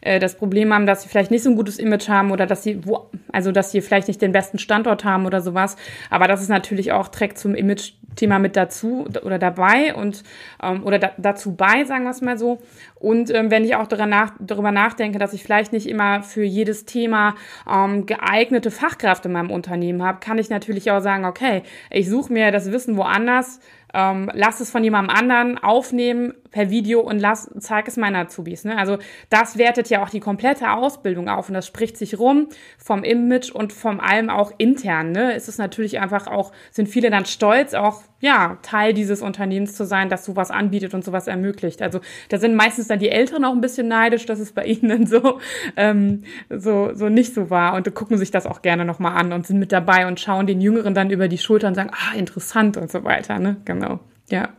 äh, 0.03 0.19
das 0.19 0.35
Problem 0.35 0.73
haben, 0.73 0.85
dass 0.85 1.03
sie 1.03 1.09
vielleicht 1.09 1.31
nicht 1.31 1.43
so 1.43 1.49
ein 1.49 1.55
gutes 1.55 1.79
Image 1.79 2.09
haben 2.09 2.31
oder 2.31 2.45
dass 2.45 2.63
sie 2.63 2.85
wo, 2.85 3.09
also 3.31 3.51
dass 3.51 3.71
sie 3.71 3.81
vielleicht 3.81 4.07
nicht 4.07 4.21
den 4.21 4.31
besten 4.31 4.59
Standort 4.59 5.03
haben 5.05 5.25
oder 5.25 5.41
sowas. 5.41 5.77
Aber 6.09 6.27
das 6.27 6.41
ist 6.41 6.49
natürlich 6.49 6.91
auch 6.91 7.07
trägt 7.07 7.37
zum 7.37 7.55
Image-Thema 7.55 8.39
mit 8.39 8.55
dazu 8.55 9.05
oder 9.23 9.39
dabei 9.39 9.95
und 9.95 10.23
ähm, 10.61 10.83
oder 10.83 10.99
da, 10.99 11.11
dazu 11.17 11.55
bei, 11.55 11.85
sagen 11.85 12.03
wir 12.03 12.11
es 12.11 12.21
mal 12.21 12.37
so. 12.37 12.59
Und 12.95 13.33
ähm, 13.33 13.49
wenn 13.49 13.63
ich 13.63 13.75
auch 13.75 13.87
darüber, 13.87 14.05
nach, 14.05 14.33
darüber 14.39 14.71
nachdenke, 14.71 15.19
dass 15.19 15.33
ich 15.33 15.43
vielleicht 15.43 15.73
nicht 15.73 15.87
immer 15.87 16.21
für 16.21 16.43
jedes 16.43 16.85
Thema 16.85 17.35
ähm, 17.69 18.05
geeignete 18.05 18.71
Fachkräfte 18.71 19.29
in 19.29 19.33
meinem 19.33 19.51
Unternehmen 19.51 20.03
habe, 20.03 20.19
kann 20.19 20.37
ich 20.37 20.49
natürlich 20.49 20.91
auch 20.91 21.01
sagen, 21.01 21.25
okay, 21.25 21.63
ich 21.89 22.09
suche 22.09 22.31
mir 22.31 22.51
das 22.51 22.71
Wissen 22.71 22.97
woanders 22.97 23.59
ähm, 23.93 24.31
lass 24.33 24.59
es 24.59 24.71
von 24.71 24.83
jemandem 24.83 25.15
anderen 25.15 25.57
aufnehmen 25.59 26.33
per 26.53 26.69
Video 26.69 27.01
und 27.01 27.19
lass, 27.19 27.49
zeig 27.59 27.87
es 27.87 27.97
meinen 27.97 28.15
Azubis. 28.15 28.63
Ne? 28.63 28.77
Also 28.77 28.99
das 29.29 29.57
wertet 29.57 29.89
ja 29.89 30.03
auch 30.03 30.09
die 30.09 30.19
komplette 30.21 30.71
Ausbildung 30.71 31.27
auf 31.27 31.49
und 31.49 31.55
das 31.55 31.67
spricht 31.67 31.97
sich 31.97 32.17
rum 32.17 32.47
vom 32.77 33.03
Image 33.03 33.51
und 33.51 33.73
vom 33.73 33.99
allem 33.99 34.29
auch 34.29 34.53
intern. 34.59 35.11
Ne? 35.11 35.33
Ist 35.33 35.49
es 35.49 35.57
natürlich 35.57 35.99
einfach 35.99 36.27
auch, 36.27 36.53
sind 36.71 36.87
viele 36.87 37.09
dann 37.09 37.25
stolz, 37.25 37.73
auch 37.73 38.03
ja, 38.19 38.57
Teil 38.61 38.93
dieses 38.93 39.21
Unternehmens 39.21 39.75
zu 39.75 39.85
sein, 39.85 40.09
das 40.09 40.23
sowas 40.23 40.51
anbietet 40.51 40.93
und 40.93 41.03
sowas 41.03 41.27
ermöglicht. 41.27 41.81
Also 41.81 41.99
da 42.29 42.37
sind 42.37 42.55
meistens 42.55 42.87
dann 42.87 42.99
die 42.99 43.09
Älteren 43.09 43.43
auch 43.43 43.51
ein 43.51 43.59
bisschen 43.59 43.87
neidisch, 43.87 44.25
dass 44.27 44.39
es 44.39 44.53
bei 44.53 44.63
ihnen 44.63 45.07
so, 45.07 45.39
ähm, 45.75 46.23
so, 46.49 46.91
so 46.93 47.09
nicht 47.09 47.33
so 47.33 47.49
war 47.49 47.73
und 47.73 47.93
gucken 47.95 48.17
sich 48.17 48.31
das 48.31 48.45
auch 48.45 48.61
gerne 48.61 48.85
nochmal 48.85 49.17
an 49.17 49.33
und 49.33 49.47
sind 49.47 49.59
mit 49.59 49.71
dabei 49.71 50.07
und 50.07 50.19
schauen 50.19 50.47
den 50.47 50.61
Jüngeren 50.61 50.93
dann 50.93 51.09
über 51.09 51.27
die 51.27 51.39
Schulter 51.39 51.67
und 51.67 51.75
sagen, 51.75 51.91
ah, 51.91 52.15
interessant 52.15 52.77
und 52.77 52.91
so 52.91 53.03
weiter. 53.03 53.39
Ne? 53.39 53.57
Genau. 53.65 53.99
Ja. 54.29 54.49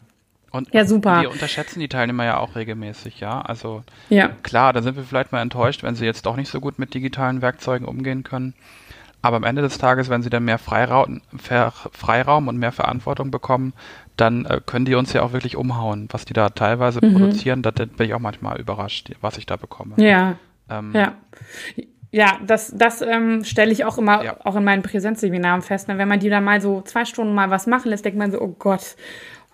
Und, 0.55 0.73
ja, 0.73 0.85
super. 0.85 1.23
wir 1.23 1.33
unterschätzen 1.33 1.81
die 1.81 1.89
Teilnehmer 1.89 2.25
ja 2.25 2.39
auch 2.39 2.55
regelmäßig, 2.55 3.19
ja. 3.19 3.41
Also 3.41 3.83
ja. 4.09 4.29
klar, 4.45 4.73
da 4.73 4.83
sind 4.83 4.97
wir 4.97 5.03
vielleicht 5.03 5.33
mal 5.33 5.43
enttäuscht, 5.43 5.83
wenn 5.83 5.97
sie 5.97 6.05
jetzt 6.05 6.27
doch 6.27 6.37
nicht 6.37 6.49
so 6.49 6.61
gut 6.61 6.79
mit 6.79 6.95
digitalen 6.95 7.43
Werkzeugen 7.43 7.89
umgehen 7.89 8.23
können. 8.23 8.55
Aber 9.21 9.37
am 9.37 9.43
Ende 9.43 9.63
des 9.63 9.79
Tages, 9.79 10.11
wenn 10.11 10.23
sie 10.23 10.31
dann 10.31 10.45
mehr 10.45 10.59
Freiraum, 10.59 11.23
Freiraum 11.39 12.47
und 12.47 12.57
mehr 12.57 12.71
Verantwortung 12.71 13.33
bekommen, 13.33 13.73
dann 14.17 14.45
äh, 14.45 14.61
können 14.65 14.85
die 14.85 14.95
uns 14.95 15.13
ja 15.13 15.23
auch 15.23 15.33
wirklich 15.33 15.57
umhauen. 15.57 16.07
Was 16.13 16.25
die 16.25 16.35
da 16.35 16.51
teilweise 16.51 17.05
mhm. 17.05 17.15
produzieren, 17.15 17.63
da 17.63 17.73
bin 17.73 17.91
ich 17.99 18.15
auch 18.15 18.21
manchmal 18.21 18.61
überrascht, 18.61 19.11
was 19.23 19.39
ich 19.39 19.47
da 19.47 19.57
bekomme. 19.57 19.95
Ja. 19.97 20.37
Ähm, 20.71 20.93
ja. 20.95 21.15
Ja, 22.13 22.39
das, 22.47 22.73
das 22.77 23.03
ähm, 23.03 23.43
stelle 23.43 23.73
ich 23.73 23.85
auch 23.85 23.99
immer 23.99 24.23
ja. 24.23 24.37
auch 24.45 24.55
in 24.55 24.63
meinen 24.63 24.83
Präsenzseminaren 24.83 25.63
fest. 25.63 25.89
Ne? 25.89 25.99
Wenn 25.99 26.07
man 26.07 26.21
die 26.21 26.29
da 26.31 26.41
mal 26.41 26.61
so 26.61 26.81
zwei 26.83 27.05
Stunden 27.05 27.35
mal 27.35 27.51
was 27.51 27.67
machen 27.67 27.91
lässt, 27.91 28.05
denkt 28.05 28.17
man 28.17 28.31
so, 28.31 28.41
oh 28.41 28.55
Gott, 28.57 28.95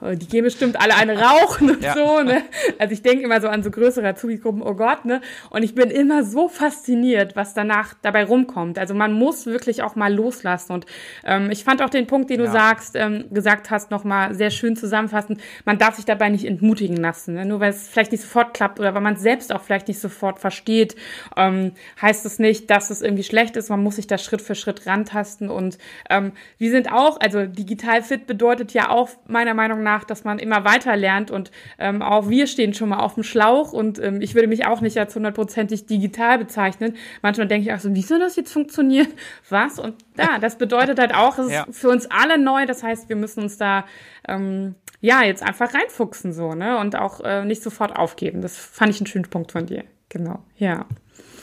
die 0.02 0.26
gehen 0.26 0.44
bestimmt 0.44 0.80
alle 0.80 0.94
eine 0.96 1.18
rauchen 1.18 1.70
und 1.70 1.82
ja. 1.82 1.94
so, 1.94 2.22
ne? 2.22 2.42
Also 2.78 2.92
ich 2.92 3.02
denke 3.02 3.24
immer 3.24 3.40
so 3.40 3.48
an 3.48 3.62
so 3.62 3.70
größere 3.70 4.08
Azubi-Gruppen, 4.08 4.62
oh 4.62 4.74
Gott, 4.74 5.04
ne? 5.04 5.20
Und 5.50 5.62
ich 5.62 5.74
bin 5.74 5.90
immer 5.90 6.24
so 6.24 6.48
fasziniert, 6.48 7.36
was 7.36 7.54
danach 7.54 7.94
dabei 8.02 8.24
rumkommt. 8.24 8.78
Also 8.78 8.94
man 8.94 9.12
muss 9.12 9.46
wirklich 9.46 9.82
auch 9.82 9.96
mal 9.96 10.12
loslassen. 10.12 10.72
Und 10.72 10.86
ähm, 11.24 11.50
ich 11.50 11.64
fand 11.64 11.82
auch 11.82 11.90
den 11.90 12.06
Punkt, 12.06 12.30
den 12.30 12.38
du 12.38 12.44
ja. 12.44 12.50
sagst, 12.50 12.96
ähm, 12.96 13.26
gesagt 13.30 13.70
hast, 13.70 13.90
nochmal 13.90 14.34
sehr 14.34 14.50
schön 14.50 14.76
zusammenfassend. 14.76 15.40
Man 15.64 15.78
darf 15.78 15.96
sich 15.96 16.04
dabei 16.04 16.30
nicht 16.30 16.46
entmutigen 16.46 16.96
lassen. 16.96 17.34
Ne? 17.34 17.44
Nur 17.44 17.60
weil 17.60 17.70
es 17.70 17.88
vielleicht 17.88 18.12
nicht 18.12 18.22
sofort 18.22 18.54
klappt 18.54 18.80
oder 18.80 18.94
weil 18.94 19.02
man 19.02 19.14
es 19.14 19.20
selbst 19.20 19.52
auch 19.52 19.62
vielleicht 19.62 19.88
nicht 19.88 20.00
sofort 20.00 20.38
versteht, 20.38 20.96
ähm, 21.36 21.72
heißt 22.00 22.24
es 22.24 22.38
nicht, 22.38 22.70
dass 22.70 22.90
es 22.90 23.02
irgendwie 23.02 23.24
schlecht 23.24 23.56
ist. 23.56 23.68
Man 23.68 23.82
muss 23.82 23.96
sich 23.96 24.06
da 24.06 24.18
Schritt 24.18 24.40
für 24.40 24.54
Schritt 24.54 24.86
rantasten. 24.86 25.50
Und 25.50 25.78
ähm, 26.08 26.32
wir 26.58 26.70
sind 26.70 26.92
auch, 26.92 27.20
also 27.20 27.46
digital 27.46 28.02
fit 28.02 28.26
bedeutet 28.26 28.72
ja 28.72 28.88
auch 28.88 29.10
meiner 29.26 29.54
Meinung 29.54 29.82
nach, 29.82 29.89
nach, 29.90 30.05
dass 30.05 30.24
man 30.24 30.38
immer 30.38 30.64
weiter 30.64 30.96
lernt 30.96 31.31
und 31.31 31.50
ähm, 31.79 32.03
auch 32.03 32.29
wir 32.29 32.46
stehen 32.46 32.74
schon 32.74 32.90
mal 32.90 33.00
auf 33.00 33.14
dem 33.14 33.22
Schlauch 33.22 33.72
und 33.72 33.98
ähm, 33.98 34.20
ich 34.20 34.35
würde 34.35 34.48
mich 34.48 34.66
auch 34.66 34.81
nicht 34.81 34.98
als 34.98 35.14
hundertprozentig 35.14 35.87
digital 35.87 36.38
bezeichnen. 36.38 36.96
Manchmal 37.22 37.48
denke 37.48 37.68
ich 37.68 37.74
auch 37.74 37.81
so, 37.81 37.94
wie 37.94 38.03
soll 38.03 38.18
das 38.18 38.37
jetzt 38.37 38.53
funktionieren? 38.53 39.09
Was? 39.48 39.79
Und 39.79 39.96
ja, 40.16 40.38
das 40.40 40.59
bedeutet 40.59 40.98
halt 40.98 41.14
auch, 41.14 41.38
es 41.38 41.50
ja. 41.50 41.64
ist 41.64 41.79
für 41.79 41.88
uns 41.88 42.07
alle 42.11 42.38
neu. 42.38 42.66
Das 42.66 42.83
heißt, 42.83 43.09
wir 43.09 43.16
müssen 43.16 43.42
uns 43.42 43.59
da 43.59 43.85
ähm, 44.29 44.74
ja 45.00 45.22
jetzt 45.22 45.42
einfach 45.42 45.74
reinfuchsen 45.74 46.33
so, 46.33 46.55
ne? 46.55 46.79
Und 46.79 46.96
auch 46.96 47.20
äh, 47.20 47.44
nicht 47.44 47.62
sofort 47.62 47.96
aufgeben. 47.96 48.42
Das 48.42 48.57
fand 48.57 48.90
ich 48.90 49.00
einen 49.00 49.07
schönen 49.07 49.29
Punkt 49.29 49.53
von 49.53 49.66
dir. 49.66 49.85
Genau, 50.09 50.40
ja. 50.57 50.87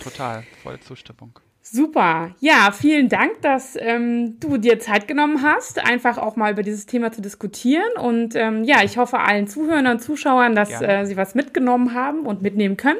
Total, 0.04 0.44
volle 0.64 0.80
Zustimmung. 0.80 1.40
Super. 1.72 2.32
Ja, 2.40 2.72
vielen 2.72 3.10
Dank, 3.10 3.42
dass 3.42 3.78
ähm, 3.78 4.40
du 4.40 4.58
dir 4.58 4.80
Zeit 4.80 5.08
genommen 5.08 5.42
hast, 5.42 5.84
einfach 5.86 6.18
auch 6.18 6.38
mal 6.38 6.54
über 6.54 6.64
dieses 6.64 6.86
Thema 6.86 7.12
zu 7.12 7.22
diskutieren. 7.22 7.92
Und 8.02 8.36
ähm, 8.36 8.64
ja, 8.64 8.84
ich 8.84 8.98
hoffe 8.98 9.20
allen 9.20 9.48
Zuhörern 9.48 9.88
und 9.88 10.00
Zuschauern, 10.00 10.56
dass 10.56 10.82
äh, 10.82 11.06
sie 11.06 11.18
was 11.18 11.36
mitgenommen 11.36 11.94
haben 11.94 12.26
und 12.26 12.42
mitnehmen 12.42 12.78
können. 12.78 13.00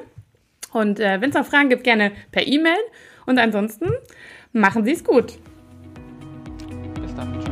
Und 0.74 1.00
äh, 1.00 1.22
wenn 1.22 1.30
es 1.30 1.36
noch 1.36 1.46
Fragen 1.46 1.70
gibt, 1.70 1.86
gerne 1.86 2.12
per 2.32 2.46
E-Mail. 2.46 2.78
Und 3.26 3.40
ansonsten 3.40 3.90
machen 4.52 4.84
Sie 4.84 4.92
es 4.92 5.04
gut. 5.04 5.38
Bis 7.02 7.16
dann. 7.16 7.47